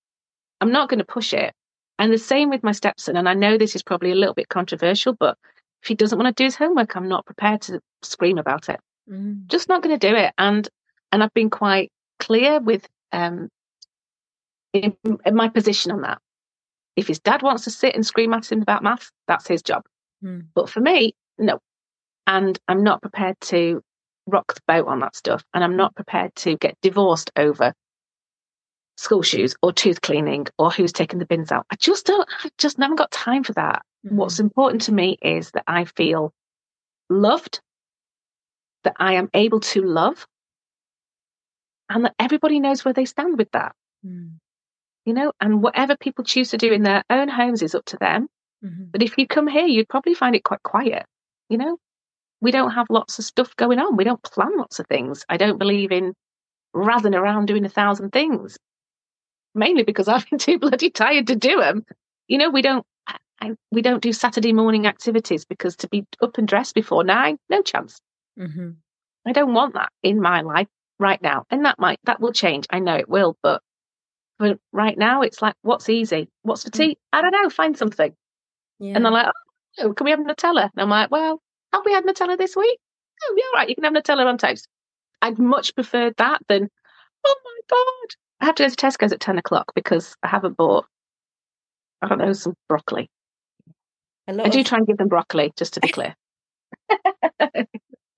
I'm 0.60 0.72
not 0.72 0.88
going 0.88 0.98
to 0.98 1.04
push 1.04 1.32
it. 1.34 1.52
And 1.98 2.12
the 2.12 2.18
same 2.18 2.50
with 2.50 2.62
my 2.62 2.72
stepson. 2.72 3.16
And 3.16 3.28
I 3.28 3.34
know 3.34 3.56
this 3.56 3.76
is 3.76 3.82
probably 3.82 4.10
a 4.10 4.16
little 4.16 4.34
bit 4.34 4.48
controversial, 4.48 5.12
but 5.12 5.36
if 5.82 5.88
he 5.88 5.94
doesn't 5.94 6.18
want 6.18 6.34
to 6.34 6.40
do 6.40 6.46
his 6.46 6.56
homework, 6.56 6.96
I'm 6.96 7.08
not 7.08 7.26
prepared 7.26 7.60
to 7.62 7.80
scream 8.02 8.38
about 8.38 8.68
it. 8.68 8.80
Mm. 9.10 9.46
Just 9.46 9.68
not 9.68 9.82
going 9.82 9.98
to 9.98 10.08
do 10.08 10.16
it. 10.16 10.32
And 10.38 10.68
and 11.10 11.22
I've 11.22 11.34
been 11.34 11.50
quite 11.50 11.90
clear 12.18 12.60
with 12.60 12.88
um 13.12 13.48
in, 14.72 14.96
in 15.24 15.34
my 15.34 15.48
position 15.48 15.92
on 15.92 16.02
that. 16.02 16.18
If 16.96 17.08
his 17.08 17.20
dad 17.20 17.42
wants 17.42 17.64
to 17.64 17.70
sit 17.70 17.94
and 17.94 18.06
scream 18.06 18.32
at 18.32 18.50
him 18.50 18.62
about 18.62 18.82
maths, 18.82 19.10
that's 19.26 19.48
his 19.48 19.62
job. 19.62 19.82
Mm. 20.24 20.46
But 20.54 20.70
for 20.70 20.80
me, 20.80 21.14
no. 21.38 21.58
And 22.26 22.58
I'm 22.68 22.82
not 22.82 23.02
prepared 23.02 23.36
to 23.42 23.82
rock 24.26 24.54
the 24.54 24.60
boat 24.66 24.86
on 24.86 25.00
that 25.00 25.16
stuff. 25.16 25.44
And 25.52 25.64
I'm 25.64 25.76
not 25.76 25.94
prepared 25.94 26.34
to 26.36 26.56
get 26.56 26.76
divorced 26.82 27.30
over 27.36 27.74
school 28.96 29.22
shoes 29.22 29.54
or 29.62 29.72
tooth 29.72 30.00
cleaning 30.00 30.46
or 30.58 30.70
who's 30.70 30.92
taking 30.92 31.18
the 31.18 31.26
bins 31.26 31.50
out. 31.50 31.66
I 31.70 31.76
just 31.76 32.06
don't, 32.06 32.28
I 32.44 32.50
just 32.58 32.78
haven't 32.78 32.96
got 32.96 33.10
time 33.10 33.44
for 33.44 33.52
that. 33.54 33.82
Mm. 34.06 34.12
What's 34.12 34.40
important 34.40 34.82
to 34.82 34.92
me 34.92 35.18
is 35.22 35.50
that 35.52 35.64
I 35.66 35.84
feel 35.84 36.32
loved, 37.08 37.60
that 38.84 38.94
I 38.98 39.14
am 39.14 39.28
able 39.34 39.60
to 39.60 39.82
love, 39.82 40.26
and 41.88 42.04
that 42.04 42.14
everybody 42.18 42.60
knows 42.60 42.84
where 42.84 42.94
they 42.94 43.04
stand 43.04 43.38
with 43.38 43.50
that. 43.52 43.74
Mm 44.06 44.34
you 45.04 45.14
know, 45.14 45.32
and 45.40 45.62
whatever 45.62 45.96
people 45.96 46.24
choose 46.24 46.50
to 46.50 46.58
do 46.58 46.72
in 46.72 46.82
their 46.82 47.04
own 47.10 47.28
homes 47.28 47.62
is 47.62 47.74
up 47.74 47.84
to 47.86 47.96
them. 47.96 48.28
Mm-hmm. 48.64 48.84
But 48.92 49.02
if 49.02 49.18
you 49.18 49.26
come 49.26 49.48
here, 49.48 49.66
you'd 49.66 49.88
probably 49.88 50.14
find 50.14 50.34
it 50.34 50.44
quite 50.44 50.62
quiet. 50.62 51.04
You 51.48 51.58
know, 51.58 51.78
we 52.40 52.50
don't 52.50 52.70
have 52.70 52.86
lots 52.88 53.18
of 53.18 53.24
stuff 53.24 53.54
going 53.56 53.78
on. 53.78 53.96
We 53.96 54.04
don't 54.04 54.22
plan 54.22 54.56
lots 54.56 54.78
of 54.78 54.86
things. 54.86 55.24
I 55.28 55.36
don't 55.36 55.58
believe 55.58 55.90
in 55.90 56.14
razzing 56.74 57.16
around 57.16 57.46
doing 57.46 57.64
a 57.64 57.68
thousand 57.68 58.10
things, 58.10 58.56
mainly 59.54 59.82
because 59.82 60.08
I've 60.08 60.28
been 60.28 60.38
too 60.38 60.58
bloody 60.58 60.90
tired 60.90 61.26
to 61.28 61.36
do 61.36 61.58
them. 61.58 61.84
You 62.28 62.38
know, 62.38 62.50
we 62.50 62.62
don't. 62.62 62.86
I, 63.40 63.50
we 63.72 63.82
don't 63.82 64.02
do 64.02 64.12
Saturday 64.12 64.52
morning 64.52 64.86
activities 64.86 65.44
because 65.44 65.74
to 65.76 65.88
be 65.88 66.06
up 66.20 66.38
and 66.38 66.46
dressed 66.46 66.76
before 66.76 67.02
nine, 67.02 67.38
no 67.50 67.60
chance. 67.60 68.00
Mm-hmm. 68.38 68.70
I 69.26 69.32
don't 69.32 69.52
want 69.52 69.74
that 69.74 69.90
in 70.04 70.20
my 70.20 70.42
life 70.42 70.68
right 71.00 71.20
now, 71.20 71.44
and 71.50 71.64
that 71.64 71.78
might 71.78 71.98
that 72.04 72.20
will 72.20 72.32
change. 72.32 72.66
I 72.70 72.78
know 72.78 72.94
it 72.94 73.08
will, 73.08 73.36
but 73.42 73.60
but 74.38 74.58
right 74.72 74.98
now, 74.98 75.22
it's 75.22 75.40
like, 75.40 75.54
what's 75.62 75.88
easy? 75.88 76.28
What's 76.42 76.64
for 76.64 76.70
mm. 76.70 76.78
tea? 76.78 76.98
I 77.12 77.22
don't 77.22 77.30
know. 77.30 77.48
Find 77.48 77.76
something. 77.76 78.12
Yeah. 78.80 78.94
And 78.96 79.04
they're 79.04 79.12
like, 79.12 79.28
oh, 79.78 79.92
can 79.92 80.04
we 80.04 80.10
have 80.10 80.18
Nutella? 80.18 80.62
And 80.62 80.82
I'm 80.82 80.88
like, 80.88 81.12
well, 81.12 81.40
have 81.72 81.82
we 81.84 81.92
had 81.92 82.04
Nutella 82.04 82.36
this 82.36 82.56
week? 82.56 82.78
Oh, 83.22 83.34
yeah, 83.36 83.44
all 83.44 83.60
right. 83.60 83.68
You 83.68 83.76
can 83.76 83.84
have 83.84 83.92
Nutella 83.92 84.26
on 84.26 84.38
toast. 84.38 84.66
I'd 85.20 85.38
much 85.38 85.76
preferred 85.76 86.14
that 86.18 86.42
than, 86.48 86.68
oh 87.24 87.36
my 87.44 87.60
God. 87.70 88.16
I 88.42 88.46
have 88.46 88.56
to 88.56 88.64
go 88.64 88.68
to 88.68 88.76
Tesco's 88.76 89.12
at 89.12 89.20
10 89.20 89.38
o'clock 89.38 89.72
because 89.72 90.16
I 90.24 90.26
haven't 90.26 90.56
bought, 90.56 90.84
I 92.02 92.08
don't 92.08 92.18
know, 92.18 92.32
some 92.32 92.54
broccoli. 92.68 93.08
I 94.26 94.48
do 94.48 94.64
try 94.64 94.78
and 94.78 94.86
give 94.86 94.96
them 94.96 95.08
broccoli, 95.08 95.52
just 95.56 95.74
to 95.74 95.80
be 95.80 95.88
clear. 95.88 96.16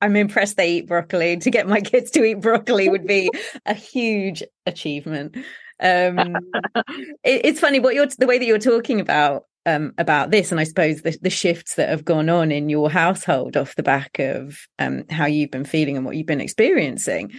I'm 0.01 0.17
impressed 0.17 0.57
they 0.57 0.79
eat 0.79 0.87
broccoli. 0.87 1.37
To 1.37 1.51
get 1.51 1.69
my 1.69 1.81
kids 1.81 2.11
to 2.13 2.25
eat 2.25 2.41
broccoli 2.41 2.89
would 2.89 3.07
be 3.07 3.31
a 3.67 3.75
huge 3.75 4.43
achievement. 4.65 5.37
Um, 5.81 6.37
it, 7.23 7.43
it's 7.45 7.61
funny 7.61 7.81
what 7.81 7.95
you're 7.95 8.07
the 8.07 8.27
way 8.27 8.39
that 8.39 8.45
you're 8.47 8.59
talking 8.59 9.01
about 9.01 9.45
um, 9.67 9.93
about 9.99 10.31
this, 10.31 10.51
and 10.51 10.61
I 10.61 10.65
suppose 10.65 11.03
the, 11.03 11.17
the, 11.21 11.31
shifts 11.31 11.77
that 11.77 11.89
have 11.89 12.05
gone 12.05 12.29
on 12.29 12.53
in 12.53 12.69
your 12.69 12.91
household 12.91 13.57
off 13.57 13.77
the 13.77 13.83
back 13.83 14.19
of 14.19 14.59
um, 14.79 15.05
how 15.11 15.25
you've 15.25 15.51
been 15.51 15.65
feeling 15.65 15.97
and 15.97 16.05
what 16.05 16.17
you've 16.17 16.27
been 16.27 16.41
experiencing. 16.41 17.33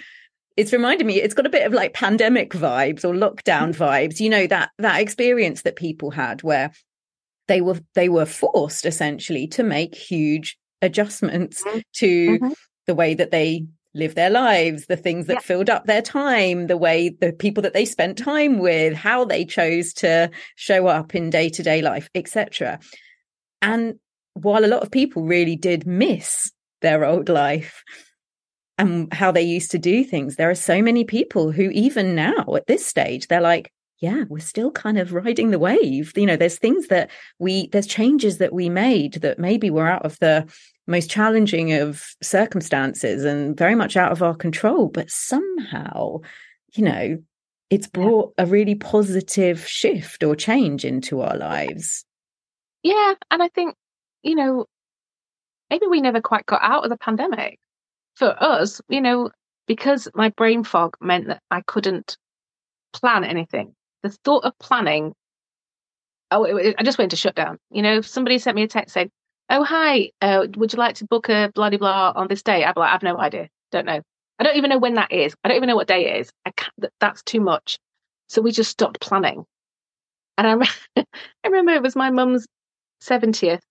It's 0.58 0.72
reminded 0.72 1.06
me. 1.06 1.22
It's 1.22 1.34
got 1.34 1.46
a 1.46 1.50
bit 1.50 1.66
of 1.66 1.74
like 1.74 1.94
pandemic 1.94 2.52
vibes 2.52 3.04
or 3.04 3.14
lockdown 3.14 3.74
mm. 3.74 3.78
vibes. 3.78 4.20
You 4.20 4.30
know 4.30 4.48
that 4.48 4.72
that 4.80 5.02
experience 5.02 5.64
that 5.64 5.76
people 5.76 6.12
had 6.12 6.44
where 6.44 6.72
they 7.48 7.62
were 7.62 7.80
they 7.94 8.10
were 8.10 8.26
forced 8.26 8.86
essentially 8.86 9.48
to 9.48 9.64
make 9.64 9.96
huge 9.96 10.58
adjustments 10.82 11.64
mm-hmm. 11.64 11.80
to 11.94 12.40
mm-hmm. 12.40 12.54
the 12.88 12.96
way 12.96 13.14
that 13.14 13.32
they 13.32 13.66
live 13.94 14.16
their 14.16 14.30
lives, 14.30 14.88
the 14.88 14.98
things 14.98 15.28
that 15.28 15.36
yeah. 15.36 15.40
filled 15.40 15.70
up 15.70 15.86
their 15.86 16.02
time, 16.02 16.68
the 16.68 16.78
way 16.78 17.10
the 17.10 17.32
people 17.32 17.64
that 17.64 17.74
they 17.74 17.86
spent 17.86 18.18
time 18.18 18.60
with, 18.60 18.94
how 18.94 19.24
they 19.24 19.46
chose 19.46 19.94
to 19.94 20.30
show 20.56 20.88
up 20.88 21.16
in 21.16 21.30
day 21.30 21.50
to 21.50 21.64
day 21.64 21.82
life, 21.82 22.10
etc. 22.14 22.80
And 23.62 23.96
while 24.34 24.66
a 24.66 24.68
lot 24.68 24.84
of 24.84 24.92
people 24.92 25.24
really 25.24 25.56
did 25.56 25.88
miss 25.88 26.52
their 26.82 27.06
old 27.06 27.30
life 27.30 27.84
and 28.78 29.12
how 29.14 29.32
they 29.32 29.42
used 29.42 29.72
to 29.72 29.80
do 29.80 30.04
things, 30.04 30.36
there 30.36 30.50
are 30.50 30.56
so 30.56 30.82
many 30.82 31.04
people 31.04 31.52
who, 31.52 31.70
even 31.72 32.16
now 32.16 32.46
at 32.56 32.68
this 32.68 32.86
stage, 32.86 33.28
they're 33.28 33.42
like, 33.42 33.72
yeah, 34.00 34.26
we're 34.28 34.40
still 34.40 34.72
kind 34.72 34.98
of 34.98 35.14
riding 35.14 35.52
the 35.52 35.60
wave. 35.60 36.12
You 36.18 36.26
know, 36.26 36.36
there's 36.36 36.60
things 36.60 36.88
that 36.88 37.10
we, 37.40 37.68
there's 37.68 37.88
changes 37.88 38.40
that 38.40 38.54
we 38.54 38.70
made 38.70 39.16
that 39.16 39.40
maybe 39.40 39.70
were 39.70 39.88
out 39.88 40.06
of 40.06 40.20
the 40.20 40.46
most 40.86 41.10
challenging 41.10 41.74
of 41.74 42.04
circumstances 42.22 43.24
and 43.24 43.58
very 43.58 43.76
much 43.76 43.96
out 43.96 44.12
of 44.12 44.22
our 44.22 44.36
control. 44.36 44.90
But 44.90 45.10
somehow, 45.10 46.20
you 46.74 46.84
know, 46.84 47.18
it's 47.70 47.88
brought 47.88 48.34
a 48.38 48.46
really 48.46 48.76
positive 48.76 49.66
shift 49.66 50.24
or 50.24 50.36
change 50.36 50.86
into 50.86 51.22
our 51.22 51.38
lives. 51.38 52.06
Yeah. 52.84 53.16
And 53.32 53.42
I 53.42 53.48
think, 53.48 53.76
you 54.22 54.36
know, 54.36 54.66
maybe 55.70 55.88
we 55.88 56.02
never 56.02 56.22
quite 56.22 56.46
got 56.46 56.62
out 56.62 56.84
of 56.84 56.90
the 56.90 56.98
pandemic. 56.98 57.60
For 58.16 58.36
us, 58.42 58.82
you 58.88 59.02
know, 59.02 59.30
because 59.68 60.08
my 60.14 60.30
brain 60.30 60.64
fog 60.64 60.96
meant 61.02 61.28
that 61.28 61.42
I 61.52 61.62
couldn't 61.62 62.18
plan 62.94 63.24
anything. 63.24 63.76
The 64.04 64.10
thought 64.10 64.46
of 64.46 64.58
planning, 64.60 65.14
oh, 66.32 66.44
it, 66.46 66.76
I 66.78 66.84
just 66.84 66.98
went 66.98 67.12
to 67.12 67.18
shutdown. 67.18 67.58
You 67.72 67.82
know, 67.82 67.98
if 67.98 68.08
somebody 68.08 68.38
sent 68.40 68.56
me 68.56 68.64
a 68.64 68.68
text 68.68 68.94
saying, 68.94 69.12
oh 69.50 69.64
hi, 69.64 70.12
uh, 70.22 70.48
would 70.56 70.74
you 70.74 70.80
like 70.80 70.96
to 70.96 71.06
book 71.06 71.30
a 71.30 71.52
blah 71.54 71.70
blah 71.70 72.14
on 72.16 72.28
this 72.28 72.42
day? 72.44 72.64
I'd 72.64 72.76
be 72.76 72.82
like, 72.82 72.94
I've 72.94 73.04
no 73.04 73.18
idea, 73.18 73.50
don't 73.72 73.86
know. 73.86 74.02
I 74.40 74.44
don't 74.44 74.58
even 74.58 74.70
know 74.70 74.78
when 74.78 74.96
that 74.96 75.12
is. 75.12 75.36
I 75.44 75.48
don't 75.48 75.58
even 75.58 75.68
know 75.68 75.76
what 75.76 75.88
day 75.88 76.08
it 76.08 76.22
is. 76.22 76.32
I 76.46 76.52
can't, 76.52 76.92
that's 77.00 77.24
too 77.24 77.40
much. 77.40 77.78
So 78.28 78.42
we 78.42 78.52
just 78.52 78.72
stopped 78.72 79.00
planning. 79.00 79.46
And 80.38 80.64
I, 80.64 80.70
I 80.98 81.48
remember 81.48 81.74
it 81.74 81.82
was 81.82 81.96
my 81.96 82.10
mum's 82.10 82.46
70th 83.02 83.62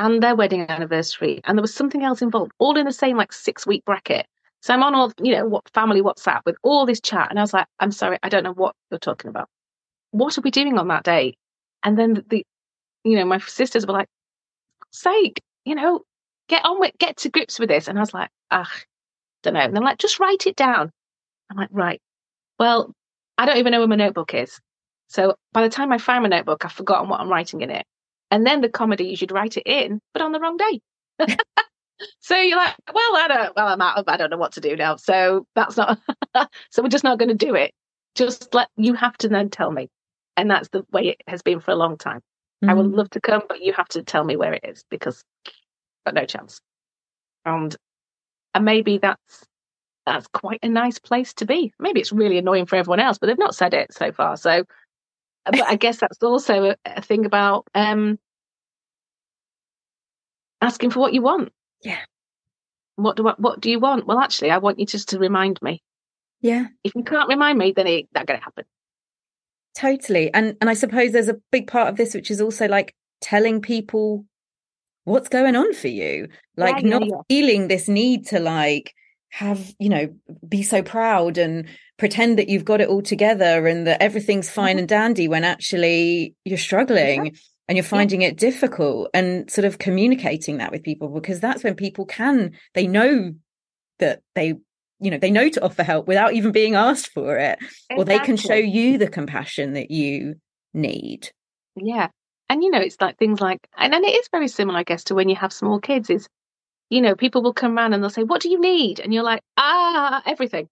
and 0.00 0.22
their 0.22 0.34
wedding 0.34 0.62
anniversary. 0.62 1.42
And 1.44 1.58
there 1.58 1.62
was 1.62 1.74
something 1.74 2.02
else 2.02 2.22
involved, 2.22 2.52
all 2.58 2.76
in 2.78 2.86
the 2.86 2.92
same 2.92 3.18
like 3.18 3.34
six 3.34 3.66
week 3.66 3.84
bracket. 3.84 4.26
So 4.62 4.72
I'm 4.72 4.82
on 4.82 4.94
all, 4.94 5.12
you 5.22 5.34
know, 5.34 5.46
what 5.46 5.68
family 5.74 6.00
WhatsApp 6.00 6.40
with 6.46 6.56
all 6.62 6.86
this 6.86 7.00
chat. 7.02 7.28
And 7.28 7.38
I 7.38 7.42
was 7.42 7.52
like, 7.52 7.66
I'm 7.78 7.92
sorry, 7.92 8.18
I 8.22 8.30
don't 8.30 8.42
know 8.42 8.54
what 8.54 8.74
you're 8.90 8.98
talking 8.98 9.28
about. 9.28 9.48
What 10.10 10.36
are 10.38 10.40
we 10.40 10.50
doing 10.50 10.78
on 10.78 10.88
that 10.88 11.04
day? 11.04 11.34
And 11.82 11.98
then 11.98 12.24
the, 12.28 12.44
you 13.04 13.16
know, 13.16 13.26
my 13.26 13.38
sisters 13.40 13.86
were 13.86 13.92
like, 13.92 14.08
sake, 14.90 15.42
you 15.66 15.74
know, 15.74 16.00
get 16.48 16.64
on 16.64 16.80
with, 16.80 16.92
get 16.98 17.18
to 17.18 17.28
grips 17.28 17.58
with 17.58 17.68
this. 17.68 17.86
And 17.86 17.98
I 17.98 18.00
was 18.00 18.14
like, 18.14 18.30
ah, 18.50 18.70
don't 19.42 19.54
know. 19.54 19.60
And 19.60 19.76
they're 19.76 19.82
like, 19.82 19.98
just 19.98 20.18
write 20.18 20.46
it 20.46 20.56
down. 20.56 20.90
I'm 21.50 21.58
like, 21.58 21.68
right. 21.72 22.00
Well, 22.58 22.94
I 23.36 23.44
don't 23.44 23.58
even 23.58 23.72
know 23.72 23.80
where 23.80 23.88
my 23.88 23.96
notebook 23.96 24.32
is. 24.32 24.60
So 25.08 25.34
by 25.52 25.62
the 25.62 25.68
time 25.68 25.92
I 25.92 25.98
find 25.98 26.22
my 26.22 26.28
notebook, 26.28 26.64
I've 26.64 26.72
forgotten 26.72 27.10
what 27.10 27.20
I'm 27.20 27.28
writing 27.28 27.60
in 27.60 27.70
it. 27.70 27.84
And 28.30 28.46
then 28.46 28.60
the 28.60 28.68
comedy, 28.68 29.04
you 29.04 29.16
should 29.16 29.32
write 29.32 29.56
it 29.56 29.64
in, 29.66 30.00
but 30.12 30.22
on 30.22 30.32
the 30.32 30.40
wrong 30.40 30.56
day. 30.56 30.80
so 32.20 32.36
you're 32.36 32.56
like, 32.56 32.76
well, 32.92 33.16
I 33.16 33.28
don't, 33.28 33.56
well, 33.56 33.66
I'm 33.68 33.80
out 33.80 33.98
of, 33.98 34.08
I 34.08 34.16
don't 34.16 34.30
know 34.30 34.36
what 34.36 34.52
to 34.52 34.60
do 34.60 34.76
now. 34.76 34.96
So 34.96 35.46
that's 35.54 35.76
not, 35.76 35.98
so 36.70 36.82
we're 36.82 36.88
just 36.88 37.04
not 37.04 37.18
going 37.18 37.28
to 37.28 37.34
do 37.34 37.54
it. 37.54 37.72
Just 38.14 38.54
let, 38.54 38.68
you 38.76 38.94
have 38.94 39.16
to 39.18 39.28
then 39.28 39.50
tell 39.50 39.70
me. 39.70 39.88
And 40.36 40.50
that's 40.50 40.68
the 40.68 40.84
way 40.92 41.08
it 41.08 41.20
has 41.26 41.42
been 41.42 41.60
for 41.60 41.72
a 41.72 41.76
long 41.76 41.98
time. 41.98 42.20
Mm-hmm. 42.62 42.70
I 42.70 42.74
would 42.74 42.86
mm. 42.86 42.96
love 42.96 43.10
to 43.10 43.20
come, 43.20 43.42
but 43.48 43.62
you 43.62 43.72
have 43.72 43.88
to 43.88 44.02
tell 44.02 44.24
me 44.24 44.36
where 44.36 44.52
it 44.52 44.64
is 44.64 44.84
because 44.90 45.24
got 46.04 46.14
no 46.14 46.24
chance. 46.24 46.60
And 47.44 47.74
and 48.54 48.64
maybe 48.64 48.98
that's 48.98 49.44
that's 50.06 50.26
quite 50.28 50.60
a 50.62 50.68
nice 50.68 50.98
place 50.98 51.34
to 51.34 51.46
be. 51.46 51.72
Maybe 51.78 52.00
it's 52.00 52.12
really 52.12 52.38
annoying 52.38 52.66
for 52.66 52.76
everyone 52.76 53.00
else, 53.00 53.18
but 53.18 53.26
they've 53.26 53.38
not 53.38 53.54
said 53.54 53.74
it 53.74 53.92
so 53.92 54.12
far. 54.12 54.36
So, 54.36 54.64
but 55.44 55.62
I 55.62 55.76
guess 55.76 55.98
that's 55.98 56.22
also 56.22 56.74
a, 56.84 57.02
thing 57.02 57.24
about 57.24 57.66
um, 57.74 58.18
asking 60.60 60.90
for 60.90 61.00
what 61.00 61.14
you 61.14 61.22
want. 61.22 61.52
Yeah. 61.82 61.98
What 62.96 63.16
do 63.16 63.28
I, 63.28 63.34
what 63.38 63.60
do 63.60 63.70
you 63.70 63.80
want? 63.80 64.06
Well, 64.06 64.20
actually, 64.20 64.50
I 64.50 64.58
want 64.58 64.78
you 64.78 64.86
just 64.86 65.10
to 65.10 65.18
remind 65.18 65.60
me. 65.62 65.82
Yeah. 66.40 66.66
If 66.84 66.94
you 66.94 67.02
can't 67.02 67.28
remind 67.28 67.58
me, 67.58 67.72
then 67.74 67.86
it's 67.86 68.08
not 68.14 68.26
going 68.26 68.38
to 68.38 68.44
happen. 68.44 68.64
Totally. 69.76 70.32
And 70.34 70.56
and 70.60 70.68
I 70.68 70.74
suppose 70.74 71.12
there's 71.12 71.28
a 71.28 71.40
big 71.52 71.66
part 71.66 71.88
of 71.88 71.96
this 71.96 72.14
which 72.14 72.30
is 72.30 72.40
also 72.40 72.66
like 72.66 72.94
telling 73.20 73.60
people 73.60 74.24
what's 75.04 75.28
going 75.28 75.56
on 75.56 75.72
for 75.74 75.88
you. 75.88 76.28
Like 76.56 76.82
yeah, 76.82 76.88
yeah, 76.88 76.98
not 76.98 77.06
yeah. 77.06 77.16
feeling 77.28 77.68
this 77.68 77.88
need 77.88 78.26
to 78.28 78.40
like 78.40 78.94
have 79.30 79.72
you 79.78 79.88
know 79.88 80.08
be 80.46 80.62
so 80.62 80.82
proud 80.82 81.38
and 81.38 81.66
pretend 81.98 82.38
that 82.38 82.48
you've 82.48 82.64
got 82.64 82.80
it 82.80 82.88
all 82.88 83.02
together 83.02 83.66
and 83.66 83.86
that 83.86 84.02
everything's 84.02 84.50
fine 84.50 84.72
mm-hmm. 84.72 84.78
and 84.80 84.88
dandy 84.88 85.28
when 85.28 85.44
actually 85.44 86.34
you're 86.44 86.58
struggling 86.58 87.26
yeah. 87.26 87.32
and 87.68 87.76
you're 87.76 87.84
finding 87.84 88.22
yeah. 88.22 88.28
it 88.28 88.36
difficult 88.36 89.08
and 89.14 89.48
sort 89.50 89.64
of 89.64 89.78
communicating 89.78 90.58
that 90.58 90.72
with 90.72 90.82
people 90.82 91.08
because 91.08 91.38
that's 91.40 91.62
when 91.62 91.74
people 91.74 92.04
can 92.04 92.52
they 92.74 92.86
know 92.86 93.32
that 94.00 94.20
they 94.34 94.54
you 94.98 95.10
know 95.10 95.18
they 95.18 95.30
know 95.30 95.48
to 95.48 95.62
offer 95.62 95.84
help 95.84 96.08
without 96.08 96.34
even 96.34 96.50
being 96.50 96.74
asked 96.74 97.10
for 97.12 97.36
it 97.36 97.58
exactly. 97.60 97.96
or 97.96 98.04
they 98.04 98.18
can 98.18 98.36
show 98.36 98.54
you 98.54 98.98
the 98.98 99.08
compassion 99.08 99.74
that 99.74 99.90
you 99.92 100.34
need 100.74 101.30
yeah 101.76 102.08
and 102.48 102.64
you 102.64 102.70
know 102.70 102.80
it's 102.80 103.00
like 103.00 103.16
things 103.16 103.40
like 103.40 103.60
and, 103.76 103.94
and 103.94 104.04
it 104.04 104.14
is 104.14 104.28
very 104.32 104.48
similar 104.48 104.80
i 104.80 104.82
guess 104.82 105.04
to 105.04 105.14
when 105.14 105.28
you 105.28 105.36
have 105.36 105.52
small 105.52 105.78
kids 105.78 106.10
is 106.10 106.28
you 106.90 107.00
know 107.00 107.14
people 107.14 107.42
will 107.42 107.54
come 107.54 107.76
around 107.76 107.92
and 107.92 108.02
they'll 108.02 108.10
say 108.10 108.22
what 108.22 108.40
do 108.40 108.50
you 108.50 108.60
need 108.60 109.00
and 109.00 109.14
you're 109.14 109.22
like 109.22 109.42
ah 109.56 110.22
everything 110.26 110.68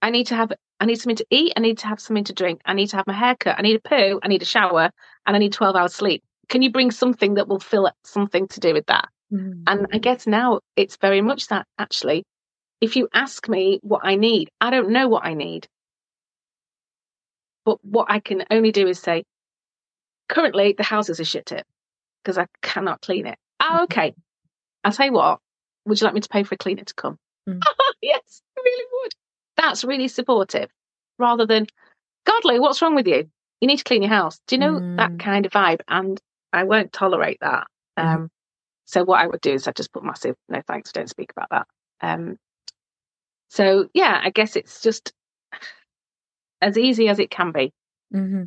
i 0.00 0.10
need 0.10 0.26
to 0.26 0.34
have 0.34 0.52
i 0.80 0.86
need 0.86 0.96
something 0.96 1.16
to 1.16 1.26
eat 1.30 1.52
i 1.56 1.60
need 1.60 1.78
to 1.78 1.86
have 1.86 2.00
something 2.00 2.24
to 2.24 2.32
drink 2.32 2.60
i 2.64 2.72
need 2.72 2.88
to 2.88 2.96
have 2.96 3.06
my 3.06 3.12
hair 3.12 3.36
cut 3.36 3.58
i 3.58 3.62
need 3.62 3.76
a 3.76 3.88
poo 3.88 4.20
i 4.22 4.28
need 4.28 4.42
a 4.42 4.46
shower 4.46 4.90
and 5.26 5.36
i 5.36 5.38
need 5.38 5.52
12 5.52 5.76
hours 5.76 5.94
sleep 5.94 6.22
can 6.48 6.62
you 6.62 6.70
bring 6.70 6.90
something 6.90 7.34
that 7.34 7.48
will 7.48 7.60
fill 7.60 7.90
something 8.04 8.46
to 8.48 8.60
do 8.60 8.72
with 8.72 8.86
that 8.86 9.08
mm-hmm. 9.32 9.62
and 9.66 9.86
i 9.92 9.98
guess 9.98 10.26
now 10.26 10.60
it's 10.76 10.96
very 10.96 11.20
much 11.20 11.48
that 11.48 11.66
actually 11.78 12.24
if 12.80 12.96
you 12.96 13.08
ask 13.14 13.48
me 13.48 13.78
what 13.82 14.02
I 14.04 14.16
need, 14.16 14.50
I 14.60 14.70
don't 14.70 14.90
know 14.90 15.08
what 15.08 15.24
I 15.24 15.34
need. 15.34 15.66
But 17.64 17.78
what 17.84 18.06
I 18.10 18.20
can 18.20 18.44
only 18.50 18.70
do 18.70 18.86
is 18.86 19.00
say, 19.00 19.24
currently 20.28 20.74
the 20.76 20.84
house 20.84 21.08
is 21.08 21.20
a 21.20 21.24
shit 21.24 21.46
tip 21.46 21.66
because 22.22 22.38
I 22.38 22.46
cannot 22.62 23.00
clean 23.00 23.26
it. 23.26 23.38
Oh, 23.60 23.64
mm-hmm. 23.64 23.84
okay. 23.84 24.14
I'll 24.86 24.92
tell 24.92 25.06
you 25.06 25.12
what, 25.12 25.40
would 25.84 26.00
you 26.00 26.04
like 26.04 26.14
me 26.14 26.20
to 26.20 26.28
pay 26.28 26.44
for 26.44 26.54
a 26.54 26.58
cleaner 26.58 26.84
to 26.84 26.94
come? 26.94 27.18
Mm. 27.48 27.60
yes, 28.00 28.40
I 28.56 28.62
really 28.64 28.84
would. 28.92 29.12
That's 29.56 29.82
really 29.82 30.06
supportive 30.06 30.70
rather 31.18 31.44
than, 31.44 31.66
Godly, 32.24 32.60
what's 32.60 32.80
wrong 32.80 32.94
with 32.94 33.08
you? 33.08 33.28
You 33.60 33.66
need 33.66 33.78
to 33.78 33.84
clean 33.84 34.02
your 34.02 34.10
house. 34.10 34.38
Do 34.46 34.54
you 34.54 34.60
know 34.60 34.74
mm. 34.74 34.96
that 34.98 35.18
kind 35.18 35.44
of 35.44 35.50
vibe? 35.50 35.80
And 35.88 36.20
I 36.52 36.62
won't 36.62 36.92
tolerate 36.92 37.38
that. 37.40 37.66
Mm. 37.98 38.04
Um, 38.04 38.30
so 38.84 39.02
what 39.02 39.20
I 39.20 39.26
would 39.26 39.40
do 39.40 39.54
is 39.54 39.66
I'd 39.66 39.74
just 39.74 39.92
put 39.92 40.04
massive 40.04 40.36
no 40.48 40.62
thanks, 40.68 40.92
don't 40.92 41.10
speak 41.10 41.32
about 41.36 41.48
that. 41.50 41.66
Um, 42.00 42.36
so 43.48 43.88
yeah, 43.92 44.20
I 44.22 44.30
guess 44.30 44.54
it's 44.54 44.80
just 44.82 45.12
as 46.62 46.78
easy 46.78 47.08
as 47.08 47.18
it 47.18 47.30
can 47.30 47.50
be. 47.50 47.72
Mm-hmm. 48.14 48.44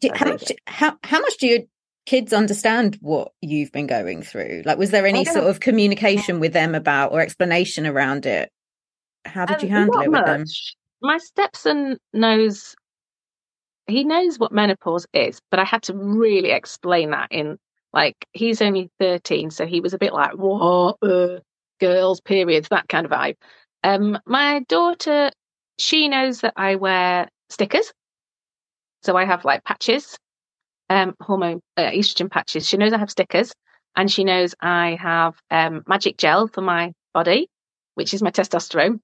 Do, 0.00 0.10
how 0.14 0.26
much? 0.30 0.52
How 0.66 0.98
how 1.04 1.20
much 1.20 1.36
do 1.36 1.46
your 1.46 1.60
kids 2.06 2.32
understand 2.32 2.98
what 3.00 3.32
you've 3.40 3.72
been 3.72 3.86
going 3.86 4.22
through? 4.22 4.62
Like, 4.64 4.78
was 4.78 4.90
there 4.90 5.06
any 5.06 5.24
sort 5.24 5.46
of 5.46 5.60
communication 5.60 6.40
with 6.40 6.52
them 6.52 6.74
about 6.74 7.12
or 7.12 7.20
explanation 7.20 7.86
around 7.86 8.26
it? 8.26 8.50
How 9.24 9.46
did 9.46 9.58
um, 9.58 9.64
you 9.64 9.68
handle 9.70 10.00
it 10.00 10.10
with 10.10 10.20
much. 10.20 10.26
them? 10.26 10.44
My 11.00 11.18
stepson 11.18 11.98
knows. 12.12 12.74
He 13.86 14.04
knows 14.04 14.38
what 14.38 14.52
menopause 14.52 15.06
is, 15.12 15.40
but 15.50 15.58
I 15.60 15.64
had 15.64 15.82
to 15.84 15.94
really 15.94 16.50
explain 16.50 17.10
that 17.10 17.28
in 17.30 17.58
like 17.92 18.16
he's 18.32 18.62
only 18.62 18.90
13 19.00 19.50
so 19.50 19.66
he 19.66 19.80
was 19.80 19.92
a 19.92 19.98
bit 19.98 20.14
like 20.14 20.32
what 20.32 20.96
uh, 21.02 21.40
girls, 21.82 22.20
periods, 22.20 22.68
that 22.68 22.88
kind 22.88 23.04
of 23.04 23.12
vibe. 23.12 23.36
Um, 23.82 24.18
my 24.24 24.60
daughter, 24.68 25.30
she 25.78 26.08
knows 26.08 26.40
that 26.40 26.54
I 26.56 26.76
wear 26.76 27.28
stickers. 27.50 27.92
So 29.02 29.16
I 29.16 29.24
have 29.24 29.44
like 29.44 29.64
patches, 29.64 30.16
um, 30.92 31.14
hormone, 31.20 31.60
uh, 31.78 31.90
estrogen 31.90 32.30
patches. 32.30 32.68
She 32.68 32.76
knows 32.76 32.92
I 32.92 32.98
have 32.98 33.10
stickers 33.10 33.52
and 33.96 34.10
she 34.10 34.24
knows 34.24 34.54
I 34.60 34.98
have 35.00 35.34
um, 35.50 35.82
magic 35.86 36.18
gel 36.18 36.48
for 36.48 36.60
my 36.60 36.92
body, 37.14 37.48
which 37.94 38.12
is 38.12 38.22
my 38.22 38.30
testosterone. 38.30 39.00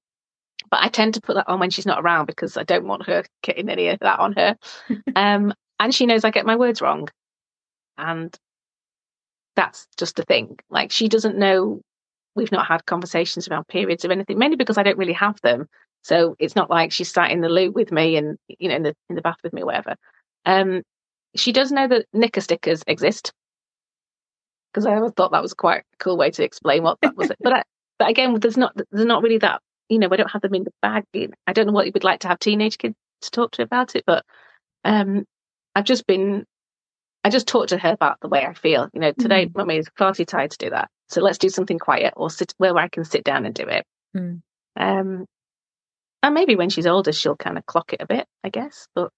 But 0.70 0.80
I 0.82 0.88
tend 0.88 1.14
to 1.14 1.22
put 1.22 1.36
that 1.36 1.48
on 1.48 1.60
when 1.60 1.70
she's 1.70 1.86
not 1.86 2.04
around 2.04 2.26
because 2.26 2.58
I 2.58 2.64
don't 2.64 2.86
want 2.86 3.06
her 3.06 3.24
getting 3.42 3.70
any 3.70 3.88
of 3.88 4.00
that 4.00 4.18
on 4.18 4.34
her. 4.34 4.56
um, 5.16 5.54
and 5.80 5.94
she 5.94 6.04
knows 6.04 6.24
I 6.24 6.30
get 6.30 6.44
my 6.44 6.56
words 6.56 6.82
wrong. 6.82 7.08
And 7.96 8.36
that's 9.56 9.86
just 9.96 10.18
a 10.18 10.24
thing. 10.24 10.58
Like 10.68 10.92
she 10.92 11.08
doesn't 11.08 11.38
know 11.38 11.80
we've 12.36 12.52
not 12.52 12.66
had 12.66 12.84
conversations 12.84 13.48
around 13.48 13.66
periods 13.66 14.04
or 14.04 14.12
anything, 14.12 14.38
mainly 14.38 14.56
because 14.56 14.76
I 14.76 14.82
don't 14.82 14.98
really 14.98 15.14
have 15.14 15.40
them. 15.40 15.66
So 16.02 16.36
it's 16.38 16.54
not 16.54 16.70
like 16.70 16.92
she's 16.92 17.10
sat 17.10 17.30
in 17.30 17.40
the 17.40 17.48
loo 17.48 17.70
with 17.70 17.90
me 17.90 18.16
and 18.16 18.36
you 18.46 18.68
know 18.68 18.76
in 18.76 18.82
the 18.82 18.94
in 19.08 19.16
the 19.16 19.22
bath 19.22 19.38
with 19.42 19.54
me, 19.54 19.64
whatever. 19.64 19.96
Um, 20.44 20.82
she 21.36 21.52
does 21.52 21.72
know 21.72 21.86
that 21.88 22.06
knicker 22.12 22.40
stickers 22.40 22.82
exist 22.86 23.32
because 24.72 24.86
I 24.86 24.94
always 24.94 25.12
thought 25.12 25.32
that 25.32 25.42
was 25.42 25.54
quite 25.54 25.80
a 25.80 25.96
cool 25.98 26.16
way 26.16 26.30
to 26.30 26.44
explain 26.44 26.82
what 26.82 26.98
that 27.02 27.16
was. 27.16 27.30
but 27.40 27.52
I, 27.52 27.62
but 27.98 28.10
again, 28.10 28.38
there's 28.40 28.56
not 28.56 28.76
there's 28.90 29.06
not 29.06 29.22
really 29.22 29.38
that 29.38 29.60
you 29.88 29.98
know 29.98 30.08
I 30.10 30.16
don't 30.16 30.30
have 30.30 30.42
them 30.42 30.54
in 30.54 30.64
the 30.64 30.72
bag. 30.82 31.04
I 31.46 31.52
don't 31.52 31.66
know 31.66 31.72
what 31.72 31.86
you 31.86 31.92
would 31.94 32.04
like 32.04 32.20
to 32.20 32.28
have 32.28 32.38
teenage 32.38 32.78
kids 32.78 32.94
to 33.22 33.30
talk 33.30 33.52
to 33.52 33.62
about 33.62 33.96
it, 33.96 34.04
but 34.06 34.24
um, 34.84 35.24
I've 35.74 35.84
just 35.84 36.06
been 36.06 36.44
I 37.24 37.30
just 37.30 37.48
talked 37.48 37.70
to 37.70 37.78
her 37.78 37.92
about 37.92 38.20
the 38.20 38.28
way 38.28 38.44
I 38.44 38.54
feel. 38.54 38.88
You 38.92 39.00
know, 39.00 39.12
today 39.12 39.46
mm. 39.46 39.56
mummy 39.56 39.78
is 39.78 39.88
far 39.96 40.14
too 40.14 40.24
tired 40.24 40.52
to 40.52 40.58
do 40.58 40.70
that. 40.70 40.88
So 41.08 41.20
let's 41.22 41.38
do 41.38 41.48
something 41.48 41.78
quiet 41.78 42.14
or 42.16 42.30
sit 42.30 42.54
where 42.58 42.76
I 42.76 42.88
can 42.88 43.04
sit 43.04 43.24
down 43.24 43.46
and 43.46 43.54
do 43.54 43.64
it. 43.64 43.84
Mm. 44.16 44.42
Um, 44.76 45.26
and 46.22 46.34
maybe 46.34 46.56
when 46.56 46.70
she's 46.70 46.86
older, 46.86 47.12
she'll 47.12 47.36
kind 47.36 47.58
of 47.58 47.66
clock 47.66 47.92
it 47.92 48.02
a 48.02 48.06
bit, 48.06 48.26
I 48.44 48.50
guess. 48.50 48.88
But 48.94 49.10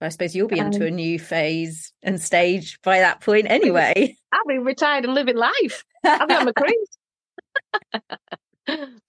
I 0.00 0.10
suppose 0.10 0.34
you'll 0.34 0.48
be 0.48 0.60
um, 0.60 0.66
into 0.66 0.86
a 0.86 0.90
new 0.90 1.18
phase 1.18 1.92
and 2.02 2.20
stage 2.20 2.80
by 2.82 3.00
that 3.00 3.20
point 3.20 3.46
anyway. 3.50 4.16
I'll 4.32 4.44
be 4.46 4.58
retired 4.58 5.04
and 5.04 5.14
living 5.14 5.36
life. 5.36 5.84
I'll 6.04 6.26
be 6.26 6.34
on 6.34 6.44
my 6.44 6.52
cruise. 6.52 6.98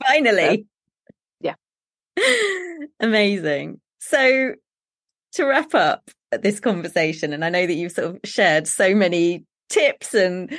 Finally. 0.08 0.66
So, 0.66 1.14
yeah. 1.42 1.56
Amazing. 3.00 3.80
So 4.00 4.56
to 5.34 5.46
wrap 5.46 5.76
up 5.76 6.10
this 6.32 6.60
conversation, 6.60 7.34
and 7.34 7.44
I 7.44 7.50
know 7.50 7.66
that 7.66 7.74
you've 7.74 7.92
sort 7.92 8.16
of 8.16 8.20
shared 8.24 8.68
so 8.68 8.96
many 8.96 9.46
tips 9.70 10.14
and 10.14 10.58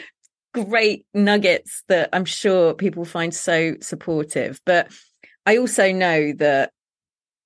great 0.53 1.07
nuggets 1.15 1.83
that 1.89 2.09
I'm 2.13 2.25
sure 2.25 2.75
people 2.75 3.05
find 3.05 3.35
so 3.35 3.77
supportive. 3.81 4.61
But 4.65 4.93
I 5.47 5.57
also 5.59 5.93
know 5.93 6.33
that, 6.35 6.73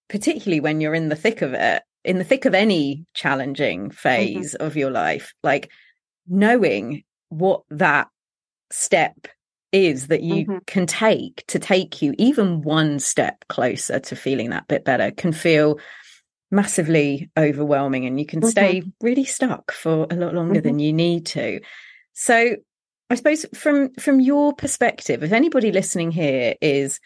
particularly 0.08 0.60
when 0.60 0.80
you're 0.80 0.94
in 0.94 1.08
the 1.08 1.16
thick 1.16 1.42
of 1.42 1.54
it, 1.54 1.82
in 2.04 2.18
the 2.18 2.24
thick 2.24 2.44
of 2.44 2.54
any 2.54 3.06
challenging 3.14 3.84
mm-hmm. 3.84 3.96
phase 3.96 4.54
mm-hmm. 4.54 4.66
of 4.66 4.76
your 4.76 4.90
life, 4.90 5.34
like 5.42 5.70
knowing 6.26 7.04
what 7.28 7.62
that 7.70 8.08
step 8.70 9.28
is 9.72 10.06
that 10.06 10.22
you 10.22 10.46
mm-hmm. 10.46 10.58
can 10.66 10.86
take 10.86 11.44
to 11.48 11.58
take 11.58 12.00
you 12.00 12.14
even 12.16 12.62
one 12.62 13.00
step 13.00 13.44
closer 13.48 13.98
to 13.98 14.14
feeling 14.14 14.50
that 14.50 14.68
bit 14.68 14.84
better 14.84 15.10
can 15.10 15.32
feel 15.32 15.80
massively 16.50 17.28
overwhelming 17.36 18.06
and 18.06 18.20
you 18.20 18.26
can 18.26 18.40
mm-hmm. 18.40 18.50
stay 18.50 18.82
really 19.00 19.24
stuck 19.24 19.72
for 19.72 20.06
a 20.10 20.14
lot 20.14 20.34
longer 20.34 20.60
mm-hmm. 20.60 20.68
than 20.68 20.78
you 20.78 20.92
need 20.92 21.26
to. 21.26 21.60
So 22.12 22.56
I 23.10 23.14
suppose 23.16 23.46
from 23.54 23.92
from 23.94 24.20
your 24.20 24.54
perspective, 24.54 25.22
if 25.22 25.32
anybody 25.32 25.72
listening 25.72 26.10
here 26.10 26.54
is, 26.60 27.00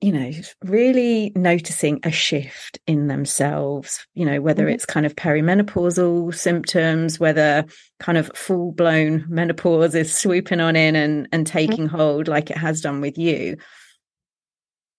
you 0.00 0.12
know, 0.12 0.30
really 0.62 1.32
noticing 1.34 2.00
a 2.02 2.10
shift 2.10 2.78
in 2.86 3.06
themselves, 3.06 4.06
you 4.14 4.26
know, 4.26 4.40
whether 4.40 4.64
mm-hmm. 4.64 4.74
it's 4.74 4.84
kind 4.84 5.06
of 5.06 5.16
perimenopausal 5.16 6.34
symptoms, 6.34 7.18
whether 7.18 7.64
kind 7.98 8.18
of 8.18 8.30
full 8.34 8.72
blown 8.72 9.24
menopause 9.28 9.94
is 9.94 10.14
swooping 10.14 10.60
on 10.60 10.76
in 10.76 10.96
and 10.96 11.28
and 11.32 11.46
mm-hmm. 11.46 11.58
taking 11.58 11.86
mm-hmm. 11.86 11.96
hold 11.96 12.28
like 12.28 12.50
it 12.50 12.58
has 12.58 12.80
done 12.80 13.00
with 13.00 13.16
you, 13.16 13.56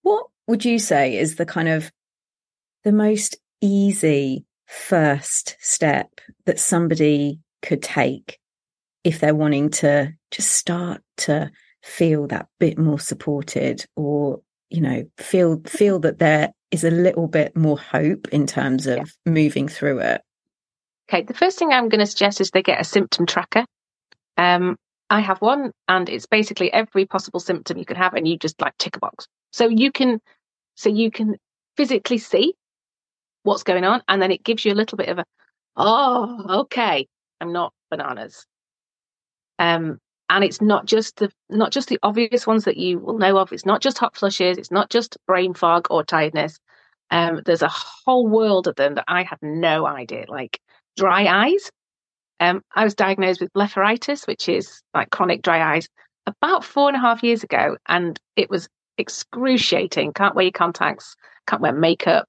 what 0.02 0.26
would 0.48 0.66
you 0.66 0.80
say 0.80 1.18
is 1.18 1.36
the 1.36 1.46
kind 1.46 1.68
of 1.68 1.92
the 2.84 2.92
most 2.92 3.38
easy 3.62 4.46
first 4.66 5.56
step 5.60 6.22
that 6.46 6.60
somebody 6.60 7.40
could 7.62 7.84
take 7.84 8.40
if 9.04 9.20
they're 9.20 9.36
wanting 9.36 9.70
to 9.70 10.14
just 10.32 10.52
start 10.52 11.02
to 11.18 11.52
feel 11.84 12.28
that 12.28 12.48
bit 12.60 12.78
more 12.78 13.00
supported 13.00 13.86
or 13.96 14.42
you 14.70 14.82
know 14.82 15.04
feel 15.18 15.62
feel 15.66 16.00
that 16.00 16.20
there 16.20 16.52
is 16.72 16.84
a 16.84 16.92
little 16.92 17.28
bit 17.28 17.56
more 17.56 17.80
hope 17.80 18.28
in 18.30 18.46
terms 18.46 18.88
of 18.88 18.98
yeah. 18.98 19.04
moving 19.26 19.68
through 19.68 20.00
it. 20.00 20.22
Okay 21.10 21.24
the 21.24 21.34
first 21.34 21.58
thing 21.58 21.72
i'm 21.72 21.90
going 21.90 22.00
to 22.00 22.06
suggest 22.06 22.42
is 22.42 22.52
they 22.52 22.64
get 22.64 22.82
a 22.82 22.84
symptom 22.84 23.26
tracker. 23.26 23.66
Um 24.38 24.78
i 25.10 25.20
have 25.22 25.40
one 25.40 25.72
and 25.88 26.10
it's 26.10 26.26
basically 26.26 26.72
every 26.72 27.06
possible 27.06 27.40
symptom 27.40 27.78
you 27.78 27.86
can 27.86 27.96
have 27.98 28.14
and 28.14 28.28
you 28.28 28.38
just 28.38 28.60
like 28.62 28.78
tick 28.78 28.96
a 28.98 29.00
box. 29.00 29.28
So 29.52 29.68
you 29.68 29.92
can 29.92 30.20
so 30.76 30.90
you 30.90 31.12
can 31.12 31.38
physically 31.76 32.18
see 32.18 32.54
what's 33.44 33.64
going 33.64 33.86
on 33.86 34.02
and 34.08 34.22
then 34.22 34.32
it 34.32 34.44
gives 34.44 34.66
you 34.66 34.74
a 34.74 34.76
little 34.76 34.98
bit 34.98 35.10
of 35.10 35.20
a 35.20 35.26
oh 35.78 36.62
okay 36.62 37.08
i'm 37.40 37.54
not 37.54 37.74
bananas. 37.90 38.46
Um, 39.60 40.00
and 40.30 40.44
it's 40.44 40.62
not 40.62 40.86
just 40.86 41.18
the 41.18 41.32
not 41.50 41.72
just 41.72 41.90
the 41.90 42.00
obvious 42.04 42.46
ones 42.46 42.66
that 42.66 42.78
you 42.78 43.00
will 43.00 43.18
know 43.18 43.38
of. 43.38 43.54
It's 43.54 43.66
not 43.66 43.82
just 43.82 43.98
hot 43.98 44.16
flushes. 44.16 44.58
It's 44.58 44.72
not 44.72 44.90
just 44.90 45.18
brain 45.26 45.54
fog 45.54 45.88
or 45.90 46.04
tiredness. 46.04 46.60
Um, 47.12 47.42
there's 47.46 47.62
a 47.62 47.70
whole 47.70 48.28
world 48.28 48.68
of 48.68 48.76
them 48.76 48.96
that 48.96 49.06
I 49.08 49.24
had 49.24 49.40
no 49.42 49.86
idea, 49.86 50.26
like 50.28 50.60
dry 50.98 51.26
eyes. 51.26 51.72
Um, 52.40 52.62
I 52.76 52.84
was 52.84 52.94
diagnosed 52.94 53.42
with 53.42 53.54
blepharitis, 53.54 54.28
which 54.28 54.50
is 54.50 54.82
like 54.94 55.10
chronic 55.10 55.42
dry 55.42 55.76
eyes, 55.76 55.88
about 56.26 56.64
four 56.64 56.88
and 56.90 56.98
a 56.98 57.00
half 57.00 57.24
years 57.24 57.44
ago, 57.44 57.78
and 57.88 58.20
it 58.36 58.50
was 58.50 58.68
excruciating. 58.98 60.14
Can't 60.14 60.36
wear 60.36 60.46
your 60.46 60.52
contacts, 60.52 61.16
can't 61.48 61.62
wear 61.62 61.74
makeup. 61.74 62.28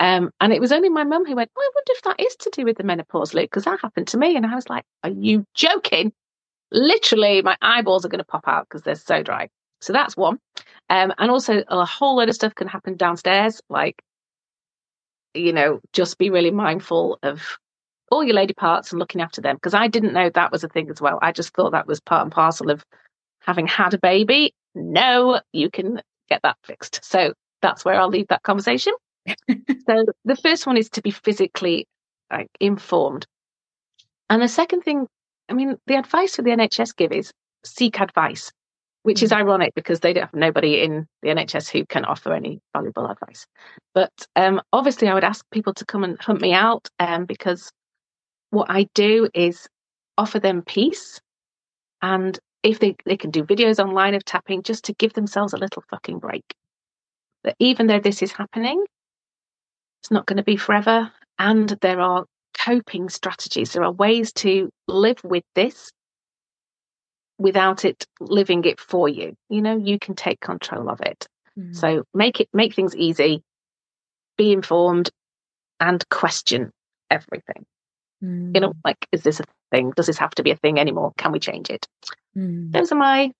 Um, 0.00 0.30
and 0.40 0.52
it 0.52 0.60
was 0.60 0.72
only 0.72 0.88
my 0.90 1.04
mum 1.04 1.24
who 1.24 1.34
went, 1.34 1.50
I 1.56 1.70
wonder 1.74 1.92
if 1.92 2.02
that 2.02 2.20
is 2.20 2.36
to 2.36 2.50
do 2.52 2.64
with 2.64 2.76
the 2.76 2.84
menopause, 2.84 3.34
Luke, 3.34 3.50
because 3.50 3.64
that 3.64 3.80
happened 3.80 4.08
to 4.08 4.18
me. 4.18 4.36
And 4.36 4.46
I 4.46 4.54
was 4.54 4.68
like, 4.68 4.84
Are 5.02 5.10
you 5.10 5.44
joking? 5.54 6.12
Literally, 6.70 7.42
my 7.42 7.56
eyeballs 7.62 8.04
are 8.04 8.08
going 8.08 8.18
to 8.18 8.24
pop 8.24 8.46
out 8.46 8.66
because 8.68 8.82
they're 8.82 8.94
so 8.94 9.22
dry. 9.22 9.48
So 9.80 9.92
that's 9.92 10.16
one. 10.16 10.38
Um, 10.90 11.12
and 11.18 11.30
also, 11.30 11.62
a 11.68 11.84
whole 11.84 12.16
load 12.16 12.28
of 12.28 12.34
stuff 12.34 12.54
can 12.54 12.68
happen 12.68 12.96
downstairs, 12.96 13.60
like, 13.68 14.02
you 15.34 15.52
know, 15.52 15.80
just 15.92 16.18
be 16.18 16.30
really 16.30 16.50
mindful 16.50 17.18
of 17.22 17.58
all 18.10 18.24
your 18.24 18.34
lady 18.34 18.54
parts 18.54 18.90
and 18.90 18.98
looking 18.98 19.20
after 19.20 19.40
them 19.40 19.56
because 19.56 19.74
I 19.74 19.88
didn't 19.88 20.14
know 20.14 20.30
that 20.30 20.52
was 20.52 20.64
a 20.64 20.68
thing 20.68 20.90
as 20.90 21.00
well. 21.00 21.18
I 21.20 21.32
just 21.32 21.54
thought 21.54 21.72
that 21.72 21.86
was 21.86 22.00
part 22.00 22.22
and 22.22 22.32
parcel 22.32 22.70
of 22.70 22.84
having 23.40 23.66
had 23.66 23.94
a 23.94 23.98
baby. 23.98 24.54
No, 24.74 25.40
you 25.52 25.70
can 25.70 26.00
get 26.28 26.40
that 26.42 26.56
fixed. 26.64 27.04
So 27.04 27.34
that's 27.62 27.84
where 27.84 28.00
I'll 28.00 28.08
leave 28.08 28.28
that 28.28 28.42
conversation. 28.42 28.94
so 29.48 30.04
the 30.24 30.36
first 30.36 30.66
one 30.66 30.76
is 30.76 30.88
to 30.90 31.02
be 31.02 31.10
physically 31.10 31.86
like, 32.30 32.48
informed. 32.60 33.26
And 34.30 34.42
the 34.42 34.48
second 34.48 34.82
thing, 34.82 35.06
I 35.48 35.54
mean, 35.54 35.76
the 35.86 35.96
advice 35.96 36.36
for 36.36 36.42
the 36.42 36.50
NHS 36.50 36.96
give 36.96 37.12
is 37.12 37.32
seek 37.64 38.00
advice, 38.00 38.52
which 39.02 39.22
is 39.22 39.30
mm. 39.30 39.36
ironic 39.36 39.74
because 39.74 40.00
they 40.00 40.12
don't 40.12 40.24
have 40.24 40.34
nobody 40.34 40.82
in 40.82 41.06
the 41.22 41.28
NHS 41.28 41.70
who 41.70 41.86
can 41.86 42.04
offer 42.04 42.32
any 42.32 42.60
valuable 42.74 43.06
advice. 43.06 43.46
But 43.94 44.12
um, 44.36 44.60
obviously, 44.72 45.08
I 45.08 45.14
would 45.14 45.24
ask 45.24 45.44
people 45.50 45.74
to 45.74 45.84
come 45.84 46.04
and 46.04 46.20
hunt 46.20 46.40
me 46.40 46.52
out 46.52 46.88
um, 46.98 47.24
because 47.24 47.70
what 48.50 48.70
I 48.70 48.88
do 48.94 49.28
is 49.34 49.68
offer 50.16 50.38
them 50.38 50.62
peace. 50.62 51.20
And 52.02 52.38
if 52.62 52.78
they, 52.80 52.96
they 53.04 53.16
can 53.16 53.30
do 53.30 53.44
videos 53.44 53.82
online 53.82 54.14
of 54.14 54.24
tapping 54.24 54.62
just 54.62 54.84
to 54.84 54.94
give 54.94 55.14
themselves 55.14 55.52
a 55.52 55.58
little 55.58 55.82
fucking 55.90 56.18
break. 56.18 56.44
That 57.44 57.56
even 57.58 57.86
though 57.86 58.00
this 58.00 58.22
is 58.22 58.32
happening, 58.32 58.84
it's 60.02 60.10
not 60.10 60.26
going 60.26 60.38
to 60.38 60.42
be 60.42 60.56
forever. 60.56 61.12
And 61.38 61.68
there 61.80 62.00
are 62.00 62.24
coping 62.58 63.08
strategies. 63.08 63.72
There 63.72 63.84
are 63.84 63.92
ways 63.92 64.32
to 64.34 64.70
live 64.86 65.22
with 65.24 65.44
this 65.54 65.90
without 67.38 67.84
it 67.84 68.06
living 68.20 68.64
it 68.64 68.80
for 68.80 69.08
you. 69.08 69.34
You 69.48 69.62
know, 69.62 69.76
you 69.76 69.98
can 69.98 70.14
take 70.14 70.40
control 70.40 70.90
of 70.90 71.00
it. 71.00 71.26
Mm. 71.58 71.74
So 71.74 72.04
make 72.14 72.40
it 72.40 72.48
make 72.52 72.74
things 72.74 72.96
easy, 72.96 73.42
be 74.36 74.52
informed, 74.52 75.10
and 75.80 76.06
question 76.08 76.70
everything. 77.10 77.64
Mm. 78.22 78.54
You 78.54 78.60
know, 78.60 78.72
like, 78.84 79.06
is 79.12 79.22
this 79.22 79.40
a 79.40 79.44
thing? 79.70 79.92
Does 79.96 80.06
this 80.06 80.18
have 80.18 80.30
to 80.32 80.42
be 80.42 80.50
a 80.50 80.56
thing 80.56 80.78
anymore? 80.78 81.12
Can 81.16 81.32
we 81.32 81.38
change 81.38 81.70
it? 81.70 81.86
Mm. 82.36 82.72
Those 82.72 82.92
are 82.92 82.98
my 82.98 83.32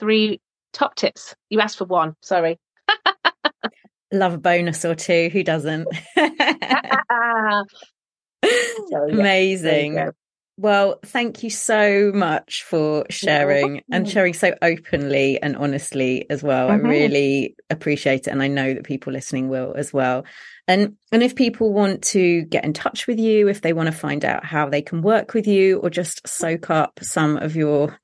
three 0.00 0.40
top 0.72 0.94
tips. 0.96 1.34
You 1.48 1.60
asked 1.60 1.78
for 1.78 1.84
one, 1.84 2.16
sorry. 2.22 2.58
Love 4.12 4.34
a 4.34 4.38
bonus 4.38 4.84
or 4.84 4.94
two. 4.94 5.30
Who 5.32 5.42
doesn't? 5.42 5.88
so, 8.90 9.08
Amazing. 9.10 10.12
Well, 10.58 11.00
thank 11.04 11.42
you 11.42 11.50
so 11.50 12.12
much 12.14 12.62
for 12.62 13.04
sharing 13.10 13.82
and 13.92 14.08
sharing 14.08 14.32
so 14.32 14.54
openly 14.62 15.40
and 15.42 15.54
honestly 15.54 16.24
as 16.30 16.42
well. 16.42 16.70
Mm-hmm. 16.70 16.86
I 16.86 16.88
really 16.88 17.56
appreciate 17.68 18.26
it. 18.26 18.28
And 18.28 18.42
I 18.42 18.48
know 18.48 18.72
that 18.72 18.84
people 18.84 19.12
listening 19.12 19.50
will 19.50 19.74
as 19.76 19.92
well. 19.92 20.24
And 20.66 20.96
and 21.12 21.22
if 21.22 21.36
people 21.36 21.74
want 21.74 22.02
to 22.04 22.42
get 22.44 22.64
in 22.64 22.72
touch 22.72 23.06
with 23.06 23.18
you, 23.18 23.48
if 23.48 23.60
they 23.60 23.74
want 23.74 23.88
to 23.88 23.92
find 23.92 24.24
out 24.24 24.46
how 24.46 24.68
they 24.68 24.80
can 24.80 25.02
work 25.02 25.34
with 25.34 25.46
you 25.46 25.78
or 25.80 25.90
just 25.90 26.26
soak 26.26 26.70
up 26.70 27.00
some 27.02 27.36
of 27.36 27.54
your 27.54 27.98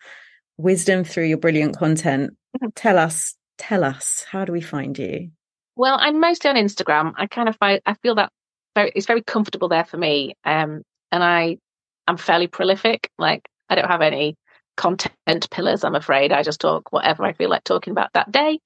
wisdom 0.59 1.05
through 1.05 1.25
your 1.25 1.39
brilliant 1.39 1.77
content, 1.79 2.33
mm-hmm. 2.55 2.69
tell 2.75 2.99
us, 2.99 3.35
tell 3.57 3.83
us, 3.83 4.27
how 4.31 4.45
do 4.45 4.53
we 4.53 4.61
find 4.61 4.99
you? 4.99 5.31
Well, 5.75 5.97
I'm 5.99 6.21
mostly 6.21 6.51
on 6.51 6.57
Instagram. 6.57 7.15
I 7.17 7.27
kind 7.27 7.49
of 7.49 7.57
find 7.57 7.81
I 7.87 7.95
feel 7.95 8.17
that 8.17 8.31
very, 8.75 8.93
it's 8.95 9.07
very 9.07 9.23
comfortable 9.23 9.69
there 9.69 9.85
for 9.85 9.97
me. 9.97 10.35
Um, 10.45 10.83
and 11.11 11.23
I 11.23 11.59
I'm 12.07 12.17
fairly 12.17 12.47
prolific. 12.47 13.11
Like 13.19 13.49
I 13.69 13.75
don't 13.75 13.89
have 13.89 14.03
any 14.03 14.37
content 14.77 15.51
pillars, 15.51 15.85
I'm 15.85 15.95
afraid. 15.95 16.33
I 16.33 16.43
just 16.43 16.61
talk 16.61 16.93
whatever 16.93 17.25
I 17.25 17.33
feel 17.33 17.51
like 17.51 17.65
talking 17.65 17.93
about 17.93 18.13
that 18.15 18.33
day. 18.33 18.59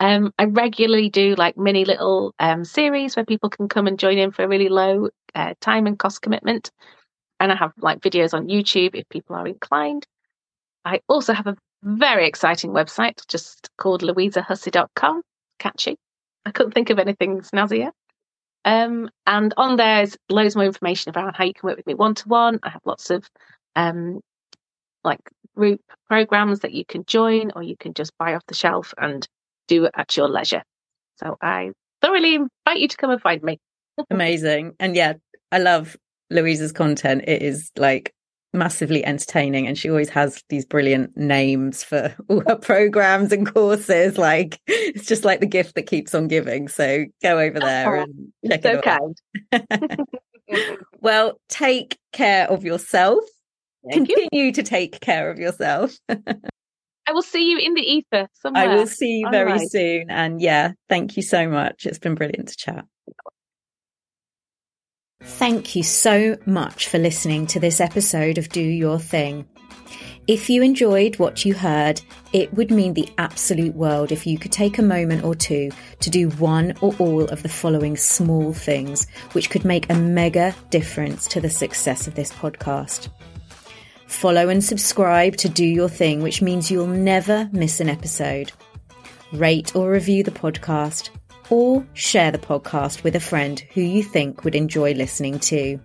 Um, 0.00 0.32
I 0.38 0.44
regularly 0.44 1.08
do 1.08 1.34
like 1.36 1.56
mini 1.56 1.84
little 1.84 2.34
um, 2.38 2.64
series 2.64 3.16
where 3.16 3.24
people 3.24 3.48
can 3.48 3.68
come 3.68 3.86
and 3.86 3.98
join 3.98 4.18
in 4.18 4.32
for 4.32 4.42
a 4.44 4.48
really 4.48 4.68
low 4.68 5.08
uh, 5.34 5.54
time 5.60 5.86
and 5.86 5.98
cost 5.98 6.20
commitment. 6.20 6.70
And 7.40 7.52
I 7.52 7.56
have 7.56 7.72
like 7.78 8.00
videos 8.00 8.34
on 8.34 8.48
YouTube 8.48 8.94
if 8.94 9.08
people 9.08 9.36
are 9.36 9.46
inclined. 9.46 10.06
I 10.84 11.00
also 11.08 11.32
have 11.32 11.46
a 11.46 11.56
very 11.82 12.26
exciting 12.26 12.70
website 12.70 13.26
just 13.28 13.68
called 13.78 14.02
louisahussey.com. 14.02 15.22
Catchy. 15.58 15.96
I 16.44 16.50
couldn't 16.50 16.72
think 16.72 16.90
of 16.90 16.98
anything 16.98 17.40
snazzier. 17.40 17.90
Um, 18.64 19.10
and 19.26 19.52
on 19.56 19.76
there's 19.76 20.16
loads 20.28 20.56
more 20.56 20.64
information 20.64 21.10
about 21.10 21.36
how 21.36 21.44
you 21.44 21.52
can 21.52 21.66
work 21.66 21.76
with 21.76 21.86
me 21.86 21.94
one 21.94 22.14
to 22.14 22.28
one. 22.28 22.60
I 22.62 22.70
have 22.70 22.82
lots 22.84 23.10
of 23.10 23.28
um, 23.76 24.20
like 25.02 25.20
group 25.54 25.80
programs 26.08 26.60
that 26.60 26.72
you 26.72 26.84
can 26.84 27.04
join, 27.04 27.52
or 27.54 27.62
you 27.62 27.76
can 27.76 27.94
just 27.94 28.16
buy 28.18 28.34
off 28.34 28.42
the 28.46 28.54
shelf 28.54 28.94
and 28.98 29.26
do 29.68 29.88
at 29.94 30.16
your 30.16 30.28
leisure. 30.28 30.62
So 31.16 31.36
I 31.40 31.70
thoroughly 32.00 32.34
invite 32.34 32.80
you 32.80 32.88
to 32.88 32.96
come 32.96 33.10
and 33.10 33.20
find 33.20 33.42
me. 33.42 33.58
Amazing. 34.10 34.74
And 34.80 34.96
yeah, 34.96 35.14
I 35.52 35.58
love 35.58 35.96
Louisa's 36.30 36.72
content. 36.72 37.24
It 37.26 37.42
is 37.42 37.70
like 37.76 38.12
massively 38.54 39.04
entertaining 39.04 39.66
and 39.66 39.76
she 39.76 39.90
always 39.90 40.08
has 40.08 40.42
these 40.48 40.64
brilliant 40.64 41.16
names 41.16 41.82
for 41.82 42.14
all 42.28 42.42
her 42.46 42.56
programs 42.56 43.32
and 43.32 43.52
courses 43.52 44.16
like 44.16 44.60
it's 44.66 45.06
just 45.06 45.24
like 45.24 45.40
the 45.40 45.46
gift 45.46 45.74
that 45.74 45.82
keeps 45.82 46.14
on 46.14 46.28
giving 46.28 46.68
so 46.68 47.04
go 47.22 47.38
over 47.38 47.58
there 47.58 47.96
oh, 47.96 48.02
and 48.02 48.32
check 48.48 48.62
so 48.62 48.80
it 48.82 48.86
out 48.86 49.98
well 51.00 51.38
take 51.48 51.98
care 52.12 52.48
of 52.50 52.64
yourself 52.64 53.24
Thank 53.90 54.08
continue 54.08 54.46
you. 54.46 54.52
to 54.52 54.62
take 54.62 55.00
care 55.00 55.30
of 55.30 55.38
yourself 55.38 55.98
I 57.06 57.12
will 57.12 57.22
see 57.22 57.50
you 57.50 57.58
in 57.58 57.74
the 57.74 57.82
ether 57.82 58.28
somewhere. 58.32 58.62
I 58.62 58.74
will 58.74 58.86
see 58.86 59.18
you 59.18 59.30
very 59.30 59.52
right. 59.52 59.70
soon. 59.70 60.06
And 60.08 60.40
yeah, 60.40 60.72
thank 60.88 61.18
you 61.18 61.22
so 61.22 61.46
much. 61.50 61.84
It's 61.84 61.98
been 61.98 62.14
brilliant 62.14 62.48
to 62.48 62.56
chat. 62.56 62.86
Thank 65.24 65.74
you 65.74 65.82
so 65.82 66.36
much 66.46 66.88
for 66.88 66.98
listening 66.98 67.46
to 67.48 67.58
this 67.58 67.80
episode 67.80 68.38
of 68.38 68.50
Do 68.50 68.62
Your 68.62 68.98
Thing. 68.98 69.46
If 70.26 70.48
you 70.48 70.62
enjoyed 70.62 71.18
what 71.18 71.44
you 71.44 71.54
heard, 71.54 72.00
it 72.32 72.52
would 72.54 72.70
mean 72.70 72.94
the 72.94 73.08
absolute 73.18 73.74
world 73.74 74.12
if 74.12 74.26
you 74.26 74.38
could 74.38 74.52
take 74.52 74.78
a 74.78 74.82
moment 74.82 75.24
or 75.24 75.34
two 75.34 75.70
to 76.00 76.10
do 76.10 76.28
one 76.30 76.74
or 76.80 76.94
all 76.98 77.24
of 77.24 77.42
the 77.42 77.48
following 77.48 77.96
small 77.96 78.52
things, 78.52 79.06
which 79.32 79.50
could 79.50 79.64
make 79.64 79.90
a 79.90 79.94
mega 79.94 80.54
difference 80.70 81.26
to 81.28 81.40
the 81.40 81.50
success 81.50 82.06
of 82.06 82.14
this 82.14 82.32
podcast. 82.32 83.08
Follow 84.06 84.48
and 84.48 84.62
subscribe 84.62 85.36
to 85.36 85.48
Do 85.48 85.64
Your 85.64 85.88
Thing, 85.88 86.22
which 86.22 86.40
means 86.42 86.70
you'll 86.70 86.86
never 86.86 87.48
miss 87.52 87.80
an 87.80 87.88
episode. 87.88 88.52
Rate 89.32 89.74
or 89.74 89.90
review 89.90 90.22
the 90.22 90.30
podcast, 90.30 91.10
or 91.54 91.86
share 91.94 92.32
the 92.32 92.38
podcast 92.38 93.04
with 93.04 93.14
a 93.14 93.20
friend 93.20 93.60
who 93.74 93.80
you 93.80 94.02
think 94.02 94.42
would 94.42 94.56
enjoy 94.56 94.92
listening 94.94 95.38
to. 95.38 95.78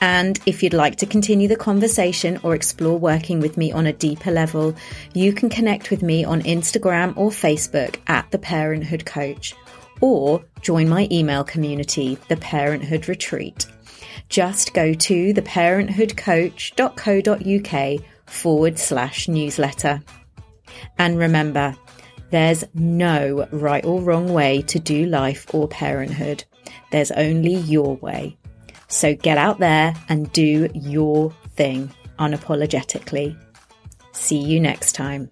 And 0.00 0.40
if 0.44 0.62
you'd 0.62 0.74
like 0.74 0.96
to 0.96 1.06
continue 1.06 1.46
the 1.46 1.54
conversation 1.54 2.40
or 2.42 2.56
explore 2.56 2.98
working 2.98 3.38
with 3.38 3.56
me 3.56 3.70
on 3.70 3.86
a 3.86 3.92
deeper 3.92 4.32
level, 4.32 4.74
you 5.14 5.32
can 5.32 5.48
connect 5.48 5.90
with 5.90 6.02
me 6.02 6.24
on 6.24 6.42
Instagram 6.42 7.16
or 7.16 7.30
Facebook 7.30 7.96
at 8.08 8.28
The 8.32 8.38
Parenthood 8.38 9.06
Coach, 9.06 9.54
or 10.00 10.44
join 10.60 10.88
my 10.88 11.06
email 11.12 11.44
community, 11.44 12.18
The 12.28 12.36
Parenthood 12.36 13.08
Retreat 13.08 13.66
just 14.32 14.72
go 14.72 14.94
to 14.94 15.34
theparenthoodcoach.co.uk 15.34 18.04
forward 18.26 18.78
slash 18.78 19.28
newsletter. 19.28 20.00
And 20.98 21.18
remember, 21.18 21.76
there's 22.32 22.64
no 22.74 23.46
right 23.52 23.84
or 23.84 24.00
wrong 24.00 24.32
way 24.32 24.62
to 24.62 24.78
do 24.78 25.04
life 25.04 25.46
or 25.54 25.68
parenthood. 25.68 26.44
There's 26.90 27.10
only 27.12 27.54
your 27.54 27.96
way. 27.96 28.36
So 28.88 29.14
get 29.14 29.38
out 29.38 29.58
there 29.58 29.94
and 30.08 30.32
do 30.32 30.68
your 30.74 31.30
thing 31.54 31.92
unapologetically. 32.18 33.36
See 34.12 34.38
you 34.38 34.60
next 34.60 34.92
time. 34.92 35.30